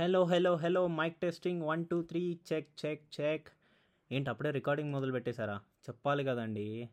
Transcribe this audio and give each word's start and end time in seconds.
Hello 0.00 0.24
hello 0.24 0.56
hello 0.56 0.86
mike 0.86 1.20
testing 1.20 1.62
one 1.62 1.84
two 1.86 2.02
three 2.02 2.38
check 2.52 2.86
check 2.86 3.20
check. 3.20 3.48
ఏంటి 4.12 4.30
అప్పుడే 4.30 4.50
recording 4.50 4.92
మొదలు 4.92 5.12
పెట్టేశారా? 5.12 5.56
చెప్పాలి 5.56 6.24
కదండి. 6.24 6.88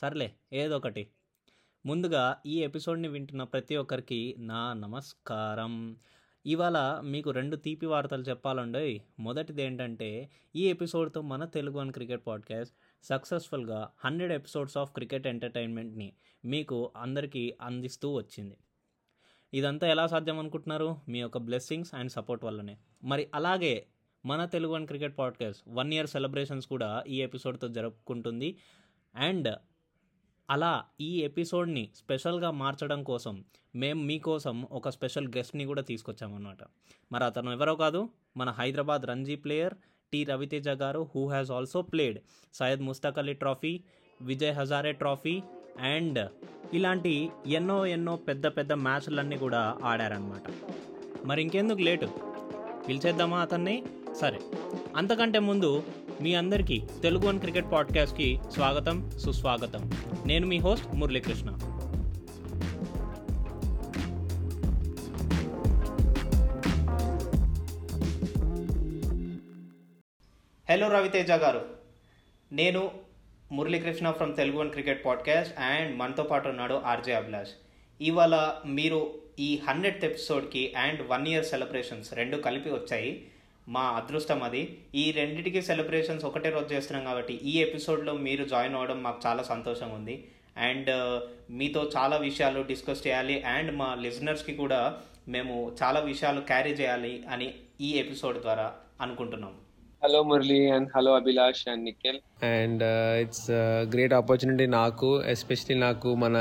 సర్లే 0.00 0.32
ఏదో 0.52 0.76
ఒకటి. 0.76 1.08
ముందుగా 1.86 2.38
ఈ 2.46 2.62
ఎపిసోడ్ని 2.62 3.08
వింటున్న 3.08 3.42
ప్రతి 3.42 3.76
ఒక్కరికి 3.76 4.36
నా 4.38 4.72
నమస్కారం. 4.72 5.96
ఇవాళ 6.46 7.00
మీకు 7.04 7.30
రెండు 7.30 7.56
తీపి 7.56 7.86
వార్తలు 7.86 8.22
చెప్పాలండి 8.22 9.02
మొదటిది 9.20 9.62
ఏంటంటే 9.62 10.30
ఈ 10.56 10.68
ఎపిసోడ్తో 10.68 11.20
మన 11.20 11.44
తెలుగు 11.44 11.78
వన్ 11.78 11.92
క్రికెట్ 11.92 12.26
పాడ్కాస్ట్ 12.26 12.74
సక్సెస్ఫుల్గా 13.02 13.90
హండ్రెడ్ 14.04 14.32
ఎపిసోడ్స్ 14.32 14.76
ఆఫ్ 14.76 14.92
క్రికెట్ 14.92 15.26
ఎంటర్టైన్మెంట్ని 15.26 16.12
మీకు 16.44 16.92
అందరికీ 16.96 17.54
అందిస్తూ 17.62 18.12
వచ్చింది. 18.12 18.56
ఇదంతా 19.54 19.86
ఎలా 19.86 20.06
సాధ్యం 20.06 20.38
అనుకుంటున్నారు 20.38 20.96
మీ 21.08 21.18
యొక్క 21.18 21.38
బ్లెస్సింగ్స్ 21.38 21.94
అండ్ 21.94 22.12
సపోర్ట్ 22.12 22.44
వల్లనే. 22.44 22.76
మరి 23.04 23.28
అలాగే 23.34 23.86
మన 24.26 24.44
Telugu 24.44 24.74
and 24.74 24.86
cricket 24.86 25.18
podcast 25.18 25.62
one 25.68 25.94
year 25.94 26.06
celebrations 26.06 26.66
కూడా 26.66 27.04
ఈ 27.08 27.22
ఎపిసోడ్తో 27.22 27.68
జరుపుకుంటుంది. 27.68 28.56
అండ్ 29.14 29.54
అలా 30.50 30.84
ఈ 31.00 31.22
ఎపిసోడ్ని 31.22 31.88
స్పెషల్గా 31.96 32.50
మార్చడం 32.50 33.02
కోసం 33.02 33.44
మేము 33.74 34.02
మీకోసం 34.02 34.62
ఒక 34.62 34.88
స్పెషల్ 34.88 35.28
గెస్ట్ని 35.28 35.64
కూడా 35.64 35.82
తీసుకొచ్చామన్నమాట. 35.82 36.58
మరి 37.12 37.24
అతను 37.24 37.50
ఎవరో 37.50 37.76
కాదు 37.76 38.08
మన 38.36 38.50
Hyderabad 38.50 39.02
Ranji 39.06 39.36
player 39.36 39.74
T 40.12 40.24
Raviteja 40.24 40.68
garu 40.68 41.08
who 41.14 41.28
has 41.28 41.50
also 41.50 41.82
played 41.82 42.18
Syed 42.54 42.80
Mushtaq 42.80 43.18
Ali 43.18 43.34
trophy 43.34 43.80
Vijay 44.22 44.52
Hazare 44.52 44.92
trophy 44.92 45.42
and 45.80 46.28
ఇలాంటి 46.74 47.30
ఎన్నో 47.46 47.86
ఎన్నో 47.86 48.16
పెద్ద 48.16 48.46
పెద్ద 48.46 48.72
మ్యాచ్లన్నీ 48.72 49.36
కూడా 49.36 49.74
ఆడారనమాట 49.84 50.42
మరి 51.24 51.42
ఇంకెందుకు 51.42 51.78
లేటు? 51.78 52.08
పిలిచేద్దామా 52.88 53.40
అతన్ని? 53.40 53.82
సరే. 54.20 54.40
అంతకంటే 54.96 55.38
ముందు 55.38 55.82
మీ 56.20 56.34
అందరికీ 56.34 56.82
తెలుగు 57.02 57.26
వన్ 57.26 57.40
క్రికెట్ 57.40 57.66
పాడ్కాస్ట్కి 57.72 58.40
స్వాగతం 58.52 59.10
సుస్వాగతం. 59.10 59.92
నేను 60.26 60.46
మీ 60.46 60.58
హోస్ట్ 60.58 60.94
మురళీకృష్ణ. 60.94 61.58
హలో 70.70 70.88
రవితేజ 70.88 71.30
గారు. 71.30 71.60
నేను 72.52 72.90
Muralikrishna 73.52 74.10
from 74.10 74.36
Telugu 74.36 74.58
one 74.58 74.70
cricket 74.70 75.04
podcast 75.04 75.58
and 75.58 75.96
మనతో 75.96 76.22
పాటు 76.22 76.48
ఉన్నాడు 76.48 76.74
ఆర్జే 76.74 77.12
అభిలాష్. 77.12 77.48
ఇవాళ 78.00 78.54
మీరు 78.66 79.18
ఈ 79.38 79.60
హండ్రెడ్ 79.68 80.04
ఎపిసోడ్కి 80.04 80.74
అండ్ 80.76 81.08
వన్ 81.08 81.28
ఇయర్ 81.28 81.44
సెలబ్రేషన్స్ 81.44 82.14
రెండు 82.14 82.36
కలిపి 82.36 82.70
వచ్చాయి. 82.70 83.26
మా 83.68 83.82
అదృష్టం 83.82 84.42
అది. 84.42 84.78
ఈ 84.94 85.12
రెండింటికి 85.12 85.62
సెలబ్రేషన్స్ 85.62 86.24
ఒకటే 86.24 86.50
రోజు 86.50 86.74
చేస్తున్నాం 86.74 87.04
కాబట్టి 87.04 87.34
ఈ 87.34 87.58
ఎపిసోడ్లో 87.62 88.12
మీరు 88.12 88.44
జాయిన్ 88.44 88.74
అవ్వడం 88.74 89.02
మాకు 89.02 89.20
చాలా 89.26 89.42
సంతోషంగా 89.42 89.94
ఉంది. 89.94 90.28
అండ్ 90.56 90.90
uh, 90.90 91.20
మీతో 91.50 91.90
చాలా 91.96 92.16
విషయాలు 92.16 92.62
డిస్కస్ 92.62 93.06
చేయాలి. 93.06 93.42
అండ్ 93.42 93.76
మా 93.76 93.94
లిజనర్స్కి 93.94 94.56
కూడా 94.56 95.00
మేము 95.28 95.76
చాలా 95.82 96.00
విషయాలు 96.00 96.40
క్యారీ 96.40 96.70
చేయాలి 96.70 97.22
అని 97.30 97.54
ఈ 97.80 97.92
ఎపిసోడ్ 97.92 98.40
ద్వారా 98.40 98.74
అనుకుంటున్నాం 99.00 99.54
hello 100.04 100.22
Murali 100.22 100.70
and 100.70 100.88
hello 100.96 101.14
Abhilash 101.14 101.68
and 101.68 101.84
Nikhil 101.84 102.44
and 102.44 102.82
it's 103.20 103.50
great 103.94 104.14
opportunity 104.14 104.66
నాకు 104.66 105.22
ఎస్పెషలీ 105.26 105.78
నాకు 105.78 106.14
మన 106.14 106.36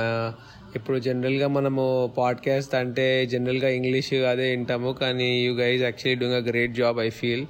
ఇప్పుడు 0.75 0.99
జనరల్గా 0.99 1.47
మనము 1.47 2.13
పాడ్కాస్ట్ 2.17 2.75
అంటే 2.75 3.25
జనరల్గా 3.25 3.69
ఇంగ్లీష్ 3.69 4.13
అదే 4.13 4.49
వింటాము. 4.49 4.91
కానీ 4.91 5.45
you 5.45 5.53
guys 5.53 5.83
actually 5.83 6.15
doing 6.15 6.45
a 6.45 6.49
great 6.49 6.71
job 6.71 6.99
I 6.99 7.09
feel 7.09 7.45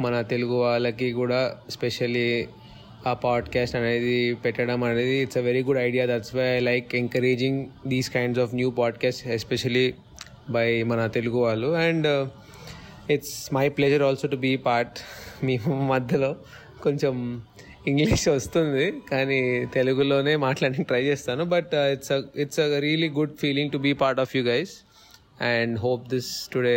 మన 0.00 0.20
తెలుగు 0.20 0.54
వాళ్ళకి 0.54 1.12
కూడా 1.12 1.56
స్పెషల్లీ 1.70 2.46
ఆ 3.06 3.14
పాడ్కాస్ట్ 3.14 3.76
అనేది 3.76 4.34
పెట్టడం 4.34 4.84
అనేది 4.84 5.16
it's 5.16 5.38
a 5.38 5.40
very 5.40 5.62
good 5.62 5.78
idea 5.78 6.06
that's 6.06 6.34
why 6.34 6.60
like 6.60 6.94
encouraging 6.94 7.66
these 7.86 8.10
kinds 8.10 8.40
of 8.40 8.54
new 8.54 8.70
podcast 8.70 9.26
especially 9.26 9.94
by 10.50 10.82
మన 10.82 11.06
తెలుగు 11.06 11.38
వాళ్ళు. 11.38 11.66
And 11.66 12.28
it's 13.14 13.36
my 13.56 13.66
pleasure 13.76 14.04
also 14.08 14.26
to 14.34 14.38
be 14.46 14.52
part 14.66 14.98
మీ 15.46 15.54
మధ్యలో 15.92 16.30
కొంచెం 16.84 17.14
ఇంగ్లీష్ 17.90 18.26
వస్తుంది 18.36 18.86
కానీ 19.10 19.40
తెలుగులోనే 19.76 20.34
మాట్లాడడానికి 20.44 20.88
ట్రై 20.90 21.02
చేస్తాను. 21.10 21.42
But 21.54 21.72
it's 21.94 22.12
it's 22.42 22.60
a 22.66 22.68
really 22.86 23.10
good 23.18 23.34
feeling 23.42 23.72
to 23.74 23.80
be 23.86 23.92
part 24.02 24.20
of 24.24 24.34
you 24.36 24.42
guys 24.52 24.74
and 25.52 25.74
hope 25.86 26.04
this 26.14 26.30
today 26.54 26.76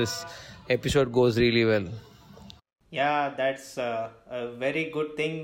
this 0.00 0.16
episode 0.76 1.10
goes 1.18 1.38
really 1.44 1.64
well 1.72 1.88
yeah 2.92 3.12
that's 3.40 3.72
very 4.64 4.84
good 4.96 5.14
thing 5.16 5.40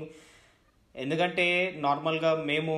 ఎందుకంటే 0.95 1.45
నార్మల్గా 1.85 2.31
మేము 2.49 2.73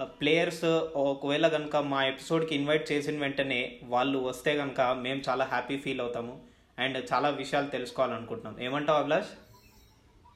uh, 0.00 0.06
ప్లేయర్స్ 0.20 0.64
uh, 0.64 0.80
ఒకవేళ 1.10 1.46
కనుక 1.54 1.76
మా 1.92 2.00
ఎపిసోడ్కి 2.12 2.52
invite 2.58 2.86
చేసిన 2.92 3.16
వెంటనే 3.24 3.60
వాళ్ళు 3.92 4.18
వస్తే 4.28 4.52
కనుక 4.60 4.80
మేము 5.04 5.20
చాలా 5.28 5.44
హ్యాపీ 5.52 5.76
ఫీల్ 5.84 6.02
అవుతాము. 6.04 6.34
అండ్ 6.80 6.98
చాలా 7.12 7.28
విషయాలు 7.28 7.66
తెలుసుకోవాలనుకుంటున్నాం. 7.66 8.64
ఏమంటావు 8.64 8.98
అభిలాష్? 8.98 9.26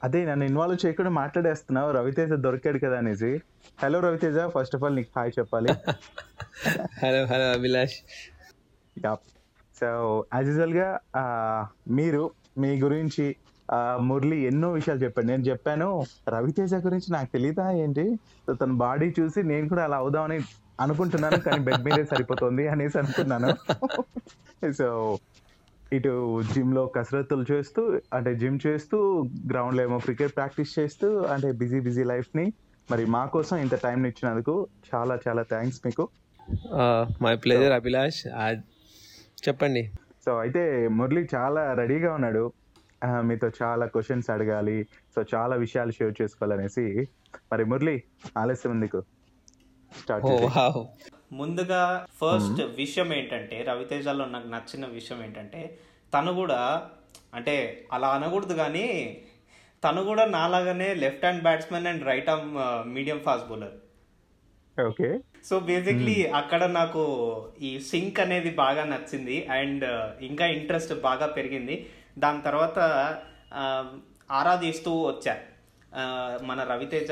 అదే 0.04 0.24
నన్ను 0.24 0.44
ఇన్వాల్వ్ 0.44 0.86
చేయకుండా 0.86 1.10
మాట్లాడేస్తున్నావు. 1.10 1.92
రవితేజ 1.92 2.30
దొరికాడు 2.32 2.78
కదా 2.78 2.98
అనేసి. 2.98 3.40
Hello 3.82 4.00
Raviteja. 4.00 4.34
First 4.58 4.76
of 4.76 4.84
all 4.84 4.96
నీకు 4.96 5.18
హాయ్ 5.18 5.32
చెప్పాలి. 5.38 5.72
Hello 7.02 7.24
hello 7.24 7.52
Abhilash. 7.52 7.94
So 9.80 10.24
as 10.34 10.48
యూజువల్గా 10.48 11.00
మీరు 11.88 12.30
మీ 12.58 12.80
గురించి 12.80 13.36
మురళి 13.96 14.36
ఎన్నో 14.36 14.72
విషయాలు 14.72 15.00
చెప్పాడు. 15.00 15.26
నేను 15.26 15.42
చెప్పాను 15.42 16.04
రవితేజ 16.28 16.74
గురించి 16.74 17.12
నాకు 17.12 17.32
తెలియదా 17.32 17.70
ఏంటి? 17.70 18.18
సో 18.46 18.54
తన 18.54 18.72
బాడీ 18.72 19.14
చూసి 19.20 19.42
నేను 19.42 19.68
కూడా 19.68 19.84
అలా 19.84 19.96
అవుదామని 19.96 20.40
అనుకుంటున్నాను 20.80 21.36
కానీ 21.36 21.58
బెడ్ 21.58 21.84
మీదే 21.84 22.04
సరిపోతుంది 22.04 22.68
అనేసి 22.68 22.98
అనుకున్నాను. 22.98 23.56
సో 24.72 25.18
ఇటు 25.96 26.42
జిమ్లో 26.54 26.82
కసరత్తులు 26.96 27.44
చేస్తూ 27.52 27.82
అంటే 28.12 28.30
జిమ్ 28.34 28.58
చేస్తూ 28.66 28.98
గ్రౌండ్లో 29.50 29.82
ఏమో 29.82 29.98
క్రికెట్ 29.98 30.36
ప్రాక్టీస్ 30.36 30.72
చేస్తూ 30.78 31.08
అంటే 31.34 31.48
బిజీ 31.62 31.80
బిజీ 31.80 32.04
లైఫ్ని 32.12 32.46
మరి 32.90 33.04
మా 33.14 33.22
కోసం 33.34 33.56
ఇంత 33.56 33.74
టైం 33.84 33.98
ఇచ్చినందుకు 34.06 34.54
చాలా 34.94 35.14
చాలా 35.28 35.42
థ్యాంక్స్ 35.52 35.80
మీకు. 35.86 36.04
మై 37.22 37.34
ప్లెజర్ 37.44 37.72
అభిలాష్ 37.72 38.20
చెప్పండి. 39.46 39.82
సో 40.24 40.32
అయితే 40.42 40.62
మురళి 40.98 41.22
చాలా 41.34 41.62
రెడీగా 41.80 42.10
ఉన్నాడు. 42.18 42.44
మీతో 43.28 43.48
చాలా 43.62 43.86
క్వశ్చన్స్ 43.94 44.28
అడగాలి. 44.34 44.78
సో 45.14 45.24
చాలా 45.34 45.56
విషయాలు 45.64 45.92
షేర్ 45.98 46.14
చేసుకోవాలనేసి. 46.22 46.86
మరి 47.52 47.64
మురళి 47.72 47.96
ఆలస్యం 48.38 48.72
ఉంది 48.76 48.88
స్టార్ట్ 50.00 50.26
ముందుగా 51.30 51.82
ఫస్ట్ 52.20 52.60
విషయం 52.76 53.12
ఏంటంటే 53.12 53.62
రవితేజలో 53.62 54.24
నాకు 54.26 54.48
నచ్చిన 54.48 54.86
విషయం 54.92 55.22
ఏంటంటే 55.22 55.60
తను 56.12 56.32
కూడా 56.34 56.60
అంటే 57.34 57.54
అలా 57.92 58.08
అనకూడదు 58.08 58.54
కానీ 58.54 58.86
తను 59.82 60.04
కూడా 60.04 60.24
నాలాగానే 60.30 60.94
left 60.94 61.24
hand 61.24 61.42
batsmen 61.42 61.86
and 61.86 62.04
right 62.04 62.28
arm 62.28 62.52
medium 62.88 63.18
fast 63.20 63.48
bowler 63.48 63.74
okay. 64.76 65.08
So 65.44 65.60
basically 65.66 66.14
అక్కడ 66.34 66.64
నాకు 66.72 67.02
ఈ 67.62 67.80
సింక్ 67.88 68.20
అనేది 68.20 68.50
బాగా 68.56 68.84
నచ్చింది 68.84 69.36
అండ్ 69.52 69.84
ఇంకా 70.22 70.46
ఇంట్రెస్ట్ 70.54 70.94
బాగా 71.00 71.26
పెరిగింది. 71.28 71.76
దాని 72.18 72.42
తర్వాత 72.42 72.78
ఆ, 73.52 73.64
ఆరాధిస్తూ 74.30 74.92
వచ్చా. 75.02 75.34
ఆ, 75.92 76.02
మన 76.42 76.62
రవితేజ 76.64 77.10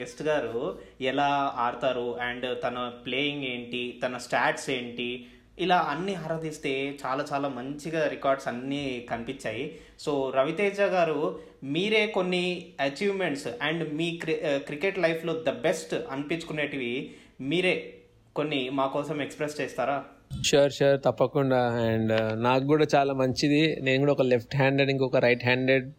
గెస్ట్ 0.00 0.22
గారు 0.22 0.78
ఎలా 1.00 1.54
ఆడతారు 1.56 2.18
అండ్ 2.20 2.62
తన 2.62 2.92
ప్లేయింగ్ 3.06 3.44
ఏంటి 3.44 4.00
తన 4.06 4.16
స్టాట్స్ 4.16 4.70
ఏంటి 4.70 5.26
ఇలా 5.58 5.76
అన్ని 5.76 6.14
ఆరాధిస్తే 6.14 6.98
చాలా 7.06 7.24
చాలా 7.32 7.48
మంచిగా 7.48 8.08
రికార్డ్స్ 8.08 8.48
అన్నీ 8.48 9.06
కనిపించాయి. 9.10 9.78
సో 10.00 10.32
రవితేజ 10.36 10.80
గారు 10.80 11.38
మీరే 11.64 12.06
కొన్ని 12.06 12.66
అచీవ్మెంట్స్ 12.80 13.48
అండ్ 13.62 13.94
మీ 13.94 14.16
క్రి 14.22 14.34
క్రికెట్ 14.44 14.98
లైఫ్లో 14.98 15.32
ద 15.32 15.50
బెస్ట్ 15.50 15.94
అనిపించుకునేటివి 16.10 17.10
మీరే 17.40 17.94
కొన్ని 18.36 18.68
మా 18.68 18.86
కోసం 18.86 19.22
ఎక్స్ప్రెస్ 19.22 19.60
చేస్తారా? 19.60 20.04
షూర్ 20.42 20.72
షూర్ 20.72 21.00
తప్పకుండా. 21.04 21.62
అండ్ 21.68 22.42
నాకు 22.42 22.64
కూడా 22.64 22.86
చాలా 22.94 23.14
మంచిది. 23.14 23.76
నేను 23.80 23.98
కూడా 23.98 24.12
ఒక 24.12 24.22
లెఫ్ట్ 24.22 24.56
హ్యాండెడ్ 24.56 24.90
ఇంకొక 24.90 25.16
రైట్ 25.16 25.44
హ్యాండెడ్ 25.44 25.92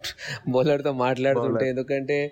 బౌలర్తో 0.50 0.92
మాట్లాడుతుంటే 0.92 1.70
ఎందుకంటే 1.70 2.32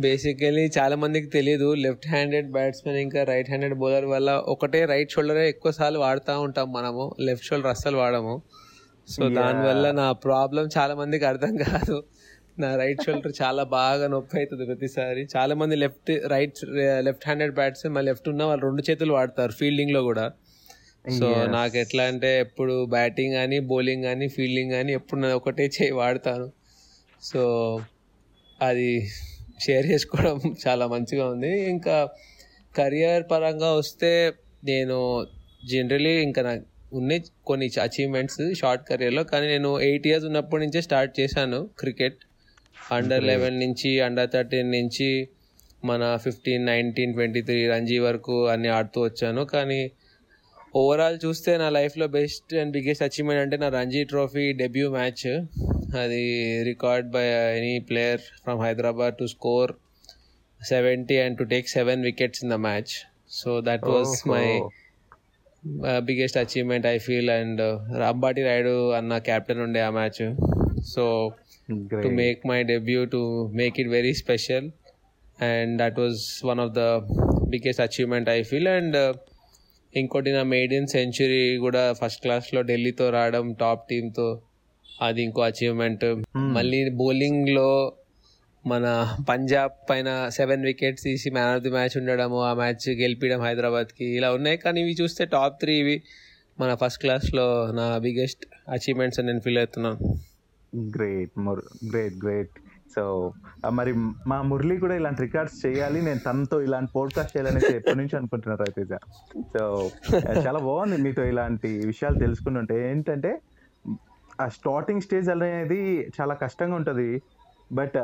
బేసికలీ 0.00 0.70
చాలా 0.78 0.96
మందికి 0.96 1.26
తెలియదు 1.26 1.74
లెఫ్ట్ 1.74 2.08
హ్యాండెడ్ 2.08 2.50
బ్యాట్స్మెన్ 2.50 2.98
ఇంకా 2.98 3.24
రైట్ 3.24 3.48
హ్యాండెడ్ 3.48 3.74
బౌలర్ 3.74 4.04
వల్ల 4.04 4.30
ఒకటే 4.30 4.84
రైట్ 4.84 5.12
షోల్డరే 5.12 5.48
ఎక్కువ 5.48 5.72
సార్లు 5.72 5.98
వాడుతూ 5.98 6.40
ఉంటాం 6.40 6.72
మనము. 6.72 7.14
లెఫ్ట్ 7.20 7.46
షోల్డర్ 7.46 7.70
అస్సలు 7.70 7.96
వాడము. 7.96 8.42
సో 9.08 9.28
దానివల్ల 9.28 9.90
నా 9.90 10.12
ప్రాబ్లం 10.12 10.68
చాలా 10.78 10.94
మందికి 10.94 11.24
అర్థం 11.24 11.56
కాదు. 11.56 12.04
నా 12.58 12.76
రైట్ 12.76 13.02
షోల్డర్ 13.06 13.32
చాలా 13.42 13.62
బాగా 13.62 14.06
నొప్పి 14.06 14.36
అవుతుంది 14.36 14.66
ప్రతిసారి. 14.66 15.26
చాలా 15.36 15.54
మంది 15.54 15.76
left 15.76 16.26
right 16.26 16.58
left 17.00 17.22
handed 17.26 17.54
batsman 17.86 18.00
left 18.00 18.28
ఉన్న 18.28 18.44
వాళ్ళు 18.44 18.64
రెండు 18.64 18.90
చేతులు 18.90 19.12
వాడతారు 19.12 19.52
ఫీల్డింగ్లో 19.52 20.02
కూడా. 20.02 20.32
సో. 21.18 21.46
నాకు 21.46 21.76
ఎట్లా 21.76 22.04
అంటే 22.04 22.40
ఎప్పుడు 22.40 22.84
బ్యాటింగ్ 22.84 23.34
కానీ 23.34 23.58
బౌలింగ్ 23.60 24.04
కానీ 24.04 24.28
ఫీల్డింగ్ 24.28 24.70
కానీ 24.70 24.92
ఎప్పుడు 24.92 25.20
నేను 25.20 25.34
ఒకటే 25.34 25.64
చేయి 25.64 25.90
వాడతాను. 25.90 26.52
సో 27.22 27.78
అది 28.62 29.08
షేర్ 29.64 29.86
చేసుకోవడం 29.92 30.38
చాలా 30.64 30.84
మంచిగా 30.94 31.24
ఉంది. 31.34 31.52
ఇంకా 31.74 31.96
కెరియర్ 32.74 33.24
పరంగా 33.32 33.70
వస్తే 33.80 34.12
నేను 34.70 34.98
జనరలీ 35.70 36.14
ఇంకా 36.26 36.40
నాకు 36.48 36.64
ఉన్నాయి 36.98 37.20
కొన్ని 37.48 37.66
అచీవ్మెంట్స్ 37.86 38.42
షార్ట్ 38.60 38.84
కెరియర్లో 38.88 39.22
కానీ 39.32 39.46
నేను 39.54 39.70
ఎయిట్ 39.88 40.06
ఇయర్స్ 40.10 40.26
ఉన్నప్పటి 40.30 40.62
నుంచే 40.64 40.80
స్టార్ట్ 40.88 41.12
చేశాను 41.20 41.60
క్రికెట్ 41.80 42.20
అండర్ 42.92 43.24
లెవెన్ 43.30 43.56
నుంచి 43.64 43.90
అండర్ 44.06 44.30
థర్టీన్ 44.34 44.70
నుంచి 44.78 45.10
మన 45.90 46.02
fifteen 46.24 46.64
nineteen 46.66 47.12
twenty 47.16 47.40
three 47.48 47.60
Ranji 47.74 47.98
వరకు 48.06 48.36
అన్ని 48.52 48.70
ఆడుతూ 48.78 49.00
వచ్చాను. 49.08 49.42
కానీ 49.54 49.80
ఓవరాల్ 50.74 51.16
చూస్తే 51.24 51.52
నా 51.62 51.68
లైఫ్లో 51.76 52.06
బెస్ట్ 52.16 52.52
అండ్ 52.60 52.72
బిగ్గెస్ట్ 52.76 53.04
అచీవ్మెంట్ 53.06 53.42
అంటే 53.42 53.56
నా 53.62 53.68
రంజీ 53.76 54.02
ట్రోఫీ 54.12 54.44
డెబ్యూ 54.62 54.88
మ్యాచ్ 54.96 55.24
అది 56.02 56.22
record 56.70 57.06
by 57.16 57.24
any 57.60 57.74
player 57.88 58.22
from 58.44 58.60
Hyderabad 58.66 59.16
to 59.20 59.26
score 59.34 59.72
seventy 60.60 61.16
and 61.24 61.36
to 61.40 61.46
take 61.54 61.68
seven 61.76 62.02
wickets 62.10 62.42
in 62.44 62.52
the 62.54 62.58
match 62.68 62.94
so 63.40 63.52
that 63.68 63.86
was 63.94 64.14
my 64.34 64.46
biggest 66.08 66.38
achievement 66.44 66.86
I 66.94 66.96
feel 66.98 67.30
and 67.30 67.62
Ambati 68.10 68.42
Rayudu 68.42 68.76
అన్న 68.98 69.18
captain 69.30 69.62
ఉండే 69.66 69.82
ఆ 69.88 69.92
match 70.00 70.22
so 70.94 71.04
make 72.12 72.44
my 72.44 72.62
debut 72.62 73.06
to 73.06 73.50
make 73.52 73.78
it 73.78 73.88
very 73.88 74.12
special. 74.12 74.72
And 75.38 75.80
that 75.80 75.96
was 75.96 76.40
one 76.42 76.58
of 76.58 76.74
the 76.74 76.88
biggest 77.48 77.78
achievement 77.78 78.28
i 78.28 78.42
feel. 78.42 78.66
And 78.68 78.94
uh, 78.94 79.14
ఇంకోటి 79.94 80.32
నా 80.32 80.42
maiden 80.42 80.86
century 80.86 81.56
కూడా 81.56 81.92
first 81.92 82.22
క్లాస్లో 82.22 82.62
ఢిల్లీతో 82.62 83.10
రావడం 83.10 83.52
top 83.52 83.88
టీంతో 83.88 84.42
అది 85.02 85.22
ఇంకో 85.22 85.42
అచీవ్మెంట్ 85.42 86.04
మళ్ళీ 86.36 86.90
బౌలింగ్లో 86.90 87.92
మన 88.66 88.86
పంజాబ్ 89.28 89.72
పైన 89.90 90.28
సెవెన్ 90.28 90.64
వికెట్స్ 90.64 91.04
తీసి 91.04 91.30
మ్యాన్ 91.30 91.54
ఆఫ్ 91.54 91.62
ది 91.62 91.70
మ్యాచ్ 91.70 91.96
ఉండడము 91.96 92.44
ఆ 92.44 92.54
మ్యాచ్ 92.54 92.88
గెలిపించడం 92.88 93.42
హైదరాబాద్కి 93.42 94.04
ఇలా 94.16 94.32
ఉన్నాయి. 94.32 94.56
కానీ 94.56 94.80
ఇవి 94.80 94.96
చూస్తే 95.02 95.24
టాప్ 95.24 95.60
త్రీ 95.60 95.78
ఇవి. 95.78 96.02
మన 96.60 96.74
ఫస్ట్ 96.74 97.00
క్లాస్లో 97.00 97.72
నా 97.72 97.98
బిగ్గెస్ట్ 97.98 98.46
అచీవ్మెంట్స్ 98.68 99.20
అని 99.20 99.28
నేను 99.28 99.40
ఫీల్ 99.40 99.58
అవుతున్నాను 99.58 99.98
గ్రేట్ 100.90 101.38
ముర్ 101.38 101.60
గ్రేట్ 101.90 102.14
గ్రేట్ 102.24 102.56
సో 102.94 103.32
మరి 103.72 103.92
మా 104.26 104.42
మురళి 104.42 104.76
కూడా 104.76 104.94
ఇలాంటి 104.94 105.22
రికార్డ్స్ 105.22 105.66
చేయాలి. 105.66 106.02
నేను 106.02 106.18
తనతో 106.18 106.60
ఇలాంటి 106.60 106.90
పోడ్కాస్ట్ 106.96 107.36
చేయాలని 107.36 107.76
ఎప్పటి 107.76 107.98
నుంచి 107.98 108.16
అనుకుంటున్నారు 108.16 108.62
రవితేజ? 108.62 108.98
సో 109.58 109.90
చాలా 110.46 110.58
బాగుంది 110.58 110.96
మీతో 110.96 111.24
ఇలాంటి 111.24 111.70
విషయాలు 111.86 112.18
తెలుసుకుంటుంటే 112.18 112.90
ఏంటంటే 112.90 113.40
ఆ 114.40 114.48
స్టార్టింగ్ 114.48 115.00
స్టేజ్ 115.00 115.30
అనేది 115.30 116.12
చాలా 116.20 116.34
కష్టంగా 116.34 116.76
ఉంటుంది. 116.76 117.22
బట్ 117.72 117.98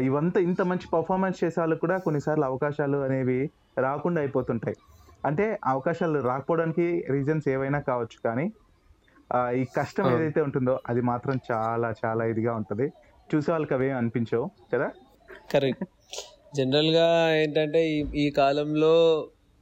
ఇవంతా 0.00 0.40
ఇంత 0.40 0.62
మంచి 0.62 0.86
పర్ఫార్మెన్స్ 0.92 1.44
చేసే 1.44 1.60
వాళ్ళకి 1.60 1.80
కూడా 1.80 1.96
కొన్నిసార్లు 1.98 2.44
అవకాశాలు 2.44 2.98
అనేవి 2.98 3.50
రాకుండా 3.78 4.20
అయిపోతుంటాయి. 4.20 4.76
అంటే 5.26 5.58
అవకాశాలు 5.64 6.18
రాకపోవడానికి 6.18 7.06
రీజన్స్ 7.10 7.48
ఏవైనా 7.48 7.80
కావచ్చు 7.80 8.18
కానీ 8.24 8.52
ఈ 9.60 9.64
కష్టం. 9.78 10.06
ఏదైతే 10.14 10.40
ఉంటుందో 10.40 10.80
అది 10.88 11.00
మాత్రం 11.00 11.34
చాలా 11.52 11.94
చాలా 12.04 12.24
ఇదిగా 12.24 12.54
ఉంటుంది. 12.54 12.86
చూసే 13.34 13.52
వాళ్ళకి 13.52 13.74
అవేం 13.74 13.96
అనిపించవు 13.96 14.50
కదా? 14.74 14.88
కరెక్ట్. 15.52 15.84
జనరల్గా 16.56 17.06
ఏంటంటే 17.32 17.90
ఈ 17.90 17.98
ఈ 18.14 18.30
కాలంలో 18.30 18.94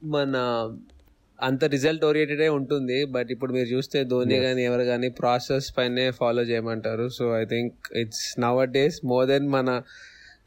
మన 0.01 0.35
అంత 1.39 1.63
రిజల్ట్ 1.65 2.05
ఓరియంటెడే 2.05 2.49
ఉంటుంది 2.49 3.05
బట్ 3.05 3.31
ఇప్పుడు 3.31 3.53
మీరు 3.53 3.67
చూస్తే 3.67 4.03
ధోని. 4.03 4.39
కానీ 4.39 4.63
ఎవరు 4.63 4.83
కానీ 4.83 5.09
ప్రాసెస్ 5.09 5.77
పైనే 5.77 6.11
ఫాలో 6.11 6.41
చేయమంటారు. 6.41 7.09
So 7.09 7.37
I 7.37 7.45
think 7.45 7.73
it's 7.95 8.39
nowadays 8.67 9.05
more 9.05 9.27
than 9.27 9.47
మన 9.49 9.69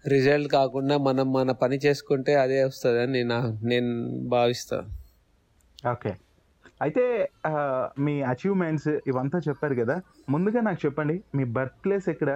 రిజల్ట్ 0.06 0.52
కాకుండా 0.52 0.98
మనం 0.98 1.32
మన 1.32 1.50
పని 1.52 1.76
చేసుకుంటే 1.76 2.34
అదే 2.34 2.64
వస్తుందని 2.64 3.12
నేను 3.12 3.38
నేను 3.64 3.90
భావిస్తాను 4.28 4.88
ఓకే. 5.90 6.12
అయితే 6.82 7.04
మీ 7.98 8.22
అచీవ్మెంట్స్ 8.22 8.88
ఇవంతా 9.06 9.38
చెప్పారు 9.38 9.74
కదా? 9.74 9.96
ముందుగా 10.28 10.60
నాకు 10.60 10.80
చెప్పండి 10.86 11.22
మీ 11.34 11.44
బర్త్ 11.44 11.84
ప్లేస్ 11.84 12.08
ఎక్కడ? 12.08 12.30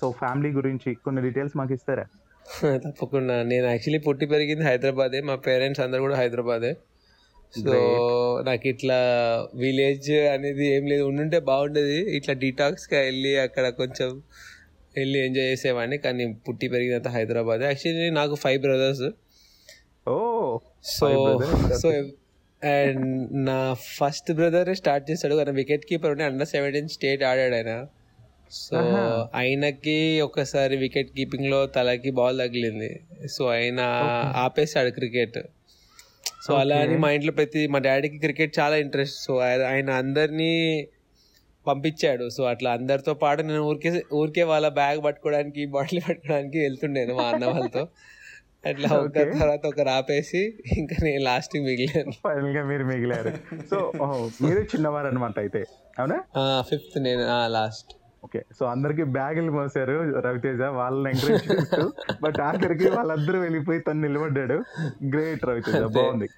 సో 0.00 0.10
ఫ్యామిలీ 0.10 0.50
గురించి 0.52 0.94
కొన్ని 0.94 1.22
డీటెయిల్స్ 1.22 1.56
మాకు 1.56 1.72
ఇస్తారా? 1.72 2.04
తప్పకుండా. 2.84 3.42
నేను 3.42 3.66
యాక్చువల్లీ 3.66 3.98
పుట్టి 3.98 4.26
పెరిగింది 4.26 4.64
హైదరాబాదే. 4.64 5.20
మా 5.20 5.34
పేరెంట్స్ 5.34 5.80
అందరు 5.80 6.00
కూడా 6.00 6.16
హైదరాబాదే. 6.16 6.72
సో 7.64 7.76
నాకు 8.44 8.68
ఇట్లా 8.68 8.98
విలేజ్ 9.54 10.10
అనేది 10.10 10.66
ఏం 10.66 10.86
లేదు. 10.86 11.02
ఉండుంటే 11.02 11.38
బాగుండేది. 11.40 11.98
ఇట్లా 12.16 12.34
డీటాక్స్గా 12.34 13.00
వెళ్ళి 13.00 13.38
అక్కడ 13.38 13.68
కొంచెం 13.68 14.10
వెళ్ళి 14.96 15.18
ఎంజాయ్ 15.26 15.46
చేసేవాడిని. 15.46 15.98
కానీ 15.98 16.24
పుట్టి 16.48 16.68
పెరిగినంత 16.68 17.08
హైదరాబాద్. 17.08 17.62
యాక్చువల్లీ 17.62 18.10
నాకు 18.10 18.34
five 18.34 18.60
brothers 18.62 19.06
oh 20.06 20.16
so 20.96 21.08
so 21.82 21.88
and 22.62 23.04
నా 23.48 23.74
ఫస్ట్ 23.98 24.32
బ్రదర్ 24.32 24.74
స్టార్ట్ 24.74 25.10
చేశాడు 25.10 25.34
ఆయన 25.34 25.50
వికెట్ 25.50 25.84
కీపర్ 25.86 26.10
ఉంటే 26.10 26.24
అండర్ 26.24 26.48
సెవెంటీన్ 26.48 26.88
స్టేట్ 26.88 27.22
ఆడాడు 27.22 27.54
ఆయన. 27.54 27.72
సో. 28.50 28.78
ఆయనకి 29.34 30.20
ఒకసారి 30.20 30.76
వికెట్ 30.76 31.10
కీపింగ్లో 31.10 31.66
తలకి 31.66 32.10
బాల్ 32.10 32.38
తగిలింది. 32.38 33.00
సో 33.28 33.46
ఆయన 33.46 33.80
ఆపేశాడు 34.36 34.90
క్రికెట్. 34.90 35.38
సో 36.42 36.54
అలా 36.54 36.76
అని 36.76 36.98
మా 36.98 37.10
ఇంట్లో 37.10 37.32
ప్రతి 37.32 37.66
మా 37.66 37.78
డాడీకి 37.78 38.18
క్రికెట్ 38.18 38.58
చాలా 38.58 38.76
ఇంట్రెస్ట్. 38.76 39.16
సో 39.22 39.38
ఆయన 39.38 39.90
అందరినీ 39.90 40.86
పంపించాడు. 41.66 42.28
సో 42.28 42.44
అట్లా 42.44 42.70
అందరితో 42.70 43.14
పాటు 43.14 43.42
నేను 43.42 43.60
ఊరికే 43.60 44.02
ఊరికే 44.14 44.42
వాళ్ళ 44.42 44.68
బ్యాగ్ 44.68 45.04
పట్టుకోవడానికి 45.04 45.66
బాటిల్ 45.66 46.00
పట్టుకోవడానికి 46.08 46.58
వెళ్తుండేను 46.58 47.14
మా 47.14 47.22
అన్న 47.22 47.46
వాళ్ళతో. 47.46 47.88
అట్లా 48.66 48.88
ఒక. 48.98 49.40
తర్వాత 49.40 49.66
ఒకరు 49.66 49.88
ఆపేసి 49.88 50.54
ఇంకా 50.78 50.96
నేను 51.02 51.22
లాస్ట్ 51.22 51.58
మిగిలాను. 51.58 52.10
ఫైనల్గా 52.10 52.64
మీరు 52.64 52.84
మిగిలారు. 52.84 53.30
సో 53.70 53.92
మీరు 54.42 54.58
చిన్నవారు 54.58 55.06
అనమాట 55.06 55.38
అయితే 55.38 55.64
అవునా? 55.98 56.22
ఫిఫ్త్ 56.60 57.02
నేను 57.02 57.22
లాస్ట్. 57.46 57.99
ఓకే. 58.24 58.44
సో 58.58 58.66
అందరికి 58.66 59.02
బ్యాగులు 59.02 59.52
మోసారు 59.52 60.20
రవితేజ. 60.20 60.60
వాళ్ళని 60.60 61.14
ఎంకరేజ్ 61.14 61.52
చేస్తూ 61.52 61.92
బట్ 62.22 62.40
ఆఖరికి 62.40 62.88
వాళ్ళందరూ 62.88 63.40
వెళ్ళిపోయి 63.40 63.80
తను 63.80 64.00
నిలబడ్డాడు. 64.00 64.62
గ్రేట్ 65.08 65.44
రవితేజ. 65.44 65.82
బాగుంది. 65.82 66.28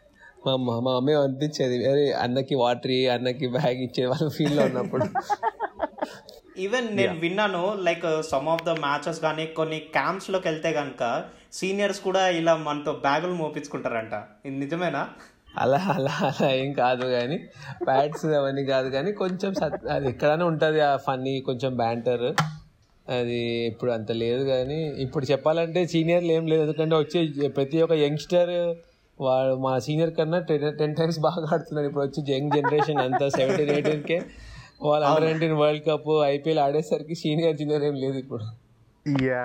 మా 0.46 0.52
అమ్మ 0.52 0.78
మా 0.78 0.96
అమ్మే 0.96 1.14
అనిపించేది 1.14 1.90
అరే 1.90 2.12
అన్నకి 2.12 2.54
వాటర్ 2.54 2.90
అన్నకి 2.90 3.48
బ్యాగ్ 3.48 3.76
ఇచ్చే 3.76 4.06
వాళ్ళ 4.06 4.30
ఫీల్లో 4.30 4.62
ఉన్నప్పుడు. 4.64 5.04
ఈవెన్ 6.58 6.96
నేను 6.96 7.20
విన్నాను 7.20 7.76
like 7.80 8.22
some 8.30 8.48
of 8.48 8.64
the 8.64 8.68
matches 8.68 9.20
కానీ 9.20 9.46
కొన్ని 9.46 9.78
క్యాంప్స్లోకి 9.78 10.48
వెళ్తే 10.48 10.72
కనుక 10.72 11.24
సీనియర్స్ 11.52 12.00
కూడా 12.00 12.28
ఇలా 12.28 12.56
మనతో 12.56 12.92
బ్యాగులు 12.92 13.32
మోపించుకుంటారంట. 13.32 14.12
ఇది 14.46 14.58
నిజమేనా? 14.58 15.08
అలా 15.54 15.80
అలా 15.94 16.12
అలా 16.26 16.48
ఏం 16.56 16.70
కాదు 16.78 17.06
కానీ 17.14 17.36
బ్యాట్స్ 17.86 18.24
అవన్నీ 18.38 18.62
కాదు 18.68 18.88
కానీ 18.90 19.10
కొంచెం 19.18 19.50
సత్- 19.54 19.88
అది 19.90 20.06
ఎక్కడైనా 20.12 20.44
ఉంటుంది 20.50 20.80
ఆ 20.82 20.92
ఫన్నీ 21.04 21.34
కొంచెం 21.48 21.72
బ్యాంటర్ 21.80 22.26
అది 23.06 23.38
ఇప్పుడు 23.68 23.90
అంత 23.94 24.10
లేదు 24.20 24.42
కానీ 24.48 24.76
ఇప్పుడు 25.04 25.24
చెప్పాలంటే 25.30 25.80
సీనియర్లు 25.92 26.32
ఏం 26.32 26.44
లేదు. 26.50 26.62
ఎందుకంటే 26.66 26.96
వచ్చే 26.98 27.20
ప్రతి 27.56 27.82
ఒక్క 27.82 27.94
యంగ్స్టర్ 28.02 28.52
వాడు 29.18 29.54
మా 29.60 29.72
సీనియర్ 29.78 30.12
కన్నా 30.14 30.38
టెన్ 30.46 30.66
టెన్ 30.78 30.94
టైమ్స్ 30.96 31.18
బాగా 31.24 31.44
ఆడుతున్నారు 31.50 31.88
ఇప్పుడు 31.88 32.04
వచ్చి 32.06 32.20
యంగ్ 32.30 32.54
జనరేషన్ 32.56 33.00
అంతా 33.04 33.26
సెవెంటీన్ 33.30 33.72
ఎయిటీన్కే 33.74 34.18
వాళ్ళు 34.82 35.04
under 35.08 35.26
nineteen 35.26 35.56
world 35.60 35.84
cup 35.88 36.08
IPL 36.28 36.60
ఆడేసరికి 36.60 37.16
senior 37.20 37.56
junior 37.58 37.84
ఏం 37.84 37.96
లేదు 38.02 38.18
ఇప్పుడు. 38.18 38.44
యా 39.26 39.42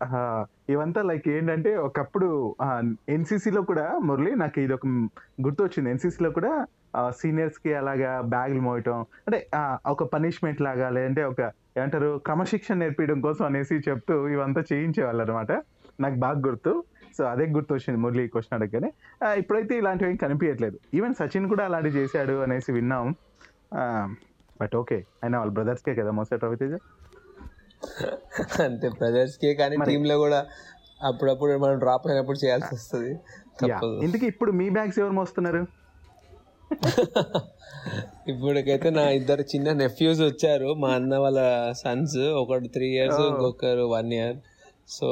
దిస్ 0.00 0.16
ఇవంతా 0.70 1.02
లైక్ 1.02 1.28
ఏంటంటే 1.28 1.70
ఒకప్పుడు 1.78 2.28
NCC 3.14 3.44
లో 3.50 3.62
కూడా 3.62 3.86
మురళి 4.00 4.32
నాకు 4.36 4.60
ఇది 4.60 4.74
ఒక 4.74 4.86
గుర్తు 5.40 5.62
వచ్చింది 5.64 5.90
NCC 5.92 6.16
లో 6.20 6.30
కూడా 6.30 6.52
సీనియర్స్కి 7.12 7.74
అలాగా 7.74 8.20
బ్యాగులు 8.26 8.60
మోయటం 8.60 8.98
అంటే 9.26 9.48
ఆ, 9.54 9.62
ఒక 9.86 10.04
పనిష్మెంట్ 10.14 10.60
లాగా 10.60 10.88
లేదంటే 10.88 11.22
ఒక 11.24 11.40
ఏమంటారు 11.76 12.18
క్రమశిక్షణ 12.18 12.76
నేర్పించడం 12.78 13.20
కోసం 13.20 13.44
అనేసి 13.44 13.74
చెప్తూ 13.88 14.28
ఇవంతా 14.28 14.62
చేయించేవాళ్ళు 14.70 15.22
అనమాట 15.22 15.52
నాకు 16.00 16.16
బాగా 16.16 16.40
గుర్తు. 16.40 16.72
సో 17.18 17.24
అదే 17.24 17.44
గుర్తు 17.46 17.72
వచ్చింది 17.74 17.98
మురళి 17.98 18.28
క్వశ్చన్ 18.28 18.56
అడగగానే. 18.58 18.88
ఇప్పుడైతే 19.38 19.78
ఇలాంటివి 19.78 20.10
ఏం 20.10 20.16
కనిపించట్లేదు 20.16 20.78
ఈవెన్ 20.94 21.14
సచిన్ 21.14 21.48
కూడా 21.48 21.64
అలాంటివి 21.64 21.96
చేశాడు 21.98 22.34
అనేసి 22.42 22.72
విన్నాం. 22.72 23.06
బట్ 24.60 24.74
ఓకే 24.76 24.98
అయినా 25.22 25.38
వాళ్ళ 25.38 25.52
బ్రదర్స్కే 25.52 25.94
కదా 25.94 26.10
మోసాడు 26.10 26.44
రవితేజ 26.46 26.74
అంతే 28.62 28.88
బ్రదర్స్ 28.88 29.38
కే 29.38 29.54
కానీ 29.54 29.76
టీమ్లో 29.86 30.18
కూడా 30.18 30.46
అప్పుడప్పుడు 31.04 31.58
మనం 31.58 31.78
డ్రాప్ 31.78 32.06
అయినప్పుడు 32.06 32.38
చేయాల్సి 32.44 32.74
వస్తుంది. 32.74 33.12
ఇంతకీ 34.04 34.26
ఇప్పుడు 34.26 34.52
మీ 34.52 34.68
బ్యాగ్స్ 34.68 34.98
ఎవరు 34.98 35.12
మోస్తున్నారు? 35.12 35.66
ఇప్పటికైతే 38.28 38.90
నా 38.90 39.10
ఇద్దరు 39.10 39.42
చిన్న 39.42 39.72
నెఫ్యూస్ 39.72 40.20
వచ్చారు. 40.20 40.74
మా 40.74 40.88
అన్న 40.88 41.16
వాళ్ళ 41.16 41.40
సన్స్ 41.72 42.18
ఒకడు 42.18 42.68
త్రీ 42.68 42.88
ఇయర్స్ 42.88 43.20
ఇంకొకరు 43.20 43.82
వన్ 43.82 44.12
ఇయర్ 44.12 44.36
సో. 44.88 45.06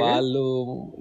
వాళ్ళు 0.00 0.44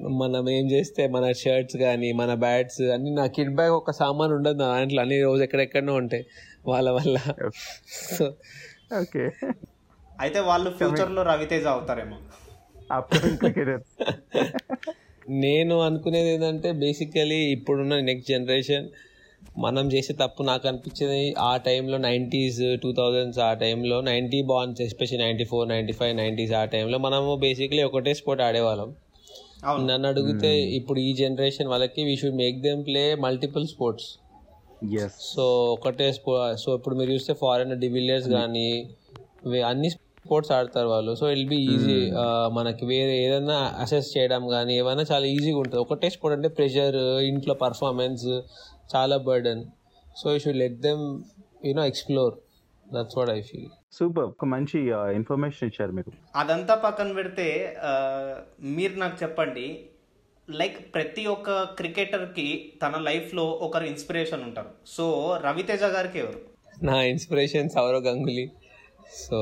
మనం 0.10 0.50
ఏం 0.50 0.72
చేస్తే 0.72 1.08
మన 1.08 1.32
షర్ట్స్ 1.32 1.78
కానీ 1.78 2.12
మన 2.12 2.34
బ్యాట్స్ 2.34 2.82
అన్ని 2.82 3.12
నా 3.12 3.26
కిడ్ 3.26 3.56
బ్యాగ్ 3.56 3.72
ఒక 3.72 3.92
సామాన్ 3.92 4.34
ఉండదు 4.34 4.58
నా 4.58 4.68
దాంట్లో. 4.68 5.02
అన్ని 5.02 5.24
రోజు 5.24 5.44
ఎక్కడెక్కడనో 5.44 5.94
ఉంటాయి 5.94 6.26
వాళ్ళ 6.68 6.90
వల్ల. 6.92 7.18
So 8.18 8.26
okay. 9.02 9.26
అయితే 10.22 10.40
వాళ్ళు 10.50 10.70
ఫ్యూచర్లో 10.80 11.22
రవితేజ 11.24 11.66
అవుతారేమో. 11.76 12.18
నేను 15.44 15.76
అనుకునేది 15.88 16.30
ఏంటంటే 16.34 16.70
బేసికలీ 16.84 17.40
ఇప్పుడున్న 17.56 18.00
నెక్స్ట్ 18.10 18.30
జనరేషన్ 18.32 18.88
మనం 19.58 19.86
చేసే 19.94 20.14
తప్పు 20.14 20.42
నాకు 20.44 20.66
అనిపించింది 20.68 21.22
ఆ 21.42 21.52
టైంలో 21.68 21.98
నైంటీస్ 22.06 22.60
టూ 22.84 22.90
థౌజండ్స్ 23.00 23.40
ఆ 23.48 23.52
టైంలో 23.64 23.98
ninety 24.10 24.40
బాన్స్ 24.52 24.82
especially 24.82 25.24
ninety 25.24 25.46
four 25.46 25.66
ninety 25.70 25.94
five 25.94 26.14
nineties 26.18 26.54
ఆ 26.54 26.64
టైంలో 26.76 26.98
మనము 26.98 27.32
బేసికలీ 27.46 27.84
ఒకటే 27.90 28.14
స్పోర్ట్ 28.20 28.44
ఆడేవాళ్ళం. 28.48 28.90
నన్ను 29.90 30.08
అడిగితే 30.08 30.52
ఇప్పుడు 30.78 31.00
ఈ 31.00 31.10
జనరేషన్ 31.14 31.68
వాళ్ళకి 31.68 32.04
we 32.04 32.16
should 32.22 32.38
make 32.44 32.60
them 32.62 32.82
play 32.86 33.04
multiple 33.26 33.66
sports 33.68 34.10
so 35.34 35.44
ఒకటే 35.74 36.08
స్పో 36.14 36.32
సో 36.64 36.70
ఇప్పుడు 36.78 36.96
మీరు 36.96 37.12
చూస్తే 37.12 37.34
ఫారెన్ 37.42 37.74
డివిలియర్స్ 37.84 38.30
కానీ 38.38 38.68
అన్ని 39.70 39.90
స్పోర్ట్స్ 40.26 40.52
ఆడతారు 40.58 40.90
వాళ్ళు. 40.94 41.12
సో 41.20 41.26
ఇల్ 41.36 41.48
బి 41.52 41.60
ఈజీ 41.74 41.98
మనకి 42.58 42.84
వేరే 42.92 43.16
ఏదైనా 43.26 43.58
అసెస్ 43.84 44.10
చేయడం 44.16 44.44
కానీ 44.56 44.74
ఏమైనా 44.82 45.04
చాలా 45.12 45.26
ఈజీగా 45.36 45.60
ఉంటుంది. 45.64 45.82
ఒకటే 45.86 46.10
స్పోర్ట్ 46.16 46.36
అంటే 46.38 46.50
ప్రెషర్ 46.60 46.98
ఇంట్లో 47.32 47.56
పర్ఫార్మెన్స్ 47.66 48.26
చాలా 48.94 49.18
burden 49.30 49.64
so 50.22 50.34
you 50.34 50.40
should 50.46 50.62
let 50.64 50.80
them 50.88 51.04
you know 51.68 51.86
explore 51.92 52.36
that's 52.86 53.18
what 53.20 53.32
I 53.38 53.40
feel 53.50 53.70
super 54.00 54.28
ఒక 54.32 54.46
మంచి 54.56 54.80
ఇన్ఫర్మేషన్ 55.20 55.68
ఇచ్చారు 55.70 55.94
మీరు 55.98 56.12
అదంతా 56.42 56.76
పక్కన 56.86 57.12
పెడితే 57.20 57.48
మీరు 58.78 58.96
నాకు 59.04 59.18
చెప్పండి 59.24 59.66
లైక్ 60.48 60.78
ప్రతి 60.94 61.24
ఒక్క 61.34 61.50
క్రికెటర్కి 61.80 62.48
తన 62.82 62.96
లైఫ్లో 63.10 63.46
ఒకరు 63.66 63.86
ఇన్స్పిరేషన్ 63.92 64.42
ఉంటారు. 64.48 64.72
సో 64.96 65.06
రవితేజ 65.46 65.84
గారికి 65.96 66.18
ఎవరు? 66.24 66.40
నా 66.84 66.98
ఇన్స్పిరేషన్ 67.12 67.70
సౌరవ్ 67.76 68.04
గంగులీ. 68.08 68.46
సో 69.20 69.40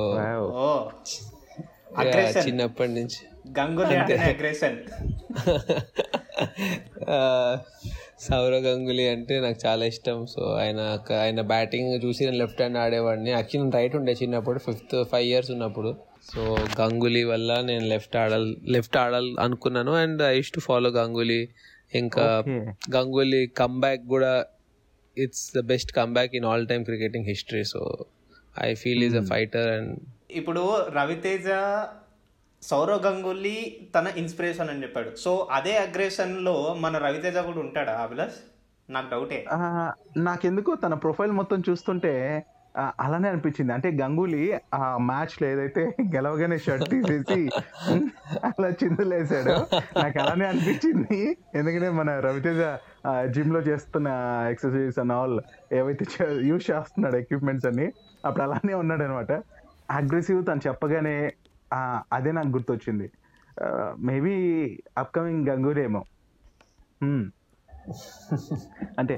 చిన్నప్పటి 2.45 2.91
నుంచి 2.91 3.21
గంగులీ 3.59 3.95
అగ్రెషన్ 4.15 4.77
సౌరవ్ 8.19 8.63
గంగులీ 8.65 9.07
అంటే 9.07 9.39
నాకు 9.39 9.59
చాలా 9.65 9.83
ఇష్టం. 9.85 10.17
సో 10.25 10.41
ఆయన 10.61 10.79
ఆయన 11.19 11.41
బ్యాటింగ్ 11.41 12.01
చూసి 12.05 12.25
నేను 12.25 12.37
లెఫ్ట్ 12.37 12.61
హ్యాండ్ 12.61 12.77
ఆడేవాడిని. 12.77 13.29
యాక్చువల్లీ 13.29 13.63
నేను 13.63 13.77
రైట్ 13.77 13.95
ఉండే 13.95 14.13
చిన్నప్పుడు 14.23 14.59
ఫిఫ్త్ 14.59 14.95
ఫైవ్ 15.11 15.27
ఇయర్స్ 15.27 15.51
ఉన్నప్పుడు. 15.51 15.91
సో 16.33 16.57
గంగులీ 16.81 17.23
వల్ల 17.23 17.61
నేను 17.61 17.85
లెఫ్ట్ 17.85 18.15
ఆడాలి 18.17 18.57
లెఫ్ట్ 18.71 18.97
ఆడాలి 18.97 19.31
అనుకున్నాను. 19.39 19.93
And 19.95 20.21
I 20.21 20.41
to 20.55 20.59
follow 20.59 20.89
Ganguly. 20.89 21.41
ఇంకా. 21.95 22.43
గంగూలీ 22.95 23.47
కమ్బ్యాక్ 23.47 24.03
కూడా 24.07 24.45
it's 25.17 25.45
the 25.57 25.59
best 25.59 25.91
comeback 25.93 26.35
in 26.35 26.45
all 26.45 26.67
time 26.67 26.85
cricketing 26.85 27.25
history 27.25 27.63
so 27.63 27.81
I 28.61 28.73
feel 28.75 29.03
is 29.03 29.17
a 29.17 29.23
fighter 29.23 29.69
and 29.69 29.93
ఇప్పుడు 30.31 30.63
రవితేజ 30.89 31.47
సౌరవ్ 32.63 33.03
గంగూలీ 33.03 33.57
తన 33.95 34.07
ఇన్స్పిరేషన్ 34.17 34.69
అని 34.69 34.83
చెప్పాడు. 34.83 35.15
సో 35.15 35.47
అదే 35.51 35.77
అగ్రెషన్లో 35.77 36.55
మన 36.79 36.97
రవితేజ 36.97 37.37
కూడా 37.39 37.59
ఉంటాడా 37.59 37.93
అభిలాష్? 37.99 38.39
నాకు 38.89 39.09
డౌటే 39.09 39.39
ఆ, 39.51 39.57
నాకెందుకో 40.17 40.75
తన 40.75 40.93
ప్రొఫైల్ 40.95 41.31
మొత్తం 41.31 41.63
చూస్తుంటే 41.69 42.13
అలానే 42.99 43.27
అనిపించింది. 43.29 43.73
అంటే 43.73 43.89
గంగూలీ 44.01 44.41
ఆ 44.73 44.97
మ్యాచ్లో 45.01 45.47
ఏదైతే 45.47 45.83
గెలవగానే 46.15 46.57
షర్ట్ 46.57 46.89
తీసేసి 46.91 47.39
అలా 48.59 48.69
చిందులేసాడు 48.81 49.55
నాకు 49.99 50.17
అలానే 50.23 50.45
అనిపించింది. 50.51 51.17
ఎందుకంటే 51.55 51.89
మన 51.99 52.09
రవితేజ 52.27 52.61
జిమ్లో 53.35 53.59
చేస్తున్న 53.69 54.07
ఎక్సర్సైజ్ 54.53 54.99
అండ్ 55.03 55.13
ఆల్ 55.17 55.37
ఏవైతే 55.79 56.05
యూజ్ 56.49 56.65
చేస్తున్నాడు 56.71 57.17
ఎక్విప్మెంట్స్ 57.23 57.67
అన్ని 57.71 57.87
అప్పుడు 58.25 58.43
అలానే 58.47 58.73
ఉన్నాడు 58.81 59.03
అనమాట 59.03 59.31
అగ్రెసివ్ 59.99 60.41
తను 60.47 60.61
చెప్పగానే 60.67 61.15
అదే 62.17 62.31
నాకు 62.37 62.51
గుర్తొచ్చింది. 62.55 63.07
మేబీ 64.09 64.35
అప్కమింగ్ 64.97 65.43
గంగూరేమో 65.49 66.01
అంటే 68.99 69.15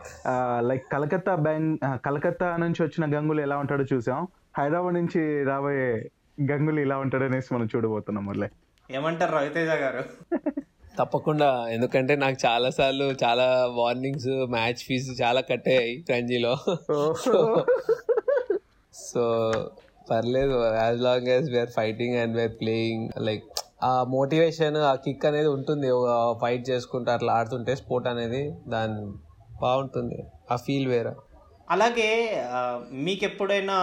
లైక్ 0.69 0.85
కలకత్తా 0.91 1.33
బ్యాంక్ 1.45 1.81
కలకత్తా 2.05 2.47
నుంచి 2.63 2.79
వచ్చిన 2.83 3.05
గంగులు 3.15 3.41
ఎలా 3.41 3.55
ఉంటాడో 3.63 3.85
చూసాం. 3.93 4.19
హైదరాబాద్ 4.57 4.95
నుంచి 4.99 5.21
రాబోయే 5.43 5.87
గంగులు 6.51 6.79
ఇలా 6.85 6.95
ఉంటాడనేసి 7.03 7.49
మనం 7.53 7.67
చూడబోతున్నాం 7.73 8.25
మళ్ళీ 8.25 8.47
ఏమంటారు 8.95 9.35
రవితేజ 9.35 9.69
గారు? 9.69 10.03
తప్పకుండా 10.99 11.67
ఎందుకంటే 11.69 12.15
నాకు 12.15 12.37
చాలా 12.45 12.69
సార్లు 12.69 13.05
చాలా 13.23 13.45
వార్నింగ్స్ 13.71 14.27
మ్యాచ్ 14.27 14.81
ఫీజు 14.87 15.11
చాలా 15.23 15.41
కట్టాయి 15.41 16.05
రంజీలో 16.11 16.57
సో 18.93 19.23
పర్లేదు 20.11 20.75
as 20.75 21.01
long 21.01 21.27
as 21.27 21.51
we're 21.51 21.69
fighting 21.69 22.15
and 22.15 22.35
we're 22.35 22.51
playing 22.51 23.09
like 23.17 23.43
ఆ 23.83 24.03
మోటివేషన్ 24.03 24.77
ఆ 24.77 24.95
కిక్ 24.95 25.25
అనేది 25.25 25.47
ఉంటుంది. 25.47 25.87
ఫైట్ 26.41 26.69
చేసుకుంటూ 26.69 27.11
అట్లా 27.11 27.33
ఆడుతుంటే 27.33 27.75
స్పోర్ట్ 27.75 28.07
అనేది 28.07 28.55
దాని 28.67 29.05
బాగుంటుంది. 29.61 30.23
ఆ 30.51 30.55
ఫీల్ 30.55 30.87
వేరే. 30.87 31.13
అలాగే 31.69 32.43
మీకు 32.91 33.23
ఎప్పుడైనా 33.23 33.77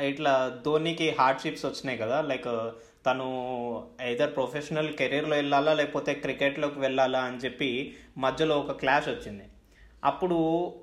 ఇట్లా 0.00 0.52
ధోనికి 0.64 1.16
హార్డ్షిప్స్ 1.18 1.66
వచ్చినాయి 1.66 1.98
కదా? 1.98 2.20
లైక్ 2.20 2.48
తను 3.06 3.28
ఐదర్ 4.02 4.34
ప్రొఫెషనల్ 4.36 4.92
కెరీర్లో 4.92 5.36
వెళ్ళాలా 5.36 5.72
లేకపోతే 5.74 6.14
క్రికెట్లోకి 6.14 6.80
వెళ్ళాలా 6.80 7.20
అని 7.20 7.36
చెప్పి 7.36 7.92
మధ్యలో 8.18 8.58
ఒక 8.58 8.72
క్లాష్ 8.72 9.08
వచ్చింది. 9.08 9.44
అప్పుడు 10.04 10.38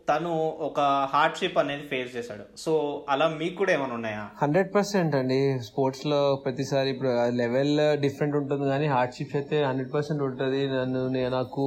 తను 0.09 0.33
ఒక 0.61 0.79
హార్డ్షిప్ 1.13 1.57
అనేది 1.57 1.81
ఫేస్ 1.81 2.15
చేశాడు. 2.17 2.43
సో 2.57 3.05
అలా 3.09 3.27
మీకు 3.27 3.55
కూడా 3.55 3.71
ఏమైనా 3.73 3.93
ఉన్నాయా? 3.93 4.29
హండ్రెడ్ 4.41 4.75
పర్సెంట్ 4.75 5.15
అండి. 5.15 5.59
స్పోర్ట్స్లో 5.59 6.41
ప్రతిసారి 6.45 6.89
ఇప్పుడు 6.89 7.09
లెవెల్ 7.29 8.01
డిఫరెంట్ 8.01 8.35
ఉంటుంది 8.35 8.67
కానీ 8.69 8.85
హార్డ్షిప్స్ 8.85 9.35
అయితే 9.35 9.63
హండ్రెడ్ 9.63 9.93
పర్సెంట్ 9.93 10.23
ఉంటుంది. 10.23 10.67
నన్ను 10.67 11.07
నేను 11.07 11.31
నాకు 11.35 11.65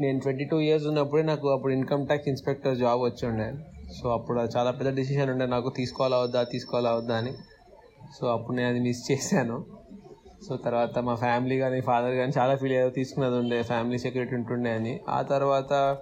నేను 0.00 0.20
ట్వంటీ 0.20 0.44
టూ 0.44 0.60
ఇయర్స్ 0.60 0.86
ఉన్నప్పుడే 0.86 1.22
నాకు 1.22 1.48
అప్పుడు 1.48 1.72
ఇన్కమ్ 1.72 2.06
ట్యాక్స్ 2.06 2.28
ఇన్స్పెక్టర్ 2.28 2.76
జాబ్ 2.76 3.00
వచ్చి 3.00 3.28
ఉండే. 3.28 3.52
సో 4.02 4.08
అప్పుడు 4.10 4.40
చాలా 4.40 4.70
పెద్ద 4.70 4.96
డిసిషన్ 4.96 5.30
ఉండే. 5.30 5.46
నాకు 5.46 5.72
తీసుకోవాలా 5.76 6.18
వద్దా 6.18 6.42
తీసుకోవాలా 6.42 6.92
వద్దా 6.92 7.16
అని. 7.16 7.32
సో 8.16 8.26
అప్పుడు 8.26 8.56
నేను 8.56 8.68
అది 8.68 8.80
మిస్ 8.80 9.02
చేశాను. 9.10 9.64
సో 10.48 10.56
తర్వాత 10.56 10.98
మా 10.98 11.14
ఫ్యామిలీ 11.14 11.58
కానీ 11.58 11.80
ఫాదర్ 11.80 12.14
కానీ 12.14 12.32
చాలా 12.38 12.56
ఫీల్ 12.56 12.72
అయ్యారు. 12.72 12.90
తీసుకున్నది 12.90 13.36
ఉండే 13.36 13.62
ఫ్యామిలీ 13.62 13.98
సెక్యూరిటీ 13.98 14.34
ఉంటుండే 14.36 14.70
అని. 14.70 15.00
ఆ 15.08 15.22
తర్వాత 15.22 15.96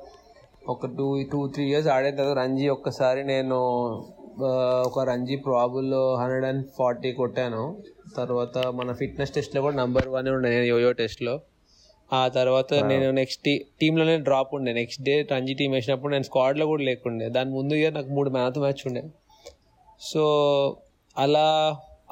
ఒక 0.68 0.86
టూ 0.86 1.22
టూ 1.32 1.48
త్రీ 1.48 1.64
ఇయర్స్ 1.64 1.88
ఆడిన 1.88 2.14
తర్వాత 2.16 2.36
రంజీ 2.38 2.68
ఒక్కసారి 2.68 3.24
నేను 3.24 3.58
ఒక 4.86 5.00
రంజీ 5.10 5.36
ప్రాబుల్లో 5.36 6.02
హండ్రెడ్ 6.14 6.44
అండ్ 6.44 6.66
ఫార్టీ 6.78 7.12
కొట్టాను. 7.12 7.62
తర్వాత 8.16 8.58
మన 8.58 8.92
ఫిట్నెస్ 8.92 9.30
టెస్ట్లో 9.30 9.62
కూడా 9.62 9.76
నంబర్ 9.76 10.08
వన్ 10.08 10.28
ఉండే 10.28 10.50
నేను 10.50 10.64
యోయో 10.64 10.92
టెస్ట్లో 10.92 11.40
ఆ 12.12 12.28
తర్వాత 12.28 12.74
నేను 12.74 13.10
నెక్స్ట్ 13.10 13.42
టీ 13.44 13.66
టీంలోనే 13.80 14.16
డ్రాప్ 14.18 14.54
ఉండే. 14.54 14.72
నెక్స్ట్ 14.72 15.02
డే 15.02 15.14
రంజీ 15.32 15.54
టీం 15.54 15.70
వేసినప్పుడు 15.70 16.12
నేను 16.12 16.22
స్క్వాడ్లో 16.22 16.66
కూడా 16.66 16.82
లేకుండే. 16.82 17.28
దాని 17.28 17.50
ముందు 17.50 17.74
ఇయర్ 17.74 17.94
నాకు 17.94 18.08
మూడు 18.08 18.30
మ్యాచ్ 18.30 18.58
మ్యాచ్ 18.58 18.82
ఉండే. 18.86 19.02
సో 20.00 20.22
అలా 21.18 21.46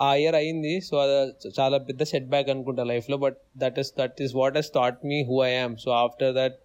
ఆ 0.07 0.09
ఇయర్ 0.23 0.37
అయింది. 0.41 0.75
సో 0.89 0.95
అది 1.05 1.15
చాలా 1.59 1.79
పెద్ద 1.89 2.03
సెట్ 2.13 2.29
బ్యాక్ 2.35 2.49
అనుకుంటా 2.55 2.85
లైఫ్లో 2.93 3.17
but 3.25 3.39
that 3.63 3.79
is 3.83 3.93
that 4.01 4.19
is 4.25 4.35
what 4.41 4.57
he's 4.61 4.73
taught 4.77 5.01
me 5.11 5.21
who 5.31 5.39
I 5.51 5.53
am 5.53 5.77
so 5.85 5.91
after 6.03 6.35
that 6.41 6.59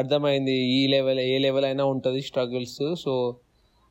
అర్థమైంది. 0.00 0.56
ఈ 0.78 0.80
లెవెల్ 0.94 1.20
ఏ 1.28 1.36
లెవెల్ 1.46 1.66
అయినా 1.70 1.84
ఉంటుంది 1.94 2.20
స్ట్రగుల్స్ 2.30 2.80
సో 3.04 3.14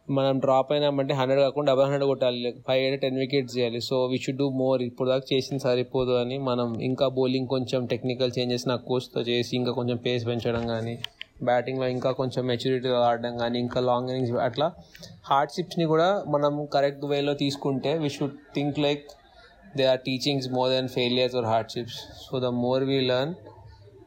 మనం 0.07 0.35
డ్రాప్ 0.43 0.69
అయినామంటే 0.73 1.13
హండ్రెడ్ 1.17 1.41
కాకుండా 1.45 1.67
డబల్ 1.71 1.85
హండ్రెడ్ 1.85 2.05
కొట్టాలి. 2.11 2.51
ఫైవ్ 2.67 2.81
హండ్రెడ్ 2.83 3.03
టెన్ 3.05 3.17
వికెట్స్ 3.23 3.53
చేయాలి. 3.57 3.79
So 3.89 3.95
we 4.11 4.17
should 4.25 4.39
do 4.41 4.47
more 4.61 4.81
ఇప్పుడు 4.87 5.07
దాకా 5.11 5.25
చేసిన 5.33 5.57
సరిపోదు 5.65 6.13
అని 6.21 6.37
మనం 6.49 6.69
ఇంకా 6.89 7.07
బౌలింగ్ 7.17 7.49
కొంచెం 7.55 7.81
టెక్నికల్ 7.93 8.31
చేంజెస్ 8.37 8.65
నా 8.71 8.77
కోచ్తో 8.89 9.21
చేసి 9.31 9.53
ఇంకా 9.59 9.73
కొంచెం 9.79 9.99
పేస్ 10.05 10.25
పెంచడం 10.29 10.65
కానీ 10.73 10.95
బ్యాటింగ్లో 11.43 11.87
ఇంకా 11.87 12.11
కొంచెం 12.11 12.47
మెచ్యూరిటీ 12.47 12.89
ఆడడం 12.89 13.37
కానీ 13.37 13.59
ఇంకా 13.59 13.79
లాంగ్ 13.79 14.09
ఇన్నింగ్స్ 14.09 14.33
అట్లా 14.33 14.73
హార్డ్షిప్స్ని 15.25 15.85
కూడా 15.85 16.23
మనం 16.27 16.65
కరెక్ట్ 16.65 17.05
వేలో 17.05 17.33
తీసుకుంటే 17.33 17.97
we 17.97 18.09
should 18.09 18.37
think 18.55 18.79
like 18.79 19.05
they 19.77 19.85
are 19.85 19.99
teachings 19.99 20.49
more 20.49 20.71
than 20.71 20.87
failures 20.87 21.35
or 21.35 21.45
hardships 21.45 21.99
so 22.25 22.39
the 22.39 22.45
more 22.45 22.83
we 22.83 23.01
learn 23.01 23.33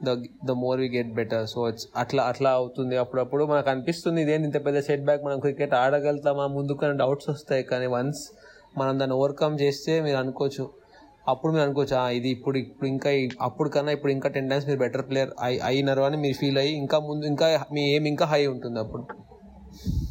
the 0.04 0.24
the 0.44 0.50
more 0.50 0.80
we 0.80 0.88
get 0.96 1.12
better 1.14 1.46
so 1.46 1.68
it's 1.68 1.88
అట్లా 1.96 2.22
అట్లా 2.22 2.50
అవుతుంది 2.50 2.96
అప్పుడప్పుడు. 2.96 3.44
మనకు 3.44 3.70
అనిపిస్తుంది 3.70 4.22
ఇదేంటి 4.22 4.46
ఇంత 4.46 4.66
పెద్ద 4.66 4.80
సెట్ 4.80 5.04
బ్యాక్ 5.04 5.24
మనం 5.24 5.40
క్రికెట్ 5.40 5.74
ఆడగలుగుతామా? 5.74 6.46
ముందుకు 6.46 6.90
డౌట్స్ 6.92 7.30
వస్తాయి. 7.30 7.62
కానీ 7.62 7.86
వన్స్ 7.86 8.30
మనం 8.78 8.98
దాన్ని 9.00 9.16
ఓవర్కమ్ 9.16 9.60
చేస్తే 9.60 10.00
మీరు 10.00 10.16
అనుకోవచ్చు 10.16 10.81
అప్పుడు 11.26 11.50
మీరు 11.52 11.64
అనుకోవచ్చు 11.64 11.96
"ఆ, 11.96 12.08
ఇది 12.10 12.28
ఇప్పుడు 12.28 12.56
ఇప్పుడు 12.58 12.88
ఇంకా 12.88 13.10
అప్పుడు 13.40 13.68
కన్నా 13.70 13.92
ఇప్పుడు 13.92 14.12
ఇంకా 14.12 14.28
టెన్ 14.28 14.48
టైమ్స్ 14.50 14.66
మీరు 14.66 14.78
బెటర్ 14.78 15.04
ప్లేయర్ 15.08 15.30
అయి 15.40 15.58
అయినారు 15.60 16.02
అని 16.02 16.16
మీరు 16.16 16.34
ఫీల్ 16.34 16.58
అయ్యి 16.58 16.72
ఇంకా 16.76 16.98
ముందు 17.00 17.26
ఇంకా 17.26 17.46
మీ 17.72 17.82
ఏం 17.94 18.06
ఇంకా 18.06 18.26
హై 18.26 18.42
ఉంటుంది 18.46 18.80
అప్పుడు. 18.80 19.04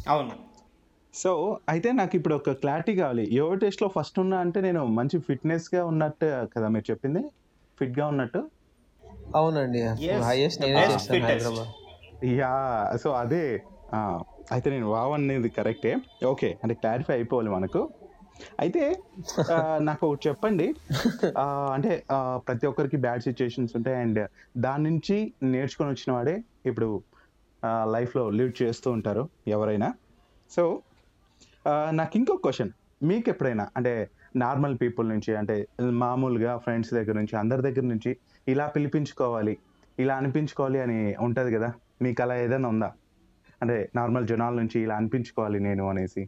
అవును. 0.08 0.34
సో 1.14 1.30
అయితే 1.68 1.88
నాకు 1.92 2.16
ఇప్పుడు 2.16 2.34
ఒక 2.34 2.52
క్లారిటీ 2.60 2.92
కావాలి. 2.96 3.24
యోగ 3.34 3.54
టెస్ట్లో 3.56 3.88
ఫస్ట్ 3.96 4.18
ఉన్నా 4.18 4.38
అంటే 4.38 4.60
నేను 4.60 4.82
మంచి 4.92 5.18
ఫిట్నెస్గా 5.20 5.82
ఉన్నట్టు 5.84 6.26
కదా 6.54 6.68
మీరు 6.68 6.86
చెప్పింది? 6.90 7.22
ఫిట్గా 7.78 8.06
ఉన్నట్టు? 8.06 8.40
అవునండి. 9.34 9.80
హైయెస్ట్ 10.24 10.60
నేనే 10.62 10.84
చేస్తాను. 10.86 11.24
హైదరాబాద్. 11.26 11.70
యా 12.34 12.52
సో 12.96 13.10
అదే 13.14 13.44
అయితే 14.52 14.70
నేను 14.70 14.86
వావ్ 14.90 15.12
అనేది 15.12 15.48
కరెక్టే 15.50 15.92
ఓకే 16.26 16.48
అంటే 16.62 16.74
క్లారిఫై 16.74 17.14
అయిపోవాలి 17.14 17.50
మనకు. 17.50 17.80
అయితే 18.60 18.82
నాకు 19.88 20.02
ఒకటి 20.08 20.22
చెప్పండి 20.28 20.66
అంటే 21.74 21.92
ప్రతి 22.46 22.66
ఒక్కరికి 22.70 22.98
బ్యాడ్ 23.04 23.22
సిచ్యుయేషన్స్ 23.26 23.74
ఉంటాయి. 23.78 23.96
అండ్ 24.04 24.20
దాని 24.66 24.82
నుంచి 24.90 25.16
నేర్చుకొని 25.54 25.90
వచ్చిన 25.90 26.10
వాడే 26.16 26.36
ఇప్పుడు 26.66 26.88
లైఫ్లో 27.94 28.24
లీడ్ 28.38 28.56
చేస్తూ 28.62 28.88
ఉంటారు 28.96 29.24
ఎవరైనా. 29.56 29.90
సో 30.50 30.64
నాకు 32.00 32.16
ఇంకో 32.20 32.34
క్వశ్చన్ 32.44 32.72
మీకు 33.10 33.28
ఎప్పుడైనా 33.32 33.64
అంటే 33.76 33.92
నార్మల్ 34.36 34.74
పీపుల్ 34.82 35.06
నుంచి 35.12 35.30
అంటే 35.40 35.56
మామూలుగా 36.02 36.52
ఫ్రెండ్స్ 36.64 36.90
దగ్గర 36.98 37.14
నుంచి 37.20 37.34
అందరి 37.42 37.62
దగ్గర 37.62 37.84
నుంచి 37.92 38.10
ఇలా 38.48 38.66
పిలిపించుకోవాలి 38.76 39.54
ఇలా 39.98 40.14
అనిపించుకోవాలి 40.20 40.78
అని 40.84 40.98
ఉంటుంది 41.26 41.50
కదా? 41.56 41.68
మీకు 42.04 42.20
అలా 42.22 42.34
ఏదైనా 42.44 42.68
ఉందా? 42.74 42.88
అంటే 43.62 43.76
నార్మల్ 43.98 44.26
జనాల 44.30 44.54
నుంచి 44.60 44.78
ఇలా 44.84 44.94
అనిపించుకోవాలి 45.00 45.58
నేను 45.66 45.84
అనేసి. 45.90 46.22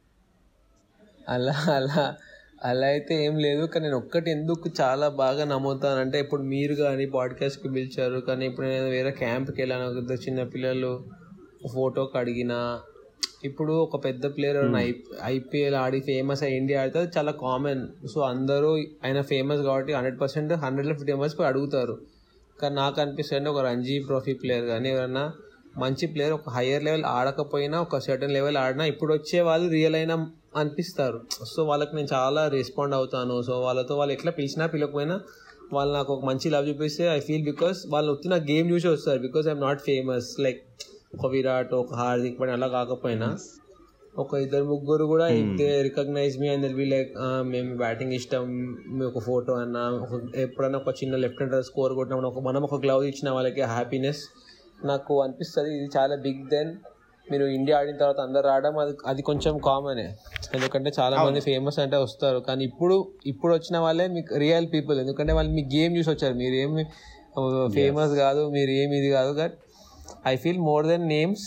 అలా 1.28 1.66
అలా 1.74 2.14
అలా 2.64 2.86
అయితే 2.86 3.24
ఏం 3.24 3.38
లేదు. 3.38 3.66
కానీ 3.66 3.84
నేను 3.84 3.96
ఒక్కటి 3.96 4.30
ఎందుకు 4.30 4.70
చాలా 4.80 5.08
బాగా 5.08 5.44
నమ్ముతానంటే 5.44 6.20
ఇప్పుడు 6.20 6.42
మీరు 6.42 6.74
కానీ 6.74 7.06
పాడ్కాస్ట్కి 7.06 7.68
పిలిచారు 7.68 8.20
కానీ 8.20 8.46
ఇప్పుడు 8.46 8.66
నేను 8.66 8.84
వేరే 8.84 9.10
క్యాంప్కి 9.10 9.62
వెళ్ళాను. 9.62 10.12
చిన్న 10.12 10.42
పిల్లలు 10.42 11.04
ఫోటోకి 11.74 12.18
అడిగిన 12.18 12.78
ఇప్పుడు 13.44 13.72
ఒక 13.72 14.04
పెద్ద 14.04 14.26
ప్లేయర్ 14.26 14.76
ఐపీఎల్ 15.22 15.74
ఆడి 15.74 16.00
ఫేమస్ 16.00 16.42
అయ్యి 16.42 16.58
ఇండియా 16.58 16.82
ఆడితే 16.82 17.10
చాలా 17.18 17.32
కామన్. 17.32 17.88
సో 18.14 18.20
అందరూ 18.20 18.76
ఆయన 18.76 19.20
ఫేమస్ 19.20 19.62
కాబట్టి 19.62 19.92
హండ్రెడ్ 19.92 20.20
పర్సెంట్ 20.20 20.52
హండ్రెడ్లో 20.52 20.94
ఫిఫ్టీ 20.94 21.12
మెంబర్స్ 21.12 21.40
అడుగుతారు. 21.40 21.98
కానీ 22.62 22.74
నాకు 22.74 23.00
అనిపిస్తుంది 23.00 23.48
ఒక 23.48 23.58
రంజీ 23.58 23.98
ట్రోఫీ 23.98 24.34
ప్లేయర్ 24.34 24.64
కానీ 24.64 24.90
ఎవరైనా 24.90 25.32
మంచి 25.78 26.06
ప్లేయర్ 26.06 26.32
ఒక 26.32 26.48
హయ్యర్ 26.48 26.84
లెవెల్ 26.84 27.04
ఆడకపోయినా 27.04 27.80
ఒక 27.80 27.98
సర్టన్ 27.98 28.32
లెవెల్ 28.32 28.56
ఆడినా 28.56 28.84
ఇప్పుడు 28.84 29.14
వచ్చే 29.14 29.40
వాళ్ళు 29.40 29.70
రియల్ 29.70 29.94
అయినా 29.94 30.30
అనిపిస్తారు. 30.60 31.18
సో 31.52 31.60
వాళ్ళకి 31.70 31.92
నేను 31.98 32.10
చాలా 32.16 32.42
రెస్పాండ్ 32.58 32.94
అవుతాను. 32.98 33.36
సో 33.48 33.54
వాళ్ళతో 33.66 33.96
వాళ్ళు 34.00 34.14
ఎట్లా 34.16 34.32
పిలిచినా 34.38 34.66
పిలకపోయినా 34.74 35.16
వాళ్ళు 35.76 35.92
నాకు 35.98 36.10
ఒక 36.14 36.24
మంచి 36.30 36.46
లవ్ 36.54 36.68
చూపిస్తే 36.70 37.04
ఐ 37.16 37.18
ఫీల్ 37.28 37.44
బికాస్ 37.50 37.78
వాళ్ళు 37.94 38.10
వచ్చిన 38.14 38.34
గేమ్ 38.50 38.66
చూసి 38.74 38.88
వస్తారు. 38.94 39.20
Because 39.26 39.46
I'm 39.50 39.64
not 39.68 39.82
famous 39.88 40.28
like 40.46 40.62
ఒక 41.16 41.26
విరాట్ 41.34 41.74
ఒక 41.82 41.92
హార్దిక్ 42.02 42.38
పని 42.40 42.52
అలా 42.56 42.68
కాకపోయినా 42.78 43.28
ఒక 44.22 44.34
ఇద్దరు 44.44 44.64
ముగ్గురు 44.72 45.04
కూడా 45.12 45.26
they 45.60 45.68
recognise 45.86 46.34
me 46.40 46.48
and 46.54 46.66
be 46.80 46.84
like 46.92 47.12
మేము 47.52 47.70
బ్యాటింగ్ 47.82 48.12
ఇష్టం 48.18 48.44
మీ 48.96 49.02
ఒక 49.10 49.20
ఫోటో 49.28 49.52
అన్న 49.62 49.78
ఒక 50.04 50.20
ఎప్పుడైనా 50.44 50.78
ఒక 50.82 50.92
చిన్న 51.00 51.16
లెఫ్ట్ 51.22 51.40
హ్యాండర్ 51.42 51.64
స్కోర్ 51.68 51.92
కొట్టినప్పుడు 51.98 52.28
ఒక 52.32 52.42
మనం 52.48 52.62
ఒక 52.68 52.78
గ్లౌజ్ 52.84 53.06
ఇచ్చిన 53.12 53.30
వాళ్ళకి 53.36 53.62
హ్యాపీనెస్ 53.74 54.22
నాకు 54.90 55.14
అనిపిస్తుంది. 55.24 55.70
ఇది 55.78 55.88
చాలా 55.96 56.16
బిగ్ 56.26 56.44
దెన్ 56.54 56.70
మీరు 57.32 57.44
ఇండియా 57.56 57.76
ఆడిన 57.80 57.96
తర్వాత 58.02 58.20
అందరు 58.26 58.44
రావడం 58.50 58.74
అది 58.82 58.92
అది 59.10 59.22
కొంచెం 59.28 59.54
కామనే 59.66 60.06
ఎందుకంటే 60.56 60.90
చాలా 60.98 61.16
మంది 61.26 61.40
ఫేమస్ 61.48 61.78
అంటే 61.84 61.98
వస్తారు. 62.04 62.38
కానీ 62.48 62.62
ఇప్పుడు 62.70 62.96
ఇప్పుడు 63.32 63.52
వచ్చిన 63.56 63.76
వాళ్ళే 63.84 64.06
మీకు 64.16 64.38
రియల్ 64.44 64.68
పీపుల్ 64.74 64.98
ఎందుకంటే 65.04 65.32
వాళ్ళు 65.38 65.52
మీ 65.58 65.62
గేమ్ 65.76 65.92
చూసి 65.98 66.10
వచ్చారు. 66.14 66.36
మీరు 66.42 66.56
ఏమి 66.64 66.84
ఫేమస్ 67.78 68.14
కాదు 68.24 68.42
మీరు 68.56 68.72
ఏమి 68.82 68.94
ఇది 69.00 69.10
కాదు. 69.18 69.32
But 69.40 69.56
I 70.32 70.34
feel 70.42 70.62
more 70.70 70.86
than 70.92 71.06
names 71.14 71.46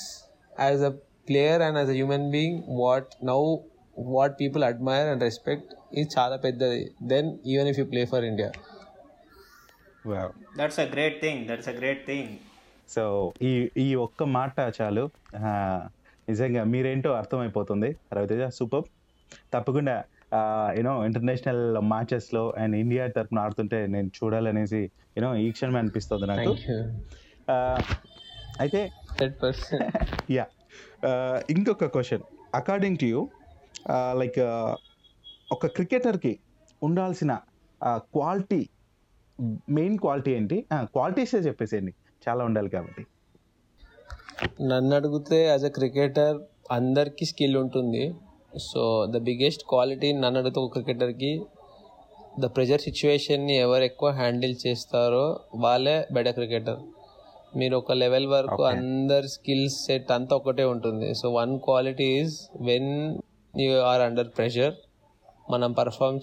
as 0.66 0.84
a 0.90 0.94
player 1.30 1.64
and 1.68 1.80
as 1.82 1.92
a 1.94 1.98
human 2.00 2.28
being 2.36 2.60
what 2.84 3.12
now 3.32 3.40
what 4.16 4.36
people 4.42 4.64
admire 4.72 5.08
and 5.12 5.24
respect 5.28 5.70
ఇది 5.98 6.08
చాలా 6.18 6.36
పెద్దది 6.46 6.82
than 7.14 7.30
even 7.54 7.70
if 7.72 7.80
you 7.82 7.86
play 7.94 8.02
for 8.14 8.26
India 8.32 8.50
that's 10.60 10.80
a 10.86 10.88
great 10.94 11.18
thing 11.24 11.42
that's 11.50 11.70
a 11.70 11.76
great 11.80 12.04
thing 12.08 12.34
so 12.89 13.03
ఈ 13.41 13.51
ఈ 13.77 13.88
ఒక్క 14.06 14.24
మాట 14.38 14.56
చాలు. 14.77 15.03
నిజంగా 16.27 16.62
మీరేంటో 16.74 17.12
అర్థమైపోతుంది. 17.22 17.89
రవితేజ 18.17 18.44
సూపర్. 18.60 18.86
తప్పకుండా 19.53 19.96
యూనో 20.77 20.94
ఇంటర్నేషనల్ 21.06 21.62
మ్యాచెస్లో 21.91 22.44
అండ్ 22.62 22.75
ఇండియా 22.75 23.03
తరఫున 23.17 23.39
ఆడుతుంటే 23.39 23.80
నేను 23.93 24.10
చూడాలనేసి 24.17 24.82
యూనో 25.17 25.30
ఈ 25.43 25.47
క్షణమే 25.52 25.80
అనిపిస్తుంది 25.84 26.28
నాకు. 26.34 26.54
అయితే 28.60 28.82
యా 30.38 30.45
ఇంకొక 31.54 31.86
question 31.93 32.23
according 32.54 32.97
to 33.02 33.06
you 33.06 33.19
like 34.21 34.39
ఒక 35.52 35.67
క్రికెటర్కి 35.76 36.34
ఉండాల్సిన 36.82 37.32
క్వాలిటీ 38.15 38.62
మెయిన్ 39.69 39.97
క్వాలిటీ 39.97 40.32
ఏంటి? 40.38 40.58
క్వాలిటీసే 40.93 41.39
చెప్పేసేయండి. 41.39 41.93
చాలా 42.28 42.42
ఉండాలి 42.50 42.70
కాబట్టి. 42.76 43.04
నన్ను 44.72 44.94
అడిగితే 45.00 45.38
యాజ్ 45.52 45.66
అ 45.70 45.72
క్రికెటర్ 45.78 46.38
అందరికీ 46.78 47.26
స్కిల్ 47.32 47.58
ఉంటుంది. 47.63 48.04
సో 48.70 48.82
ద 49.13 49.18
బిగ్గెస్ట్ 49.30 49.63
క్వాలిటీ 49.72 50.10
నన్ను 50.24 50.38
అడిగితే 50.42 50.60
ఒక 50.66 50.72
క్రికెటర్కి 50.76 51.32
ద 52.44 52.48
ప్రెజర్ 52.56 52.82
సిచ్యువేషన్ని 52.88 53.56
ఎవరు 53.66 53.84
ఎక్కువ 53.90 54.10
హ్యాండిల్ 54.20 54.56
చేస్తారో 54.66 55.26
వాళ్ళే 55.63 55.96
బెటర్ 56.16 56.36
క్రికెటర్ 56.40 56.82
మీరు 57.60 57.76
ఒక 57.82 57.92
లెవెల్ 58.02 58.28
వరకు. 58.34 58.62
అందరి 58.72 59.28
స్కిల్ 59.36 59.68
సెట్ 59.84 60.10
అంతా 60.16 60.34
ఒకటే 60.40 60.66
ఉంటుంది. 60.74 61.08
So 61.20 61.26
one 61.40 61.54
quality 61.68 62.08
is 62.20 62.36
when 62.70 62.92
you 63.54 63.72
are 63.92 64.04
under 64.08 64.30
pressure 64.38 64.76
మనం 65.54 65.72
పర్ఫామ్ 65.80 66.18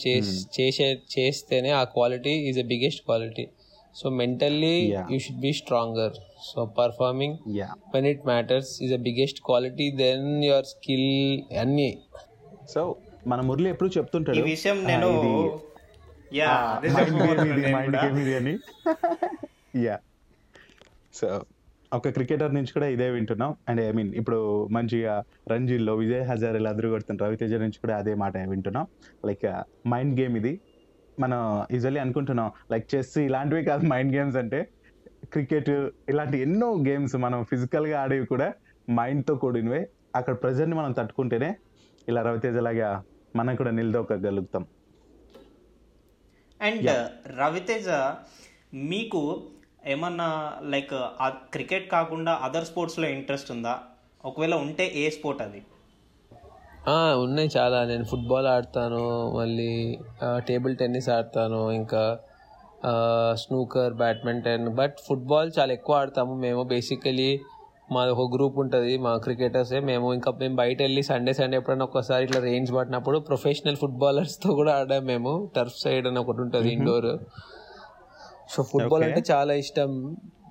చేసే 0.56 0.88
చేస్తేనే 1.14 1.70
ఆ 1.80 1.84
quality 1.96 2.34
is 2.48 2.58
the 2.60 2.64
biggest 2.72 3.02
quality 3.08 3.44
so 3.94 4.08
mentally 4.10 4.74
Yeah. 4.90 5.06
You 5.12 5.18
should 5.18 5.40
be 5.40 5.52
stronger 5.52 6.14
so 6.44 6.64
performing 6.78 7.36
yeah 7.56 7.68
when 7.92 8.04
it 8.04 8.20
matters 8.24 8.68
is 8.80 8.90
the 8.90 9.02
biggest 9.08 9.42
quality 9.42 9.88
then 9.96 10.20
your 10.42 10.62
skill 10.64 11.04
అన్ని 11.60 11.90
so 12.68 12.82
మన 13.26 13.40
మురళి 13.40 13.68
ఎప్పుడు 13.68 13.90
చెప్తుంటాడు? 13.98 14.38
ఈ 14.38 14.42
విషయం 14.42 14.78
"ఆ, 14.84 14.86
నేను 14.86 15.08
యా 16.32 16.52
అని. 18.36 18.54
యా 19.78 19.96
సో 21.14 21.28
ఒక 21.92 22.08
క్రికెటర్ 22.08 22.54
నుంచి 22.54 22.72
కూడా 22.72 22.86
ఇదే 22.86 23.10
వింటున్నాం. 23.10 23.56
అండ్ 23.68 23.80
ఐ 23.80 23.92
మీన్ 23.92 24.14
ఇప్పుడు 24.14 24.38
మంచిగా 24.70 25.12
రంజీల్లో 25.48 25.94
విజయ్ 25.94 26.22
హజారేలు 26.22 26.68
అదురు 26.68 26.88
కొడుతున్న 26.88 27.24
రవితేజ 27.24 27.52
నుంచి 27.54 27.78
కూడా 27.80 27.96
అదే 27.96 28.14
మాట 28.14 28.36
వింటున్నాం. 28.48 28.86
లైక్ 29.26 29.44
మైండ్ 29.88 30.20
గేమ్ 30.20 30.36
ఇది. 30.36 30.52
మనం 31.20 31.66
యూజువల్లీ 31.72 32.00
అనుకుంటున్నాం. 32.00 32.52
లైక్ 32.72 32.94
చెస్ 32.94 33.18
ఇలాంటివి 33.18 33.64
కాదు 33.64 33.86
మైండ్ 33.86 34.16
గేమ్స్ 34.16 34.36
అంటే. 34.36 34.68
క్రికెట్ 35.32 35.70
ఇలాంటి 36.08 36.38
ఎన్నో 36.38 36.70
గేమ్స్ 36.88 37.16
మనం 37.16 37.44
ఫిజికల్గా 37.44 38.02
ఆడేవి 38.02 38.26
కూడా 38.26 38.52
మైండ్తో 38.90 39.34
కూడినవే. 39.34 39.88
అక్కడ 40.16 40.34
ప్రెజర్ని 40.34 40.74
మనం 40.74 40.92
తట్టుకుంటేనే 40.92 41.56
ఇలా 42.08 42.22
రవితేజ 42.22 42.56
లాగా 42.56 43.04
మనం 43.36 43.56
కూడా 43.56 43.70
నిలదొక్కగలుగుతాం. 43.70 44.66
అండ్ 46.62 47.08
రవితేజ 47.38 47.88
మీకు 48.74 49.42
ఏమన్నా 49.86 50.28
లైక్ 50.62 50.94
క్రికెట్ 51.24 51.90
కాకుండా 51.90 52.32
అదర్ 52.42 52.64
స్పోర్ట్స్లో 52.64 53.08
ఇంట్రెస్ట్ 53.08 53.50
ఉందా? 53.52 53.80
ఒకవేళ 54.24 54.54
ఉంటే 54.54 54.92
ఏ 54.94 55.10
స్పోర్ట్ 55.10 55.42
అది? 55.42 55.62
ఉన్నాయి 57.24 57.50
చాలా. 57.56 57.78
నేను 57.90 58.04
ఫుట్బాల్ 58.04 58.46
ఆడతాను 58.46 59.02
మళ్ళీ 59.36 59.72
టేబుల్ 60.48 60.74
టెన్నిస్ 60.80 61.08
ఆడతాను 61.08 61.60
ఇంకా 61.80 62.02
స్నూకర్ 63.42 63.92
బ్యాడ్మింటన్ 64.00 64.66
బట్ 64.80 64.96
ఫుట్బాల్ 65.06 65.50
చాలా 65.58 65.72
ఎక్కువ 65.78 66.00
ఆడతాము. 66.00 66.34
మేము 66.46 66.62
బేసికలీ 66.72 67.30
మాది 67.94 68.10
ఒక 68.10 68.26
గ్రూప్ 68.34 68.58
ఉంటుంది 68.62 68.92
మా 69.06 69.12
క్రికెటర్సే 69.24 69.80
మేము 69.88 70.06
ఇంకా 70.16 70.30
మేము 70.42 70.56
బయట 70.60 70.78
వెళ్ళి 70.86 71.02
సండే 71.08 71.32
సండే 71.38 71.56
ఎప్పుడైనా 71.60 71.86
ఒకసారి 71.88 72.22
ఇట్లా 72.26 72.40
రేంజ్ 72.40 72.70
పట్టినప్పుడు 72.76 73.18
ప్రొఫెషనల్ 73.30 73.78
ఫుట్బాలర్స్తో 73.82 74.48
కూడా 74.60 74.72
ఆడాము 74.80 75.06
మేము. 75.12 75.32
టర్ఫ్ 75.56 75.78
సైడ్ 75.84 76.06
అని 76.10 76.18
ఒకటి 76.18 76.40
ఉంటుంది 76.40 76.70
ఇండోర్ 76.76 77.10
సో 78.48 78.62
ఫుట్బాల్. 78.62 79.04
అంటే 79.04 79.22
చాలా 79.30 79.54
ఇష్టం. 79.54 79.90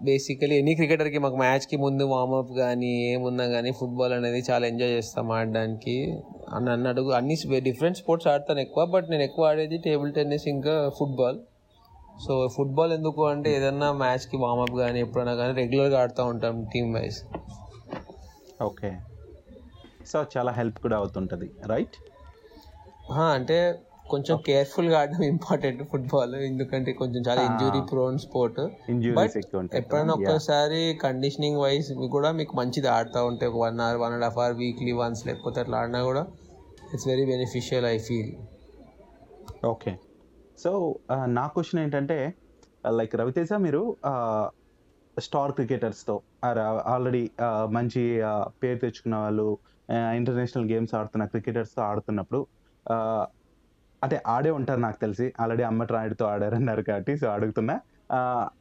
బేసికలీ 0.04 0.56
ఎనీ 0.58 0.76
క్రికెటర్కి 0.76 1.18
మాకు 1.18 1.36
మ్యాచ్కి 1.36 1.78
ముందు 1.78 2.04
వార్మప్ 2.04 2.58
కానీ 2.58 2.90
ఏమున్నా 3.12 3.46
కానీ 3.48 3.72
ఫుట్బాల్ 3.72 4.14
అనేది 4.14 4.44
చాలా 4.50 4.68
ఎంజాయ్ 4.68 4.92
చేస్తాం 4.92 5.32
ఆడడానికి. 5.32 5.96
అని 6.54 6.66
నన్ను 6.66 6.90
అడుగు 6.90 7.12
అన్ని 7.12 7.36
డిఫరెంట్ 7.60 7.98
స్పోర్ట్స్ 7.98 8.28
ఆడతాను 8.28 8.60
ఎక్కువ 8.60 8.86
బట్ 8.86 9.10
నేను 9.10 9.24
ఎక్కువ 9.24 9.50
ఆడేది 9.50 9.78
టేబుల్ 9.78 10.14
టెన్నిస్ 10.14 10.48
ఇంకా 10.48 10.90
ఫుట్బాల్ 11.00 11.40
సో 12.26 12.48
ఫుట్బాల్ 12.48 12.94
ఎందుకు 12.94 13.26
అంటే 13.26 13.50
ఏదన్నా 13.56 13.92
మ్యాచ్కి 13.94 14.38
వార్మప్ 14.38 14.76
కానీ 14.78 15.00
ఎప్పుడైనా 15.00 15.36
కానీ 15.36 15.54
రెగ్యులర్గా 15.54 16.00
ఆడుతూ 16.00 16.26
ఉంటాం 16.26 16.64
టీమ్ 16.74 16.94
వైజ్ 16.96 17.20
ఓకే 18.64 18.92
సో 20.06 20.26
చాలా 20.38 20.52
హెల్ప్ 20.52 20.80
కూడా 20.82 20.98
అవుతుంటది 20.98 21.52
రైట్ 21.68 21.96
అంటే 23.28 23.58
కొంచెం 24.06 24.36
కేర్ఫుల్గా 24.46 24.96
ఆడడం 25.00 25.22
ఇంపార్టెంట్ 25.30 25.82
ఫుట్బాల్ 25.90 26.34
ఎందుకంటే 26.48 26.92
కొంచెం 27.00 27.22
చాలా 27.28 27.42
ఇంజురీ 27.48 27.82
ప్రోన్ 27.90 28.18
స్పోర్ట్ 28.24 28.60
బట్ 29.18 29.36
ఎప్పుడైనా 29.80 30.14
ఒక్కసారి 30.18 30.82
కండిషనింగ్ 31.04 31.60
వైజ్ 31.62 31.88
కూడా 32.14 32.32
మీకు 32.40 32.56
మంచిది 32.60 32.90
ఆడుతూ 32.94 33.22
ఉంటే 33.30 33.46
ఒక 33.50 33.60
one 33.64 33.80
hour 33.82 34.00
one 34.04 34.14
and 34.14 34.26
half 34.26 34.40
hour 34.40 34.56
weekly 34.60 34.94
once 35.00 35.22
లేకపోతే 35.28 35.60
అట్లా 35.64 35.78
ఆడినా 35.82 36.02
కూడా 36.06 36.24
it's 36.90 37.08
very 37.08 37.26
beneficial 37.32 37.88
I 37.88 37.98
feel 38.08 38.32
okay 39.66 39.94
so 40.58 40.72
నా 41.34 41.46
క్వశ్చన్ 41.54 41.82
ఏంటంటే 41.82 42.18
లైక్ 42.94 43.14
రవితేజ 43.20 43.54
మీరు 43.62 43.82
స్టార్ 45.18 45.52
క్రికెటర్స్తో 45.58 46.16
ఆల్రెడీ 46.92 47.24
మంచి 47.72 48.02
ఆ, 48.24 48.32
పేరు 48.62 48.80
తెచ్చుకున్న 48.80 49.16
వాళ్ళు 49.22 49.48
ఇంటర్నేషనల్ 50.14 50.68
గేమ్స్ 50.72 50.94
ఆడుతున్న 51.00 51.26
క్రికెటర్స్తో 51.32 51.82
ఆడుతున్నప్పుడు 51.84 52.40
అంటే 54.04 54.22
ఆడే 54.28 54.52
ఉంటారు 54.52 54.80
నాకు 54.80 55.00
తెలిసి. 55.02 55.34
ఆల్రెడీ 55.40 55.64
అమ్మటి 55.64 55.88
ట్రాయిడ్తో 55.88 56.26
ఆడారన్నారు 56.26 56.82
కాబట్టి 56.82 57.18
సో 57.18 57.28
అడుగుతున్నా. 57.28 57.76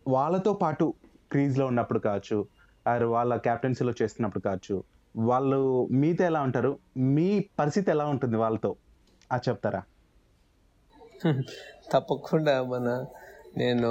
వాళ్ళతో 0.09 0.52
పాటు 0.52 0.94
క్రీజ్లో 1.33 1.66
ఉన్నప్పుడు 1.66 1.98
కావచ్చు 1.98 2.38
ఆర్ 2.87 3.02
వాళ్ళ 3.14 3.37
క్యాప్టెన్సీలో 3.37 3.92
చేస్తున్నప్పుడు 4.02 4.42
కావచ్చు 4.42 4.76
వాళ్ళు 5.14 5.61
మీతో 5.90 6.24
ఎలా 6.24 6.40
ఉంటారు? 6.40 6.72
మీ 6.96 7.28
పరిస్థితి 7.59 7.90
ఎలా 7.90 8.05
ఉంటుంది 8.07 8.37
వాళ్ళతో? 8.37 8.70
అది 9.33 9.50
చెప్తారా? 9.50 9.83
తప్పకుండా 11.92 12.62
మన 12.62 12.87
నేను 13.57 13.90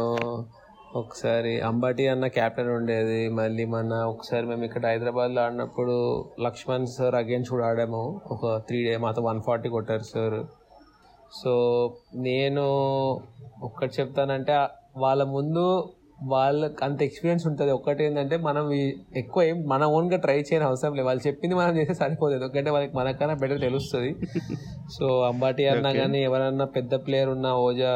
ఒకసారి 0.95 1.61
అంబాటి 1.61 2.07
అన్న 2.07 2.27
క్యాప్టెన్ 2.27 2.69
ఉండేది. 2.69 3.29
మళ్ళీ 3.29 3.65
మన 3.65 3.93
ఒకసారి 3.93 4.45
మేము 4.45 4.63
ఇక్కడ 4.63 4.85
హైదరాబాద్లో 4.85 5.41
ఆడినప్పుడు 5.41 5.95
లక్ష్మణ్ 6.39 6.87
సార్ 6.87 7.15
అగేన్స్ 7.15 7.49
కూడా 7.49 7.67
ఆడాము. 7.67 8.21
ఒక 8.27 8.57
త్రీ 8.67 8.83
డే 8.83 8.97
మాతో 8.97 9.21
వన్ 9.21 9.41
ఫార్టీ 9.41 9.69
కొట్టారు 9.69 10.03
సార్. 10.03 10.39
సో 11.31 11.51
నేను 12.13 12.63
ఒక్కటి 13.61 14.01
చెప్తానంటే 14.01 14.53
వాళ్ళ 14.97 15.23
ముందు 15.23 15.93
వాళ్ళకి 16.23 16.85
అంత 16.85 17.01
ఎక్స్పీరియన్స్ 17.01 17.47
ఉంటుంది. 17.47 17.71
ఒక్కటి 17.71 18.03
ఏంటంటే 18.03 18.37
మనం 18.37 18.65
ఎక్కువ 19.17 19.43
ఏం 19.43 19.63
మన 19.67 19.83
ఓన్గా 19.85 20.17
ట్రై 20.17 20.39
చేయని 20.39 20.65
అవసరం 20.65 20.93
లేదు. 20.95 21.05
వాళ్ళు 21.05 21.27
చెప్పింది 21.27 21.55
మనం 21.55 21.77
చేస్తే 21.77 21.93
సరిపోదు 21.93 22.33
ఎందుకంటే 22.33 22.69
వాళ్ళకి 22.69 22.97
మనకన్నా 22.97 23.33
బెటర్ 23.33 23.61
తెలుస్తుంది. 23.61 24.11
సో 24.89 25.21
అంబాటి 25.21 25.65
అన్నా. 25.67 25.93
కానీ 25.93 26.23
ఎవరన్నా 26.23 26.65
పెద్ద 26.65 26.95
ప్లేయర్ 26.95 27.29
ఉన్నా 27.29 27.55
ఓజా 27.57 27.93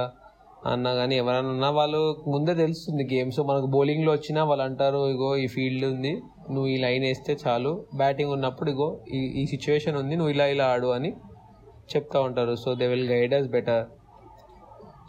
అన్నా 0.66 0.96
కానీ 0.96 1.16
ఎవరైనా 1.16 1.50
ఉన్నా 1.50 1.70
వాళ్ళు 1.70 2.00
ముందే 2.28 2.54
తెలుస్తుంది 2.54 3.04
గేమ్ 3.14 3.32
సో 3.32 3.44
మనకు 3.44 3.66
బౌలింగ్లో 3.66 4.12
వచ్చినా 4.12 4.44
వాళ్ళు 4.44 4.64
అంటారు 4.64 5.10
ఇగో 5.10 5.38
ఈ 5.38 5.48
ఫీల్డ్ 5.48 5.86
ఉంది 5.86 6.14
నువ్వు 6.50 6.68
ఈ 6.68 6.78
లైన్ 6.78 7.04
వేస్తే 7.04 7.38
చాలు. 7.48 7.86
బ్యాటింగ్ 7.96 8.32
ఉన్నప్పుడు 8.32 8.72
ఇగో 8.72 9.00
ఈ 9.14 9.20
ఈ 9.42 9.46
సిచ్యువేషన్ 9.46 9.98
ఉంది 9.98 10.16
నువ్వు 10.16 10.34
ఇలా 10.34 10.46
ఇలా 10.46 10.66
ఆడు 10.66 10.88
అని. 10.88 11.14
చెప్తా 11.90 12.20
ఉంటారు. 12.28 12.56
So 12.64 12.70
they 12.80 12.88
will 12.94 13.08
guide 13.14 13.36
us 13.40 13.48
better 13.56 13.84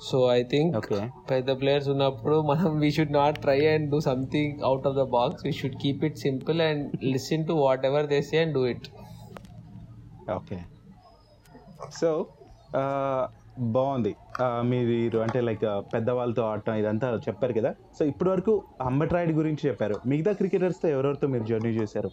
so 0.09 0.19
I 0.33 0.41
think 0.53 0.73
okay 0.77 0.99
పెద్ద 1.31 1.51
ప్లేయర్స్ 1.61 1.89
ఉన్నప్పుడు 1.89 2.37
మనం 2.51 2.71
we 2.81 2.89
should 2.97 3.12
not 3.12 3.37
try 3.45 3.61
and 3.67 3.87
do 3.91 3.99
something 4.09 4.55
out 4.69 4.87
of 4.87 4.97
the 4.97 5.05
box 5.15 5.43
we 5.47 5.53
should 5.61 5.79
keep 5.83 6.03
it 6.05 6.19
simple 6.27 6.59
and 6.61 6.83
listen 7.12 7.47
to 7.47 7.55
whatever 7.91 8.07
they 8.07 8.19
say 8.23 8.39
and 8.39 8.55
do 8.55 8.65
it 8.67 8.89
okay 10.31 10.59
so 12.01 12.11
బాగుంది. 13.59 14.12
మీరు 14.71 15.19
అంటే 15.19 15.40
like 15.40 15.64
పెద్దవాళ్ళతో 15.95 16.42
ఆడటం 16.42 16.75
ఇదంతా 16.75 17.09
చెప్పారు 17.29 17.53
కదా. 17.53 17.71
సో 17.99 18.05
ఇప్పటి 18.05 18.31
వరకు 18.31 18.53
అంబట్రాయిడ్ 18.81 19.33
గురించి 19.33 19.62
చెప్పారు. 19.69 19.97
మిగతా 20.07 20.33
క్రికెటర్స్తో 20.33 20.88
ఎవరెవరితో 20.88 21.29
మీరు 21.29 21.45
జర్నీ 21.45 21.71
చేశారు? 21.71 22.11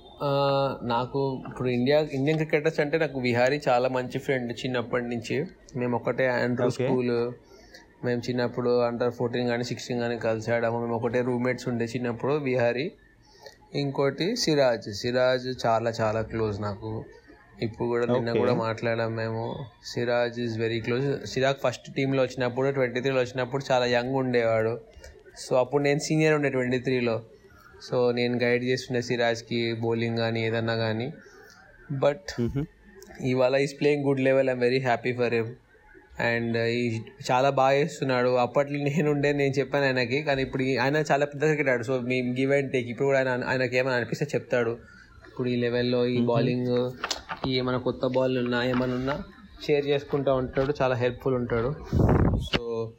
నాకు 0.94 1.22
ఇప్పుడు 1.50 1.70
ఇండియా 1.70 2.00
ఇండియన్ 2.20 2.40
క్రికెటర్స్ 2.40 2.80
అంటే 2.80 2.98
నాకు 2.98 3.20
విహారీ 3.20 3.60
చాలా 3.68 3.90
మంచి 3.90 4.20
ఫ్రెండ్ 4.20 4.54
చిన్నప్పటి 4.66 5.08
నుంచి. 5.08 5.38
మేము 5.76 5.96
ఒకటే 5.98 6.28
ఆండ్రూ. 6.28 6.70
స్కూల్ 6.70 7.16
మేము 8.06 8.22
చిన్నప్పుడు 8.30 8.72
అండర్ 8.86 9.12
ఫోర్టీన్ 9.12 9.48
కానీ 9.48 9.64
సిక్స్టీన్ 9.64 10.00
కానీ 10.00 10.16
కలిసి 10.18 10.52
ఆడాము. 10.52 10.80
మేము 10.80 10.96
ఒకటే 10.96 11.22
రూమ్మేట్స్ 11.22 11.68
ఉండే 11.68 11.86
చిన్నప్పుడు 11.86 12.34
విహారీ. 12.34 12.92
ఇంకోటి 13.76 14.36
సిరాజ్. 14.36 14.90
సిరాజ్ 15.02 15.46
చాలా 15.66 15.92
చాలా 16.02 16.22
క్లోజ్ 16.22 16.58
నాకు. 16.62 16.92
ఇప్పుడు 17.66 17.88
కూడా 17.88 18.06
నిన్న. 18.14 18.32
కూడా 18.42 18.54
మాట్లాడాం 18.54 19.16
మేము. 19.16 19.44
Siraj 19.92 20.40
is 20.40 20.56
very 20.60 20.80
close 20.82 21.08
Siraj 21.26 21.60
first 21.66 21.88
టీంలో 21.94 22.22
వచ్చినప్పుడు 22.24 22.70
ట్వంటీ 22.70 23.02
త్రీలో 23.02 23.22
వచ్చినప్పుడు 23.22 23.64
చాలా 23.72 23.86
యంగ్ 23.86 24.16
ఉండేవాడు. 24.24 24.74
సో 25.44 25.56
అప్పుడు 25.56 25.84
నేను 25.84 26.00
సీనియర్ 26.00 26.34
ఉండే 26.34 26.50
ట్వంటీ 26.50 26.80
త్రీలో 26.80 27.16
సో 27.88 27.98
నేను 28.12 28.36
గైడ్ 28.44 28.64
చేస్తుండే 28.64 29.02
సిరాజ్కి 29.02 29.74
బౌలింగ్ 29.74 30.18
కానీ 30.18 30.42
ఏదన్నా 30.48 30.76
కానీ 30.76 31.08
బట్ 32.04 32.32
ఇవాళ 33.32 33.56
is 33.56 33.74
playing 33.80 34.06
good 34.08 34.20
level 34.20 34.50
I'm 34.50 34.60
very 34.60 34.80
happy 34.80 35.14
for 35.14 35.34
him 35.34 35.52
and 36.20 36.58
ఈ 36.58 36.82
చాలా 37.30 37.50
బాగా 37.50 37.76
చేస్తున్నాడు. 37.80 38.32
అప్పట్లో 38.46 38.80
నేను 38.90 39.12
ఉండే 39.12 39.34
నేను 39.34 39.54
చెప్పాను 39.60 39.86
ఆయనకి. 39.86 40.22
కానీ 40.24 40.42
ఇప్పుడు 40.48 40.64
ఆయన 40.84 40.98
చాలా 41.12 41.26
పెద్ద 41.26 41.44
క్రికెట్ 41.46 41.70
ఆడు. 41.70 41.84
సో 41.84 41.96
మేము 42.12 42.30
గివ్ 42.40 42.52
అండ్ 42.58 42.72
టేక్ 42.72 42.88
ఇప్పుడు 42.88 43.08
కూడా 43.08 43.20
ఆయన 43.20 43.44
ఆయనకి 43.52 43.78
ఏమైనా 43.78 43.96
అనిపిస్తే 44.00 44.28
చెప్తాడు. 44.36 44.74
ఇప్పుడు 45.28 45.50
ఈ 45.50 45.56
లెవెల్లో 45.56 46.06
ఈ 46.06 46.18
బౌలింగ్ 46.32 46.72
ఈ 46.72 47.23
ఏమైనా 47.48 47.80
కొత్త 47.80 48.08
బాల్ 48.08 48.38
ఉన్నా 48.38 48.64
ఏమైనా 48.64 48.94
ఉన్నా 48.94 49.20
షేర్ 49.68 49.86
చేసుకుంటూ 49.88 50.36
ఉంటాడు. 50.36 50.74
చాలా 50.82 50.96
హెల్ప్ఫుల్ 50.96 51.36
ఉంటాడు. 51.36 51.74
సో 52.54 52.92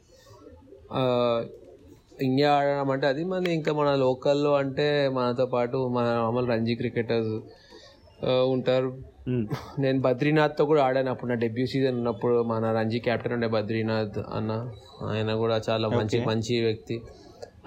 ఇండియా 2.21 2.53
ఆడడం 2.53 2.91
అంటే 2.91 3.07
అది 3.07 3.23
మన 3.23 3.47
ఇంకా 3.47 3.73
మన 3.73 3.95
లోకల్లో 3.95 4.53
అంటే 4.53 5.09
మనతో 5.09 5.45
పాటు 5.45 5.87
మన 5.87 6.03
మామూలు 6.03 6.45
రంజీ 6.45 6.75
క్రికెటర్స్ 6.75 7.39
ఉంటారు. 8.25 8.97
నేను 9.79 9.99
బద్రీనాథ్తో 10.01 10.65
కూడా 10.65 10.83
ఆడాను 10.83 11.11
అప్పుడు. 11.11 11.29
నా 11.29 11.35
డెబ్యూ 11.35 11.65
సీజన్ 11.65 11.95
ఉన్నప్పుడు 11.95 12.43
మన 12.43 12.71
రంజీ 12.71 12.99
కెప్టెన్ 12.99 13.33
ఉండే 13.33 13.47
బద్రీనాథ్ 13.47 14.19
అన్న. 14.33 14.71
ఆయన 15.01 15.35
కూడా 15.35 15.61
చాలా 15.69 15.87
మంచి. 15.87 16.25
మంచి 16.25 16.65
వ్యక్తి. 16.65 17.01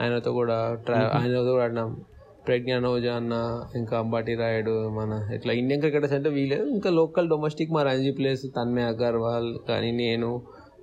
ఆయనతో 0.01 0.33
కూడా 0.33 0.75
ట్రా 0.75 1.11
ఆయనతో 1.15 1.51
కూడా 1.53 1.65
ఆడినాం. 1.65 2.05
ప్రజ్ఞాన్ 2.49 2.87
ఓజా 2.91 3.15
అన్న 3.21 3.35
ఇంకా 3.81 3.95
అంబాటి 4.03 4.35
రాయుడు 4.41 4.75
మన 4.99 5.13
ఇట్లా 5.37 5.53
ఇండియన్ 5.61 5.83
క్రికెటర్స్ 5.85 6.15
అంటే 6.19 6.31
వీలే 6.37 6.59
ఇంకా 6.77 6.91
లోకల్ 7.01 7.29
డొమెస్టిక్ 7.33 7.75
మా 7.77 7.83
రంజీ 7.91 8.13
ప్లేయర్స్ 8.19 8.47
తన్మయ్ 8.59 8.87
అగర్వాల్ 8.93 9.51
కానీ 9.69 9.91
నేను 10.05 10.31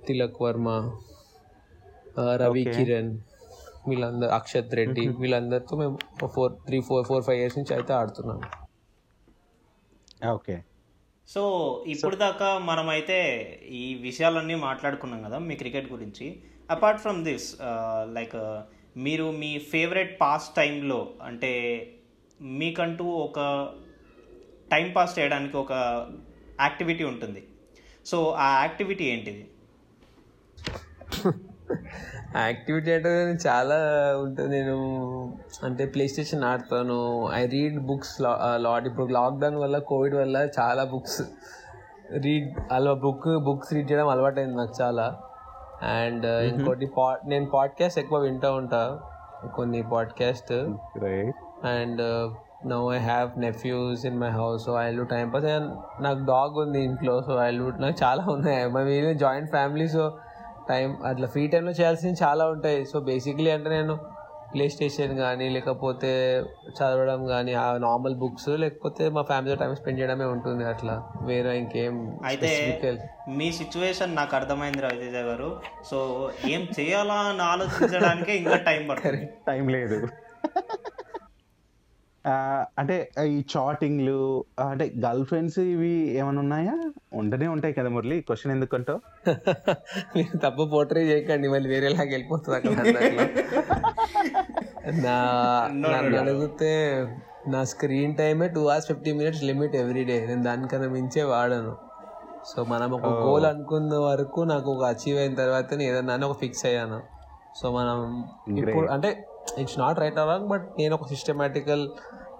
తిలక్ 0.08 0.38
వర్మ 0.44 0.68
రవి. 2.42 2.62
కిరణ్ 2.76 3.10
వీళ్ళందరూ 3.88 4.30
అక్షత్ 4.36 4.72
రెడ్డి 4.78 5.02
వీళ్ళందరితో 5.22 5.74
మేము 5.80 5.96
four 6.34 6.54
three 6.68 6.78
four 6.88 7.04
four 7.08 7.24
five 7.26 7.40
years 7.40 7.58
నుంచి 7.58 7.72
అయితే 7.76 7.92
ఆడుతున్నాం. 7.98 8.40
ఓకే. 10.36 10.56
సో 11.28 11.42
ఇప్పుడు 11.92 12.16
దాకా 12.24 12.48
మనమైతే 12.70 13.18
ఈ 13.80 13.84
విషయాలన్నీ 14.08 14.56
మాట్లాడుకున్నాం 14.68 15.20
కదా 15.26 15.38
మీ 15.48 15.54
క్రికెట్ 15.62 15.88
గురించి. 15.94 16.26
అపార్ట్ 16.76 17.00
ఫ్రమ్ 17.04 17.20
దిస్ 17.28 17.48
లైక్ 18.16 18.36
మీరు 19.04 19.24
మీ 19.40 19.48
ఫేవరెట్ 19.72 20.12
పాస్ 20.20 20.46
టైంలో 20.56 21.00
అంటే 21.28 21.52
మీకంటూ 22.60 23.04
ఒక 23.26 23.38
టైం 24.72 24.86
పాస్ 24.96 25.16
చేయడానికి 25.18 25.56
ఒక 25.56 25.72
యాక్టివిటీ 26.60 27.04
ఉంటుంది. 27.04 27.42
సో 28.10 28.16
ఆ 28.44 28.46
యాక్టివిటీ 28.62 29.04
ఏంటిది? 29.14 29.44
యాక్టివిటీ 32.46 32.90
అంటే 32.96 33.10
చాలా 33.46 33.76
ఉంటుంది. 34.24 34.48
నేను 34.56 34.76
అంటే 35.66 35.84
ప్లే 35.86 36.04
స్టేషన్ 36.12 36.44
ఆడతాను 36.52 36.98
ఐ 37.40 37.42
రీడ్ 37.56 37.78
బుక్స్ 37.90 38.16
లాట్ 38.66 38.86
ఇప్పుడు 38.90 39.06
లాక్డౌన్ 39.18 39.58
వల్ల 39.64 39.78
కోవిడ్ 39.92 40.16
వల్ల 40.22 40.36
చాలా 40.58 40.84
బుక్స్ 40.94 41.22
రీడ్ 42.26 42.50
అలా 42.72 42.92
బుక్ 43.06 43.30
బుక్స్ 43.48 43.72
రీడ్ 43.76 43.88
చేయడం 43.92 44.08
అలవాటైంది 44.14 44.56
నాకు 44.62 44.74
చాలా. 44.82 45.06
అండ్ 45.82 46.26
ఇంకోటి 46.26 46.90
నేను 47.26 47.46
పాడ్కాస్ట్ 47.46 47.98
ఎక్కువ 47.98 48.18
వింటూ 48.18 48.52
ఉంటా. 48.52 48.98
కొన్ని 49.54 49.82
podcast. 49.82 50.52
And 51.66 52.32
now 52.66 52.94
I 52.94 52.98
have 52.98 53.30
nephews 53.36 54.06
in 54.06 54.20
my 54.20 54.28
house 54.28 54.64
so 54.64 54.82
I 54.82 54.96
do 54.96 55.04
time 55.04 55.30
pass. 55.30 55.44
నాకు 56.02 56.24
డాగ్ 56.24 56.58
ఉంది 56.58 56.82
ఇంట్లో 56.82 57.22
సో 57.22 57.42
ఐ 57.42 57.58
డూ 57.58 57.70
నాకు 57.70 58.04
చాలా 58.04 58.32
ఉన్నాయి. 58.32 58.68
మేము 58.68 59.12
జాయింట్ 59.12 59.50
ఫ్యామిలీ 59.50 59.88
సో 59.88 60.18
టైం 60.68 60.96
అట్లా 61.06 61.26
ఫ్రీ 61.26 61.46
టైంలో 61.46 61.72
చేయాల్సినవి 61.72 62.16
చాలా 62.22 62.46
ఉంటాయి. 62.46 62.84
సో 62.84 63.00
బేసిక్లీ 63.00 63.50
అంటే 63.50 63.70
నేను 63.70 63.98
ప్లే 64.54 64.68
స్టేషన్ 64.68 65.16
కానీ 65.16 65.48
లేకపోతే 65.48 66.10
చదవడం 66.70 67.26
కానీ 67.26 67.52
ఆ 67.52 67.76
నార్మల్ 67.76 68.14
బుక్స్ 68.14 68.48
లేకపోతే 68.48 69.08
మా 69.08 69.22
ఫ్యామిలీతో 69.22 69.64
టైం 69.64 69.74
స్పెండ్ 69.76 70.00
చేయడమే 70.00 70.24
ఉంటుంది 70.24 70.64
అట్లా. 70.64 70.94
వేరే 71.22 71.58
ఇంకేం 71.58 72.18
అయితే 72.24 72.50
మీ 73.28 73.52
సిచ్యువేషన్ 73.52 74.16
నాకు 74.16 74.36
అర్థమైంది 74.36 74.80
రవితేజ 74.80 75.14
గారు. 75.14 75.60
సో 75.84 76.30
ఏం 76.48 76.68
చేయాలా 76.80 77.14
అని 77.14 77.42
ఆలోచించడానికే 77.42 78.36
ఇంకా 78.36 78.56
టైం 78.56 78.86
పడుతుంది. 78.86 79.26
టైం 79.46 79.68
లేదు. 79.68 80.08
అంటే 82.80 82.94
ఈ 83.30 83.36
చాటింగ్లు 83.52 84.16
అంటే 84.64 84.84
గర్ల్ 85.04 85.24
ఫ్రెండ్స్ 85.28 85.58
ఇవి 85.66 85.90
ఏమైనా 86.18 86.40
ఉన్నాయా 86.44 86.74
ఉండనే 87.20 87.46
ఉంటాయి 87.54 87.74
కదా 87.74 87.90
మురళి 87.94 88.16
క్వశ్చన్ 88.28 88.52
ఎందుకంటావు 88.54 89.00
మీరు 90.16 90.38
తప్పు 90.44 90.64
పోట్రే 90.72 91.02
చేయకండి 91.10 91.48
మళ్ళీ 91.54 91.68
వేరేలాగా 91.72 92.10
వెళ్ళిపోతుంది 92.12 92.56
అక్కడ. 92.58 92.72
నా 95.04 95.16
నన్ను. 95.84 96.16
అడిగితే 96.20 96.72
నా 97.48 97.60
స్క్రీన్ 97.72 98.14
టైమే 98.18 98.46
two 98.54 98.62
hours 98.66 98.88
fifty 98.90 99.10
minutes 99.18 99.42
limit 99.44 99.76
every 99.80 100.04
day 100.04 100.16
నేను 100.26 100.44
దానికన్నా 100.44 100.88
మించే 100.94 101.24
వాడను 101.32 101.74
సో 102.50 102.58
మనం 102.72 102.90
ఒక. 102.98 103.06
గోల్ 103.22 103.46
అనుకున్న 103.50 103.94
వరకు 104.06 104.40
నాకు 104.52 104.68
ఒక 104.74 104.84
అచీవ్ 104.92 105.18
అయిన 105.18 105.34
తర్వాత 105.42 105.68
నేను 105.74 105.90
ఏదన్నా 105.90 106.14
అని 106.18 106.26
ఒక 106.28 106.36
ఫిక్స్ 106.42 106.64
అయ్యాను 106.68 106.98
సో 107.58 107.66
మనం 107.76 107.98
ఇప్పుడు. 108.60 108.88
అంటే 108.94 109.10
ఇట్స్ 109.58 109.78
నాట్ 109.78 109.98
రైట్ 109.98 110.18
అవ్వాలి 110.18 110.44
బట్ 110.44 110.66
నేను 110.78 110.94
ఒక 110.94 111.06
సిస్టమేటికల్ 111.06 111.88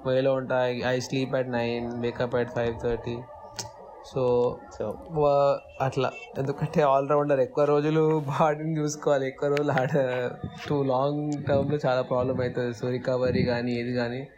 వేలో 0.07 0.35
ఉంటా. 0.35 0.67
I 0.67 0.99
sleep 0.99 1.35
at 1.35 1.49
nine 1.49 2.03
wake up 2.03 2.37
at 2.37 2.51
five 2.51 2.81
thirty 2.83 3.19
so 4.05 4.23
అట్లా. 5.81 6.13
ఎందుకంటే 6.39 6.83
ఆల్రౌండర్ 6.83 7.41
ఎక్కువ 7.41 7.65
రోజులు 7.65 8.21
బాడీని 8.21 8.79
చూసుకోవాలి. 8.79 9.27
ఎక్కువ 9.27 9.49
రోజులు 9.49 9.73
ఆడ 9.73 9.91
టూ 10.69 10.83
లాంగ్ 10.83 11.33
టర్మ్లో 11.49 11.79
చాలా 11.87 12.03
ప్రాబ్లం 12.03 12.41
అవుతుంది. 12.41 12.75
సో 12.75 12.89
రికవరీ 12.89 13.45
కానీ 13.45 13.73
ఏది 13.73 13.95
కానీ 13.95 14.29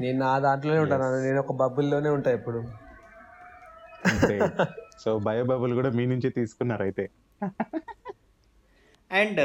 నేను 0.00 0.18
నా 0.18 0.38
దాంట్లోనే 0.38 0.80
ఉంటాను 0.80 1.22
నేను 1.22 1.40
ఒక 1.40 1.52
బబుల్లోనే 1.52 2.08
ఉంటా 2.08 2.30
ఇప్పుడు 2.30 2.62
సో 4.98 5.18
బయోబబుల్ 5.18 5.74
కూడా 5.74 5.90
మీ 5.90 6.06
నుంచే 6.06 6.30
తీసుకున్నారు 6.30 6.82
అయితే. 6.82 7.10
అండ్ 9.12 9.40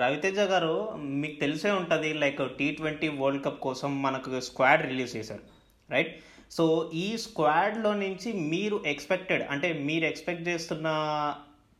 రవితేజ 0.00 0.38
గారు 0.38 0.74
మీకు 0.96 1.40
తెలిసే 1.40 1.70
ఉంటుంది 1.70 2.12
like 2.12 2.40
T 2.58 2.70
twenty 2.70 3.08
world 3.08 3.44
cup 3.44 3.60
కోసం 3.60 4.02
మనకు 4.02 4.40
స్క్వాడ్ 4.40 4.82
రిలీజ్ 4.82 5.16
చేశారు 5.16 5.44
రైట్ 5.90 6.12
సో 6.50 6.90
ఈ 6.94 7.16
స్క్వాడ్లో 7.16 7.94
నుంచి 7.94 8.32
మీరు 8.32 8.82
ఎక్స్పెక్టెడ్ 8.86 9.42
అంటే 9.42 9.72
మీరు 9.72 10.04
ఎక్స్పెక్ట్ 10.04 10.48
చేస్తున్న 10.48 10.88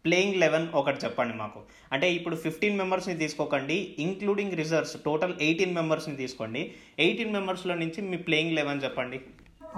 ప్లేయింగ్ 0.04 0.40
లెవెన్ 0.40 0.68
ఒకటి 0.74 1.04
చెప్పండి 1.04 1.34
మాకు. 1.34 1.60
అంటే 1.92 2.12
ఇప్పుడు 2.12 2.36
ఫిఫ్టీన్ 2.36 2.78
మెంబర్స్ని 2.78 3.14
తీసుకోకండి 3.14 3.96
ఇంక్లూడింగ్ 3.98 4.52
రిజర్వ్స్ 4.52 4.96
టోటల్ 5.04 5.34
ఎయిటీన్ 5.40 5.74
మెంబర్స్ని 5.74 6.16
తీసుకోండి. 6.16 6.74
ఎయిటీన్ 6.98 7.32
మెంబర్స్లో 7.32 7.74
నుంచి 7.74 8.02
మీ 8.02 8.16
ప్లేయింగ్ 8.16 8.56
లెవెన్ 8.56 8.82
చెప్పండి. 8.84 9.20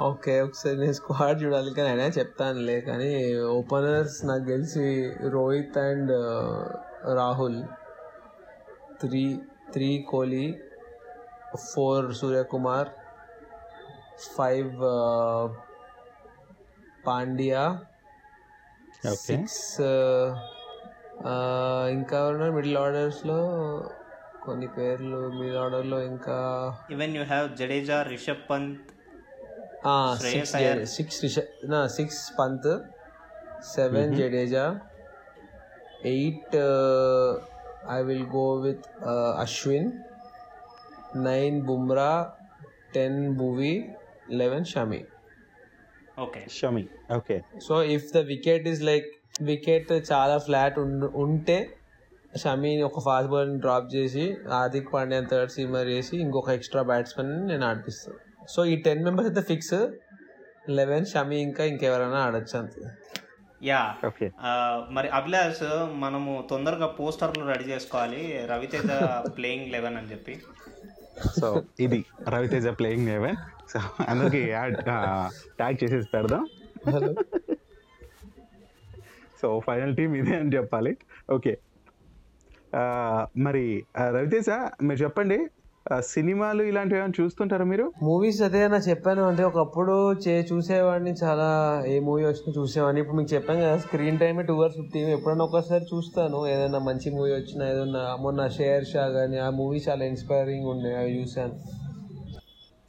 ఓకే 0.01 0.41
ఒకసారి 0.41 0.77
నేను 0.79 0.93
స్క్వాడ్ 0.93 1.45
చూడాలి 1.45 1.75
కానీ 1.75 1.89
అయినా 1.89 2.07
చెప్తానులే 2.19 2.81
కానీ 2.81 3.35
ఓపెనర్స్ 3.37 4.27
నాకు 4.27 4.45
తెలిసి 4.45 4.85
Rohit 5.29 5.79
and 5.79 6.13
Rahul. 7.17 7.63
Three 9.03 9.25
three 9.73 9.91
Kohli 10.03 10.47
four 11.67 12.07
Suryakumar 12.15 12.91
five 14.29 14.73
Pandya 17.07 17.63
okay 19.05 19.17
six 19.27 19.63
ఇంకా 21.91 22.19
ఉన్నారు 22.29 22.53
మిడిల్ 22.53 22.79
ఆర్డర్స్లో 22.79 23.39
కొన్ని 24.45 24.69
పేర్లు 24.69 25.19
మిడిల్ 25.35 25.59
ఆర్డర్లో 25.59 25.99
ఇంకా 26.05 26.37
even 26.91 27.15
you 27.17 27.25
have 27.25 27.47
Jadeja 27.57 27.99
Rishabh 28.13 28.45
Pant 28.51 28.89
Shreyas 30.19 30.33
six 30.33 30.55
Iyer. 30.57 30.81
Six 30.89 31.19
six 31.97 32.21
Pant 32.39 32.71
seven 33.75 34.13
Jadeja 34.15 34.65
eight 36.05 36.55
I 37.97 37.99
will 38.09 38.29
go 38.37 38.47
with 38.67 38.87
Ashwin 39.45 39.91
nine 41.29 41.57
Bumrah 41.69 42.13
ten 42.95 43.21
Bhuvi 43.41 43.75
eleven 44.41 44.67
Shami 44.73 45.03
okay 46.25 46.41
Shami 46.59 46.85
okay 47.19 47.37
so 47.67 47.77
if 47.97 48.09
the 48.17 48.21
wicket 48.33 48.67
is 48.73 48.83
like 48.91 49.09
wicket 49.51 49.93
చాలా 50.13 50.37
flat 50.39 50.79
ఉంటే 51.25 51.59
షమీని 52.43 52.83
ఒక 52.83 53.01
fast 53.07 53.31
ball 53.33 53.51
drop 53.65 53.89
చేసి 53.95 54.25
Hardik 54.53 54.89
Pandya 54.93 55.21
third 55.33 55.53
seamer 55.57 55.89
చేసి 55.89 56.15
ఇంకొక 56.17 56.51
extra 56.59 56.83
batsmen 56.91 57.33
నేను 57.49 57.65
ఆడిపిస్తాను. 57.71 58.19
So 58.53 58.61
ఈ 58.73 58.77
టెన్ 58.87 59.03
మెంబర్స్ 59.05 59.29
అయితే 59.31 59.43
ఫిక్స్ 59.51 59.75
లెవెన్ 60.79 61.07
షమీ 61.13 61.39
ఇంకా 61.49 61.65
ఇంకెవరైనా 61.65 62.21
ఆడొచ్చు 62.27 62.57
అంతే. 62.59 62.81
యా. 63.63 63.97
ఓకే. 64.07 64.31
మరి 64.91 65.09
అభిలాష్ 65.09 65.63
మనము 65.95 66.47
తొందరగా 66.51 66.87
పోస్టర్లు 66.87 67.45
రెడీ 67.45 67.65
చేసుకోవాలి. 67.65 68.47
రవితేజ 68.47 68.87
ప్లేయింగ్ 69.37 69.73
లెవెన్ 69.73 69.97
అని 69.97 70.11
చెప్పి. 70.11 70.41
సో 71.41 71.63
ఇది 71.81 72.05
రవితేజ 72.29 72.69
ప్లేయింగ్ 72.69 73.07
నేవే 73.07 73.33
సో 73.71 73.81
అందరికి 74.09 74.39
యాడ్ 74.51 74.77
ట్యాగ్ 75.57 75.85
చేసేసి 75.85 76.09
పెడదాం. 76.15 76.47
సో 79.43 79.61
ఫైనల్ 79.67 79.97
టీం 79.97 80.15
ఇదే 80.15 80.37
అని 80.37 80.57
చెప్పాలి. 80.57 80.97
ఓకే. 81.31 81.59
మరి 83.39 83.85
రవితేజ 83.99 84.51
మీరు 84.83 85.03
చెప్పండి. 85.03 85.47
సినిమాలు 86.01 86.63
ఇలాంటివి 86.63 86.99
ఏమైనా 87.01 87.13
చూస్తుంటారా 87.21 87.65
మీరు? 87.65 87.93
మూవీస్ 88.03 88.41
అదే 88.43 88.61
నా 88.69 88.77
చెప్పాను. 88.77 89.23
అంటే 89.23 89.43
ఒకప్పుడు 89.45 89.95
చే 90.25 90.35
చూసేవాడిని 90.53 91.13
చాలా 91.23 91.49
ఏ 91.87 91.99
మూవీ 92.01 92.23
వచ్చినా 92.25 92.53
చూసేవాడిని. 92.59 93.01
ఇప్పుడు 93.01 93.17
మీకు 93.17 93.35
చెప్పాను 93.35 93.61
కదా 93.61 93.79
screen 93.79 94.19
time 94.19 94.47
two 94.47 94.55
hours 94.55 94.77
fifty 94.77 95.01
ఎప్పుడైనా 95.17 95.45
ఒకసారి 95.45 95.85
చూస్తాను. 95.95 96.47
ఏదైనా 96.47 96.79
మంచి 96.79 97.11
మూవీ 97.17 97.33
వచ్చినా 97.33 97.65
ఏదైనా 97.71 98.05
మొన్న 98.21 98.47
షేర్ 98.59 98.87
షా 98.93 99.09
కానీ 99.09 99.39
ఆ 99.39 99.51
మూవీ 99.51 99.81
చాలా 99.89 100.05
ఇన్స్పైరింగ్ 100.05 100.67
ఉండే 100.67 100.93
అవి 100.97 101.21
చూశాను. 101.21 101.57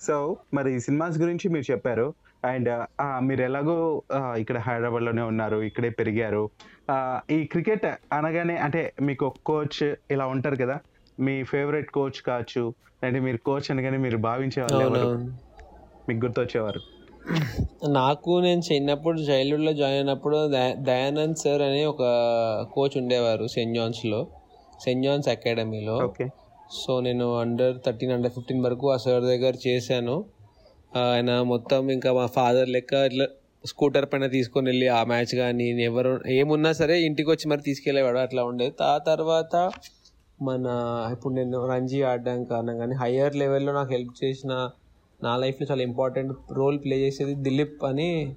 సో 0.02 0.38
మరి 0.54 0.76
ఈ 0.76 0.80
సినిమాస్ 0.80 1.18
గురించి 1.20 1.50
మీరు 1.50 1.72
చెప్పారు. 1.72 2.14
అండ్ 2.46 2.70
మీరు 3.28 3.42
ఎలాగో 3.42 3.76
ఇక్కడ 4.38 4.58
హైదరాబాద్లోనే 4.58 5.22
ఉన్నారు 5.22 5.58
ఇక్కడే 5.64 5.90
పెరిగారు. 5.90 6.50
ఈ 7.32 7.44
క్రికెట్ 7.52 7.86
అనగానే 8.14 8.56
అంటే 8.58 8.94
మీకు 9.02 9.34
కోచ్ 9.46 9.84
ఇలా 10.12 10.26
ఉంటారు 10.26 10.56
కదా 10.56 10.80
మీ 11.20 11.44
ఫేవరెట్ 11.44 11.92
కోచ్ 11.92 12.22
కావచ్చు 12.22 12.74
అంటే 13.04 13.20
మీరు 13.20 13.38
కోచ్ 13.38 13.72
అనగానే 13.72 13.98
మీరు 13.98 14.18
భావించే 14.18 14.62
వాళ్ళు 14.62 14.86
ఎవరు? 14.86 15.00
అవునవును. 15.00 15.38
మీకు 16.10 16.26
గుర్తొచ్చేవారు? 16.26 16.82
నాకు 17.90 18.40
నేను 18.40 18.62
చిన్నప్పుడు 18.74 19.20
చైల్డ్హుడ్లో 19.20 19.74
జాయిన్ 19.74 19.98
అయినప్పుడు 19.98 20.48
దయా- 20.48 20.76
దయానంద్ 20.84 21.38
సార్ 21.38 21.62
అని 21.62 21.86
ఒక 21.86 22.02
కోచ్ 22.74 22.98
ఉండేవారు 22.98 23.48
సెయింట్ 23.48 23.76
జాన్స్లో 23.76 24.28
సెయింట్ 24.84 25.04
జాన్స్ 25.04 25.28
అకాడమీలో 25.28 25.98
ఓకే. 25.98 26.28
సో 26.72 27.00
నేను 27.00 27.40
అండర్ 27.40 27.78
థర్టీన్ 27.86 28.12
అండర్ 28.12 28.32
ఫిఫ్టీన్ 28.32 28.64
వరకు 28.64 28.92
ఆ 28.92 28.98
సార్ 28.98 29.24
దగ్గర 29.24 29.54
చేశాను. 29.68 30.26
ఆయన 30.98 31.42
మొత్తం 31.42 31.92
ఇంకా 31.92 32.14
మా 32.14 32.26
ఫాదర్ 32.26 32.70
లెక్క 32.70 32.94
ఇట్లా 32.94 33.28
స్కూటర్ 33.66 34.06
పైన 34.06 34.28
తీసుకొని 34.28 34.70
వెళ్ళి 34.70 34.88
ఆ 34.88 35.04
మ్యాచ్ 35.04 35.36
కానీ 35.36 35.84
ఎవరు 35.84 36.22
ఏమున్నా 36.28 36.74
సరే 36.74 37.02
ఇంటికి 37.02 37.30
వచ్చి 37.30 37.50
మరి 37.50 37.62
తీసుకెళ్ళేవాడు 37.62 38.18
అట్లా 38.18 38.44
ఉండేది. 38.44 38.84
ఆ 38.84 38.98
తర్వాత 38.98 39.72
మన 40.44 40.68
ఇప్పుడు 41.12 41.34
నేను 41.34 41.58
రంజీ 41.68 42.02
ఆడడం 42.02 42.44
కారణం 42.44 42.78
కానీ 42.78 42.96
హయ్యర్ 42.96 43.36
లెవెల్లో 43.36 43.74
నాకు 43.74 43.92
హెల్ప్ 43.92 44.24
చేసిన 44.24 44.70
నా 45.24 45.38
లైఫ్లో 45.38 45.68
చాలా 45.72 45.82
ఇంపార్టెంట్ 45.82 46.34
రోల్ 46.52 46.80
ప్లే 46.84 46.96
చేసేది 46.96 47.34
దిలీప్ 47.36 47.84
అని 47.84 48.36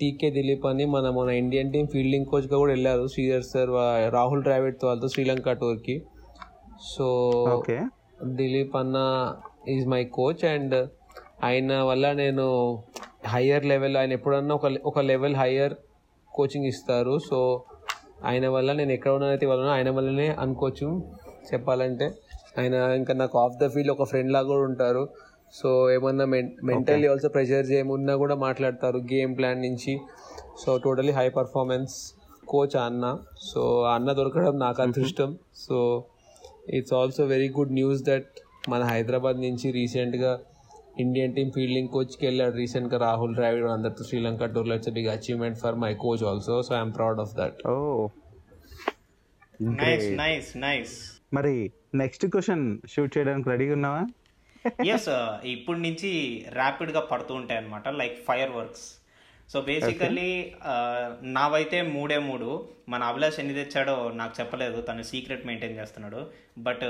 టీకే 0.00 0.30
దిలీప్ 0.30 0.66
అని 0.66 0.84
మన 0.84 1.10
మన 1.10 1.30
ఇండియన్ 1.30 1.72
టీం 1.72 1.86
ఫీల్డింగ్ 1.86 2.26
కోచ్గా 2.26 2.56
కూడా 2.58 2.72
వెళ్ళారు. 2.72 3.06
శ్రీధర్ 3.06 3.42
సార్ 3.42 3.70
రాహుల్ 4.12 4.42
ద్రావిడ్తో 4.42 4.86
వాళ్ళతో 4.86 5.08
శ్రీలంక 5.08 5.52
టూర్కి. 5.52 5.96
So 6.82 7.06
okay. 7.56 7.78
దిలీప్ 8.24 8.76
అన్న 8.76 8.98
ఈజ్ 9.68 9.86
మై 9.86 10.04
కోచ్ 10.04 10.44
అండ్ 10.44 10.88
ఆయన 11.44 11.82
వల్ల 11.82 12.12
నేను 12.12 12.46
హయ్యర్ 13.26 13.64
లెవెల్ 13.64 13.96
ఆయన 13.96 14.12
ఎప్పుడన్నా 14.12 14.54
ఒక 14.54 14.66
ఒక 14.84 15.00
లెవెల్ 15.00 15.36
హయ్యర్ 15.36 15.74
కోచింగ్ 16.32 16.66
ఇస్తారు. 16.66 17.18
సో 17.18 17.62
ఆయన 18.24 18.48
వల్ల 18.48 18.72
నేను 18.72 18.92
ఎక్కడ 18.92 19.10
ఉన్నానైతే 19.10 19.46
వాళ్ళ 19.46 19.68
ఆయన 19.70 19.90
వల్లనే 19.90 20.28
అనుకోవచ్చు. 20.28 20.88
చెప్పాలంటే. 21.48 22.14
ఆయన 22.58 22.74
ఇంకా 22.74 23.14
నాకు 23.14 23.38
ఆఫ్ 23.38 23.56
ద 23.62 23.68
ఫీల్డ్ 23.68 23.90
ఒక 23.90 24.04
ఫ్రెండ్ 24.04 24.32
లాగా 24.32 24.46
కూడా 24.46 24.60
ఉంటారు. 24.60 25.08
సో 25.52 25.90
ఏమన్నా 25.90 26.24
మెంటల్లీ 26.64 27.08
ఆల్సో 27.08 27.28
ప్రెషర్ 27.28 27.70
చేయమున్నా 27.70 28.16
కూడా 28.16 28.34
మాట్లాడతారు 28.34 28.98
గేమ్ 28.98 29.36
ప్లాన్ 29.36 29.60
నుంచి. 29.62 30.00
So 30.64 30.78
totally 30.78 31.12
high 31.12 31.28
performance 31.28 32.14
coach 32.48 32.76
అన్న. 32.76 33.18
సో 33.40 33.82
అన్న 33.82 34.12
దొరకడం 34.12 34.58
నాకు 34.58 34.82
అదృష్టం. 34.82 35.38
So 35.56 36.04
it's 36.68 36.94
also 36.94 37.24
very 37.24 37.48
good 37.48 37.72
news 37.72 38.02
that 38.04 38.30
మన 38.68 38.82
హైదరాబాద్ 38.82 39.36
నుంచి 39.40 39.70
రీసెంట్గా 39.70 40.38
ఇండియన్ 41.00 41.34
టీమ్ 41.34 41.50
ఫీల్డింగ్ 41.50 41.88
కోచ్కి 41.88 42.26
వెళ్ళాడు. 42.26 42.56
రీసెంట్గా 42.56 42.98
రాహుల్ 42.98 43.34
ద్రావిడ్ 43.34 43.64
అందరితో 43.64 44.04
శ్రీలంక 44.04 44.44
టూర్లో 44.44 44.74
it's 44.74 44.90
big 44.90 45.08
achievement 45.08 45.58
for 45.58 45.74
my 45.74 45.94
coach 45.94 46.24
also 46.24 46.62
so 46.62 46.74
I'm 46.74 46.94
proud 46.94 47.20
of 47.20 47.34
that 47.36 47.66
oh 47.66 48.08
nice 49.62 50.06
nice 50.16 50.56
nice 50.56 51.19
మరి 51.32 51.54
నెక్స్ట్ 52.00 52.24
క్వశ్చన్ 52.32 52.64
షూట్ 52.92 53.12
చేయడానికి 53.16 53.50
రెడీగా 53.50 53.74
ఉన్నావా? 53.78 54.02
ఎస్ 54.94 55.10
ఇప్పుడు 55.56 55.78
నుంచి 55.84 56.10
ర్యాపిడ్గా 56.58 57.02
పడుతూ 57.10 57.32
ఉంటాయి 57.40 57.60
అనమాట 57.60 57.88
like 58.00 58.16
fire 58.28 58.52
works 58.56 58.86
so 59.52 59.60
basically 59.68 60.30
నావైతే 61.36 61.78
మూడే 61.94 62.18
మూడు. 62.26 62.48
మన 62.92 63.02
అభిలాష్ 63.10 63.38
ఎన్ని 63.42 63.54
తెచ్చాడో 63.58 63.94
నాకు 64.20 64.34
చెప్పలేదు 64.40 64.80
తను 64.88 65.06
సీక్రెట్ 65.12 65.46
మెయింటైన్ 65.46 65.78
చేస్తున్నాడు. 65.80 66.20
బట్ 66.66 66.86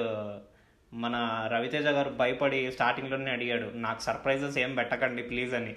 మన 0.92 1.14
రవితేజ 1.52 1.86
గారు 1.96 2.10
భయపడి 2.20 2.60
స్టార్టింగ్లోనే 2.72 3.30
అడిగాడు 3.36 3.66
నాకు 3.86 4.00
సర్ప్రైజెస్ 4.08 4.58
ఏం 4.64 4.72
పెట్టకండి 4.74 5.22
ప్లీజ్ 5.30 5.54
అని. 5.60 5.74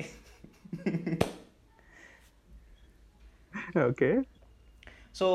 Okay 3.89 4.11
so 5.19 5.27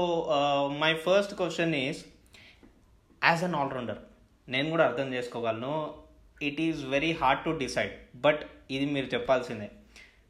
my 0.81 0.93
first 1.07 1.35
question 1.41 1.75
is 1.75 2.01
as 3.23 3.43
an 3.45 3.57
allrounder 3.63 4.01
నేను 4.49 4.69
కూడా 4.71 4.85
అర్థం 4.89 5.09
చేసుకోగలను. 5.15 5.75
It 6.49 6.61
is 6.67 6.81
very 6.95 7.13
hard 7.21 7.45
to 7.45 7.51
decide 7.65 7.95
but 8.25 8.43
ఇది 8.71 8.87
మీరు 8.95 9.09
చెప్పాల్సిందే. 9.15 9.69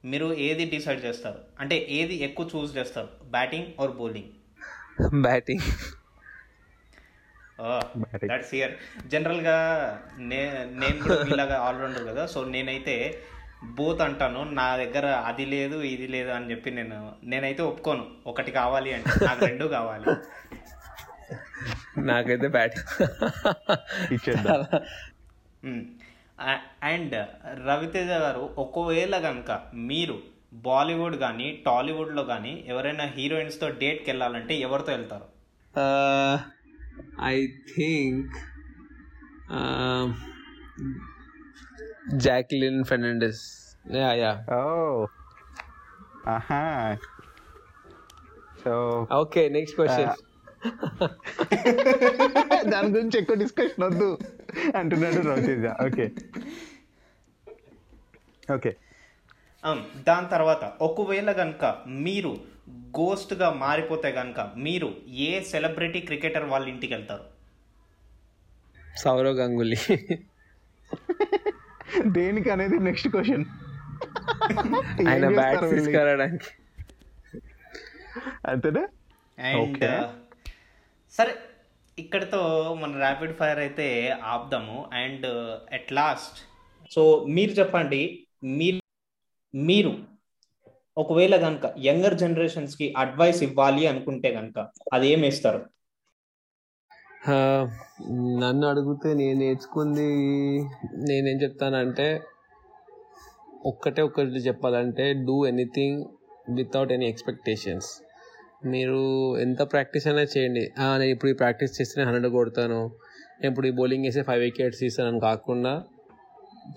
మీరు 0.05 0.27
ఏది 0.48 0.64
డిసైడ్ 0.74 1.01
చేస్తారు? 1.05 1.40
అంటే 1.61 1.77
ఏది 1.98 2.14
ఎక్కువ 2.27 2.51
చూస్ 2.55 2.77
చేస్తారు? 2.77 3.09
Batting 3.37 3.68
or 3.81 3.92
bowling 4.01 4.31
batting. 5.27 5.64
That's 8.31 8.53
year 8.55 8.74
జనరల్గా 9.12 9.57
నే 10.31 10.40
నేను 10.83 10.96
కూడా 11.03 11.16
మీలాగా 11.29 11.57
ఆల్రౌండర్ 11.68 12.05
కదా 12.11 12.24
సో 12.35 12.44
నేనైతే 12.55 12.94
బోత్ 13.79 14.03
అంటాను. 14.07 14.40
నా 14.61 14.66
దగ్గర 14.77 15.07
అది 15.31 15.46
లేదు 15.55 15.77
ఇది 15.92 16.07
లేదు 16.14 16.31
అని 16.37 16.51
చెప్పి 16.51 16.70
నేను 16.70 16.98
నేనైతే 17.24 17.62
ఒప్పుకోను. 17.62 18.05
ఒకటి 18.27 18.51
కావాలి 18.61 18.92
అంటే 18.98 19.12
నాకు 19.24 19.44
రెండు 19.44 19.66
కావాలి. 19.77 20.07
నాకైతే 22.07 22.49
బ్యాటింగ్ 22.49 23.07
ఇచ్చేద్దాం. 24.13 24.81
అండ్ 26.83 27.27
రవితేజ 27.67 28.09
గారు 28.09 28.55
ఒకవేళ 28.59 29.19
కనుక 29.19 29.61
మీరు 29.75 30.19
బాలీవుడ్ 30.53 31.17
కానీ 31.17 31.63
టాలీవుడ్లో 31.67 32.25
కానీ 32.25 32.65
ఎవరైనా 32.67 33.05
హీరోయిన్స్తో 33.05 33.69
డేట్కి 33.69 34.11
వెళ్ళాలంటే 34.11 34.55
ఎవరితో 34.55 34.93
వెళ్తారు? 34.93 35.25
I 37.23 37.47
think 37.47 38.37
Jacqueline 42.15 42.85
Fernandez. 42.85 43.77
Yeah 43.97 44.13
yeah. 44.13 44.45
Oh 44.55 45.07
ఆహా. 46.27 46.97
So 48.65 49.07
okay 49.13 49.49
next 49.49 49.77
question. 49.77 50.28
దాని 52.73 52.88
గురించి 52.88 53.18
ఎక్కువ 53.18 53.37
డిస్కషన్ 53.37 53.85
వద్దు. 53.85 54.18
అంటున్నాడు 54.77 55.29
రవితేజ. 55.29 55.66
ఓకే 55.87 56.11
ఓకే 58.53 58.77
Um, 59.64 59.85
దాని 59.99 60.29
తర్వాత 60.29 60.73
ఒకవేళ 60.81 61.33
కనుక 61.33 61.85
మీరు 61.87 62.40
గోస్ట్గా 62.90 63.53
మారిపోతే 63.53 64.12
కనుక 64.12 64.53
మీరు 64.57 64.97
ఏ 65.21 65.42
సెలబ్రిటీ 65.42 66.01
క్రికెటర్ 66.01 66.44
వాళ్ళ 66.44 66.68
ఇంటికి 66.68 66.94
వెళ్తారు? 66.94 67.23
సౌరవ్ 68.97 69.37
గంగులీ. 69.37 69.81
దేనికి 72.16 72.51
అనేది 72.51 72.79
నెక్స్ట్ 72.79 73.09
క్వశ్చన్ 73.09 73.44
ఆయన 75.09 75.31
బ్యాట్స్ 75.31 75.71
తీసుకురావడానికి. 75.71 76.47
అంతేనా? 78.47 78.88
అండ్. 79.38 79.85
సరే 81.12 81.35
ఇక్కడతో 81.99 82.73
మన 82.75 82.99
ర్యాపిడ్ 82.99 83.37
ఫైర్ 83.37 83.59
అయితే 83.59 84.11
ఆపుదాము. 84.25 84.90
అండ్ 84.92 85.27
అట్ 85.73 85.92
లాస్ట్ 85.92 86.38
సో 86.90 87.25
మీరు 87.25 87.51
చెప్పండి 87.51 88.27
మీరు 88.42 88.81
మీరు 89.55 89.92
ఒకవేళ 90.97 91.37
కనుక 91.37 91.75
యంగర్ 91.79 92.14
జనరేషన్స్కి 92.14 92.94
అడ్వైస్ 92.97 93.42
ఇవ్వాలి 93.42 93.87
అనుకుంటే 93.87 94.35
కనుక 94.35 94.68
అది 94.92 95.09
ఏం 95.09 95.25
ఇస్తారు 95.25 95.61
నన్ను 98.38 98.68
అడిగితే 98.68 99.14
నేను 99.14 99.38
నేర్చుకుంది 99.38 100.09
నేనేం 100.97 101.42
చెప్తానంటే 101.42 102.21
ఒక్కటే 103.66 104.03
ఒక్కటి 104.03 104.31
చెప్పాలంటే 104.31 105.12
do 105.12 105.47
anything 105.47 106.05
without 106.49 106.92
any 106.92 107.07
expectations 107.07 107.90
మీరు 108.62 109.01
ఎంత 109.40 109.61
ప్రాక్టీస్ 109.73 110.07
అయినా 110.07 110.23
చేయండి. 110.33 110.64
నేను 111.01 111.11
ఇప్పుడు 111.14 111.31
ఈ 111.31 111.37
ప్రాక్టీస్ 111.42 111.81
చేస్తే 111.81 111.94
నేను 111.99 112.09
హండ్రెడ్ 112.11 112.33
కొడతాను. 112.38 112.81
నేను 113.40 113.51
ఇప్పుడు 113.53 113.66
ఈ 113.66 113.73
బౌలింగ్ 113.81 114.05
వేస్తే 114.05 114.23
ఫైవ్ 114.23 114.42
వికెట్స్ 114.47 114.81
తీస్తానని 114.81 115.21
కాకుండా 115.21 115.73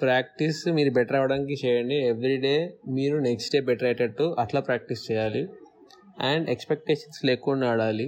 ప్రాక్టీస్ 0.01 0.59
మీరు 0.77 0.91
బెటర్ 0.97 1.17
అవ్వడానికి 1.19 1.55
చేయండి. 1.63 1.97
ఎవ్రీడే 2.11 2.57
మీరు 2.97 3.17
నెక్స్ట్ 3.27 3.53
డే 3.55 3.59
బెటర్ 3.69 3.87
అయ్యేటట్టు 3.89 4.35
అట్లా 4.43 4.59
ప్రాక్టీస్ 4.69 5.11
చేయాలి. 5.11 5.43
అండ్ 6.29 6.45
ఎక్స్పెక్టేషన్స్ 6.49 7.21
లేకుండా 7.29 7.67
ఆడాలి. 7.71 8.07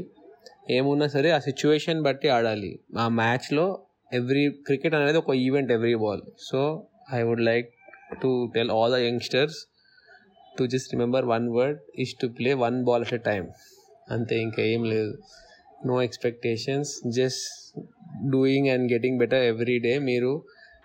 ఏమున్నా 0.77 1.07
సరే 1.07 1.29
ఆ 1.31 1.39
సిచ్యువేషన్ 1.39 2.01
బట్టి 2.03 2.27
ఆడాలి. 2.29 2.71
ఆ 3.03 3.07
మ్యాచ్లో 3.21 3.65
ఎవ్రీ 4.11 4.49
క్రికెట్ 4.67 4.95
అనేది 4.95 5.17
ఒక 5.17 5.33
event 5.47 5.71
every 5.71 5.95
ball 6.03 6.21
so 6.49 6.59
I 7.13 7.21
would 7.29 7.45
like 7.51 7.69
to 8.23 8.29
tell 8.55 8.71
all 8.71 8.93
the 8.95 8.99
youngsters 9.07 9.57
to 10.57 10.63
just 10.65 10.91
remember 10.93 11.25
one 11.25 11.45
word 11.49 11.79
is 11.95 12.13
to 12.21 12.27
play 12.37 12.53
one 12.63 12.77
ball 12.83 13.03
at 13.05 13.13
a 13.13 13.21
time 13.29 13.47
అంతే 14.09 14.35
ఇంకా 14.41 14.61
ఏం 14.63 14.83
లేదు. 14.83 15.13
No 15.85 15.95
expectations 16.01 16.91
just 17.15 17.45
doing 18.31 18.67
and 18.67 18.85
getting 18.93 19.17
better 19.19 19.43
every 19.43 19.77
day 19.79 19.93
మీరు 19.99 20.31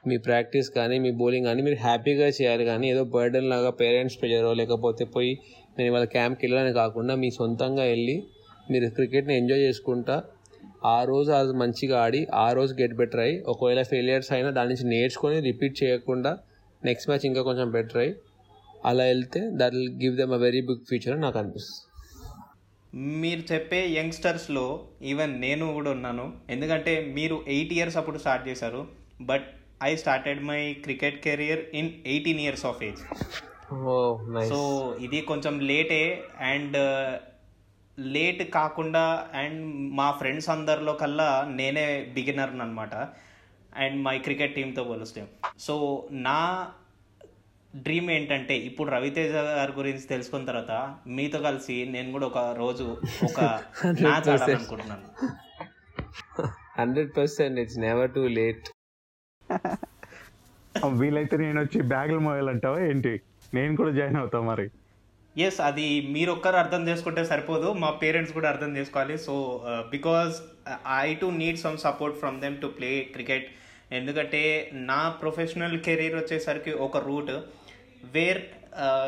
మీ 0.06 0.16
practice 0.18 0.68
కానీ 0.70 0.98
మీ 0.98 1.10
bowling 1.10 1.46
కానీ 1.46 1.62
మీరు 1.62 1.78
హ్యాపీగా 1.80 2.28
చేయాలి 2.28 2.64
కానీ 2.64 2.86
ఏదో 2.90 3.04
బర్డెన్ 3.14 3.48
లాగా 3.48 3.70
పేరెంట్స్ 3.80 4.16
ప్రెజరో 4.20 4.52
లేకపోతే 4.52 5.04
పోయి 5.04 5.32
నేను 5.78 5.92
వాళ్ళ 5.92 6.06
క్యాంప్కి 6.08 6.46
వెళ్ళాలని 6.46 6.74
కాకుండా 6.74 7.14
మీ 7.14 7.30
సొంతంగా 7.30 7.84
వెళ్ళి 7.84 8.16
మీరు 8.70 8.88
క్రికెట్ని 8.90 9.36
ఎంజాయ్ 9.36 9.60
చేసుకుంటా 9.60 10.16
ఆ 10.86 11.04
రోజు 11.04 11.30
అది 11.32 11.52
మంచిగా 11.52 11.96
ఆడి 12.02 12.26
ఆ 12.36 12.52
రోజు 12.52 12.74
గెట్ 12.74 12.96
బెటర్ 12.96 13.20
అయ్యి 13.20 13.36
ఒకవేళ 13.46 13.82
ఫెయిలియర్స్ 13.82 14.32
అయినా 14.32 14.50
దాని 14.50 14.68
నుంచి 14.68 14.84
నేర్చుకొని 14.84 15.40
రిపీట్ 15.40 15.76
చేయకుండా 15.82 16.32
నెక్స్ట్ 16.82 17.08
మ్యాచ్ 17.08 17.26
ఇంకా 17.26 17.42
కొంచెం 17.42 17.68
బెటర్ 17.72 17.96
అయ్యి 17.96 18.12
అలా 18.84 19.04
వెళ్తే 19.04 19.40
that 19.60 19.74
will 19.74 19.94
give 20.02 20.16
them 20.16 20.32
a 20.32 20.40
very 20.46 20.60
big 20.70 20.82
future 20.88 21.14
అని 21.14 21.22
నాకు 21.26 21.38
అనిపిస్తుంది. 21.38 21.84
మీరు 23.22 23.42
చెప్పే 23.52 23.80
యంగ్స్టర్స్లో 23.98 24.66
ఈవెన్ 25.02 25.40
నేను 25.40 25.72
కూడా 25.72 25.90
ఉన్నాను. 25.90 26.26
ఎందుకంటే 26.50 26.92
మీరు 27.16 27.44
ఎయిట్ 27.48 27.72
ఇయర్స్ 27.72 27.96
అప్పుడు 27.96 28.18
స్టార్ట్ 28.18 28.48
చేశారు. 28.48 28.82
But 29.20 29.46
I 29.82 29.90
started 29.96 30.40
my 30.44 30.60
cricket 30.84 31.18
career 31.26 31.62
in 31.74 31.90
eighteen 32.06 32.40
years 32.40 32.66
of 32.66 32.82
age 32.82 33.02
so 34.50 34.58
ఇది 35.00 35.18
కొంచెం 35.20 35.54
లేటే 35.70 36.02
అండ్ 36.40 36.76
లేట్ 37.98 38.42
కాకుండా 38.50 39.02
అండ్ 39.34 39.60
మా 39.98 40.10
ఫ్రెండ్స్ 40.10 40.48
అందరిలో 40.48 40.92
కల్లా 40.92 41.46
నేనే 41.48 41.86
బిగినర్ 42.14 42.54
అనమాట 42.66 42.94
అండ్ 43.84 43.96
మై 44.02 44.18
క్రికెట్ 44.18 44.54
టీంతో 44.54 44.84
పోలిస్తే. 44.84 45.22
సో 45.58 45.74
నా 46.12 46.40
డ్రీమ్ 47.74 48.08
ఏంటంటే 48.10 48.54
ఇప్పుడు 48.68 48.88
రవితేజ 48.90 49.32
గారి 49.58 49.72
గురించి 49.72 50.04
తెలుసుకున్న 50.06 50.46
తర్వాత 50.50 50.72
మీతో 51.06 51.38
కలిసి 51.38 51.76
నేను 51.94 52.08
కూడా 52.12 52.26
ఒక 52.26 52.38
రోజు 52.58 52.86
ఒక 53.24 53.40
match 54.04 54.28
ఆడాలనుకుంటున్నాను. 54.32 55.06
Hundred 56.78 57.12
percent 57.16 57.60
it's 57.60 57.78
never 57.78 58.12
too 58.14 58.20
late 58.38 58.66
వీలైతే 60.98 61.36
నేను 61.36 61.58
వచ్చి 61.60 61.78
బ్యాగులు 61.92 62.20
మోయాలంటావా 62.20 62.80
ఏంటి? 62.90 63.12
నేను 63.54 63.72
కూడా 63.76 63.90
జాయిన్ 63.90 64.18
అవుతా 64.22 64.38
మరి. 64.50 64.66
ఎస్ 65.36 65.60
అది 65.60 65.86
మీరు 66.14 66.30
ఒక్కరు 66.36 66.56
అర్థం 66.56 66.82
చేసుకుంటే 66.88 67.22
సరిపోదు. 67.24 67.68
మా 67.82 67.90
పేరెంట్స్ 68.02 68.34
కూడా 68.36 68.48
అర్థం 68.52 68.70
చేసుకోవాలి. 68.76 69.16
So 69.26 69.34
because 69.94 70.34
I 71.04 71.08
too 71.14 71.26
need 71.40 71.60
some 71.64 71.78
support 71.86 72.16
from 72.22 72.38
them 72.44 72.56
to 72.64 72.70
play 72.78 72.90
cricket 73.16 73.48
ఎందుకంటే 73.92 74.70
నా 74.72 75.08
ప్రొఫెషనల్ 75.08 75.80
కెరీర్ 75.80 76.14
వచ్చేసరికి 76.14 76.72
ఒక 76.72 76.96
రూట్ 76.96 77.30
వేర్ 78.14 78.40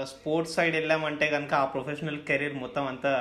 స్పోర్ట్స్ 0.05 0.55
సైడ్ 0.55 0.75
వెళ్ళామంటే 0.75 1.27
కనుక 1.27 1.55
ఆ 1.55 1.65
ప్రొఫెషనల్ 1.65 2.19
కెరీర్ 2.19 2.55
మొత్తం 2.55 2.87
అంతా 2.87 3.13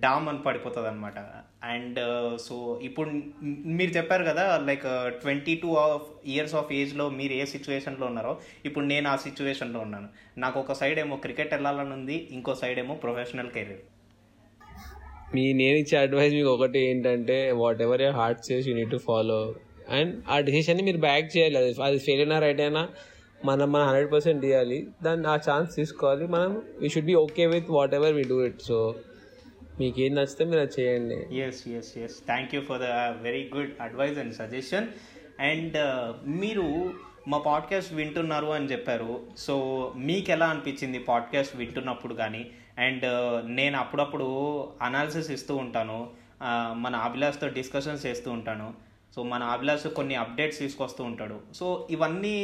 డామ్ 0.00 0.28
అని 0.28 0.38
పడిపోతుంది 0.38 0.88
అనమాట 0.88 1.18
అండ్ 1.64 2.00
సో 2.38 2.80
ఇప్పుడు 2.82 3.10
మీరు 3.50 3.90
చెప్పారు 3.90 4.24
కదా 4.24 4.58
like 4.58 4.84
twenty 5.22 5.54
two 5.54 5.74
of 5.74 6.02
years 6.26 6.54
of 6.54 6.72
ఏజ్లో 6.72 7.08
మీరు 7.10 7.32
ఏ 7.32 7.44
సిచ్యువేషన్లో 7.44 8.06
ఉన్నారో 8.06 8.38
ఇప్పుడు 8.64 8.84
నేను 8.84 9.08
ఆ 9.08 9.16
సిచ్యువేషన్లో 9.16 9.80
ఉన్నాను. 9.80 10.08
నాకు 10.38 10.60
ఒక 10.60 10.72
సైడ్ 10.72 10.98
ఏమో 10.98 11.16
క్రికెట్ 11.16 11.54
వెళ్ళాలని 11.54 11.92
ఉంది 11.92 12.28
ఇంకో 12.30 12.54
సైడ్ 12.54 12.78
ఏమో 12.78 12.94
ప్రొఫెషనల్ 12.94 13.50
కెరీర్ 13.50 13.82
మీ 15.34 15.52
నేను 15.52 15.76
ఇచ్చే 15.78 15.96
అడ్వైస్ 15.98 16.34
మీకు 16.34 16.48
ఒకటి 16.48 16.78
ఏంటంటే 16.78 17.52
whatever 17.82 18.02
you 18.02 18.10
heart 18.10 18.44
says 18.44 18.68
you 18.68 18.74
need 18.74 18.90
to 18.90 18.96
follow 18.96 19.54
and 19.90 20.22
ఆ 20.30 20.40
డెసిషన్ని 20.40 20.82
మీరు 20.82 20.98
బ్యాక్ 20.98 21.36
చేయాలి. 21.36 21.58
అది 21.58 21.82
అది 21.82 21.98
ఫెయిల్ 21.98 22.20
అయినా 22.20 22.38
రైట్ 22.38 22.60
అయినా 22.60 22.88
మనం 23.44 23.72
మన 23.72 23.82
హండ్రెడ్ 23.82 24.12
పర్సెంట్ 24.12 24.44
ఇవ్వాలి 24.44 24.86
దాన్ని 25.02 25.28
ఆ 25.28 25.36
ఛాన్స్ 25.36 25.76
తీసుకోవాలి. 25.76 26.26
మనం 26.26 26.62
we 26.80 26.88
should 26.88 27.04
be 27.04 27.14
okay 27.14 27.46
with 27.46 27.70
whatever 27.94 28.12
we 28.12 28.22
do 28.22 28.44
it 28.44 28.62
so 28.62 28.94
మీకు 29.80 30.00
ఏం 30.00 30.14
నచ్చితే 30.14 30.44
మీరు 30.44 30.60
అది 30.60 30.80
చేయండి. 30.80 31.36
Yes 31.36 31.68
yes 31.68 31.98
yes 31.98 32.26
thank 32.26 32.54
you 32.54 32.60
for 32.60 32.78
the 32.78 32.88
very 33.22 33.50
good 33.56 33.70
advice 33.80 34.18
and 34.18 34.34
suggestion 34.34 34.88
and 35.40 35.78
మీరు 36.40 36.92
మా 37.28 37.38
పాడ్కాస్ట్ 37.38 37.94
వింటున్నారు 37.94 38.46
అని 38.46 38.66
చెప్పారు. 38.66 39.20
సో 39.38 39.54
మీకు 39.96 40.30
ఎలా 40.30 40.46
అనిపించింది 40.46 40.98
పాడ్కాస్ట్ 40.98 41.56
వింటున్నప్పుడు 41.56 42.14
కానీ? 42.14 42.46
అండ్ 42.78 43.04
uh, 43.04 43.48
నేను 43.48 43.78
అప్పుడప్పుడు 43.78 44.28
అనాలిసిస్ 44.82 45.30
ఇస్తూ 45.30 45.56
ఉంటాను. 45.56 46.08
Uh, 46.38 46.72
మన 46.74 46.96
అభిలాష్తో 46.96 47.48
డిస్కషన్స్ 47.48 48.06
చేస్తూ 48.06 48.30
ఉంటాను. 48.30 48.89
సో 49.14 49.22
మన 49.22 49.42
అభిలాష్ 49.54 49.86
కొన్ని 49.96 50.14
అప్డేట్స్ 50.14 50.58
తీసుకొస్తూ 50.58 51.04
ఉంటాడు. 51.04 51.36
సో 51.58 51.86
ఇవన్నీ 51.90 52.34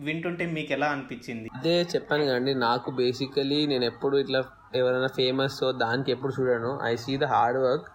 వింటుంటే 0.00 0.46
మీకు 0.56 0.72
ఎలా 0.72 0.86
అనిపించింది? 0.86 1.48
అదే 1.58 1.76
చెప్పాను 1.94 2.24
కదండి 2.24 2.54
నాకు 2.54 2.90
బేసికలీ 2.90 3.60
నేను 3.66 3.84
ఎప్పుడు 3.84 4.16
ఇట్లా 4.16 4.40
ఎవరైనా 4.80 5.10
ఫేమస్ 5.16 5.58
దానికి 5.84 6.12
ఎప్పుడు 6.12 6.32
చూడను. 6.38 6.72
I 6.90 6.96
see 6.96 7.16
the 7.16 7.24
hard 7.24 7.58
work 7.58 7.88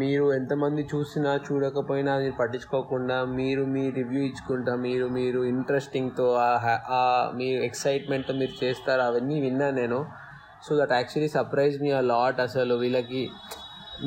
మీరు 0.00 0.32
ఎంతమంది 0.32 0.82
చూసినా 0.94 1.30
చూడకపోయినా 1.46 2.12
మీరు 2.18 2.34
పట్టించుకోకుండా 2.40 3.24
మీరు 3.38 3.62
మీ 3.64 3.84
రివ్యూ 3.90 4.20
ఇచ్చుకుంటా 4.22 4.72
మీరు 4.76 5.06
మీరు 5.18 5.40
ఇంట్రెస్టింగ్తో 5.44 6.26
ఆ 6.98 7.30
మీ 7.38 7.48
ఎక్సైట్మెంట్తో 7.68 8.34
మీరు 8.34 8.64
చేస్తారు 8.64 9.02
అవన్నీ 9.02 9.40
విన్నాను 9.40 9.76
నేను. 9.76 10.00
So 10.66 10.78
that 10.80 10.92
actually 10.92 11.28
surprise 11.28 11.76
me 11.82 11.90
a 11.90 12.00
lot 12.12 12.40
అసలు 12.40 12.74
వీళ్ళకి. 12.74 13.22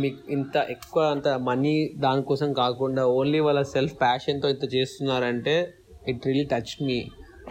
మీకు 0.02 0.20
ఇంత 0.32 0.56
ఎక్కువ 0.70 1.04
అంత 1.04 1.28
మనీ 1.28 1.74
దానికోసం 1.96 2.54
కాకుండా 2.54 3.06
ఓన్లీ 3.08 3.40
వాళ్ళ 3.40 3.62
సెల్ఫ్ 3.62 3.96
ప్యాషన్తో 4.02 4.50
ఇంత 4.50 4.76
చేస్తున్నారంటే 4.76 5.56
ఇట్ 6.08 6.26
రియలీ 6.28 6.46
టచ్ 6.46 6.84
మీ 6.84 6.98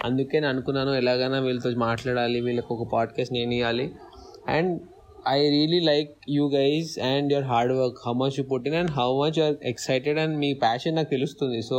అందుకే 0.05 0.41
నేను 0.41 0.49
అనుకున్నాను 0.49 0.95
ఎలాగైనా 0.95 1.39
వీళ్ళతో 1.39 1.71
మాట్లాడాలి 1.79 2.41
వీళ్ళకి 2.41 2.71
ఒక 2.73 2.85
పాడ్కాస్ట్ 2.93 3.33
నేను 3.33 3.55
ఇవ్వాలి 3.55 3.87
and 4.49 4.73
I 5.29 5.39
really 5.49 5.81
like 5.81 6.13
you 6.29 6.45
guys 6.55 6.99
and 7.01 7.33
your 7.33 7.45
hard 7.45 7.73
work 7.73 7.99
how 8.07 8.13
much 8.13 8.37
you 8.39 8.45
putting 8.45 8.75
and 8.75 8.91
how 8.91 9.09
much 9.23 9.39
you're 9.39 9.57
excited 9.65 10.19
and 10.19 10.39
me 10.39 10.55
passion 10.55 10.97
నాకు 10.97 11.11
తెలుస్తుంది. 11.11 11.63
So 11.63 11.79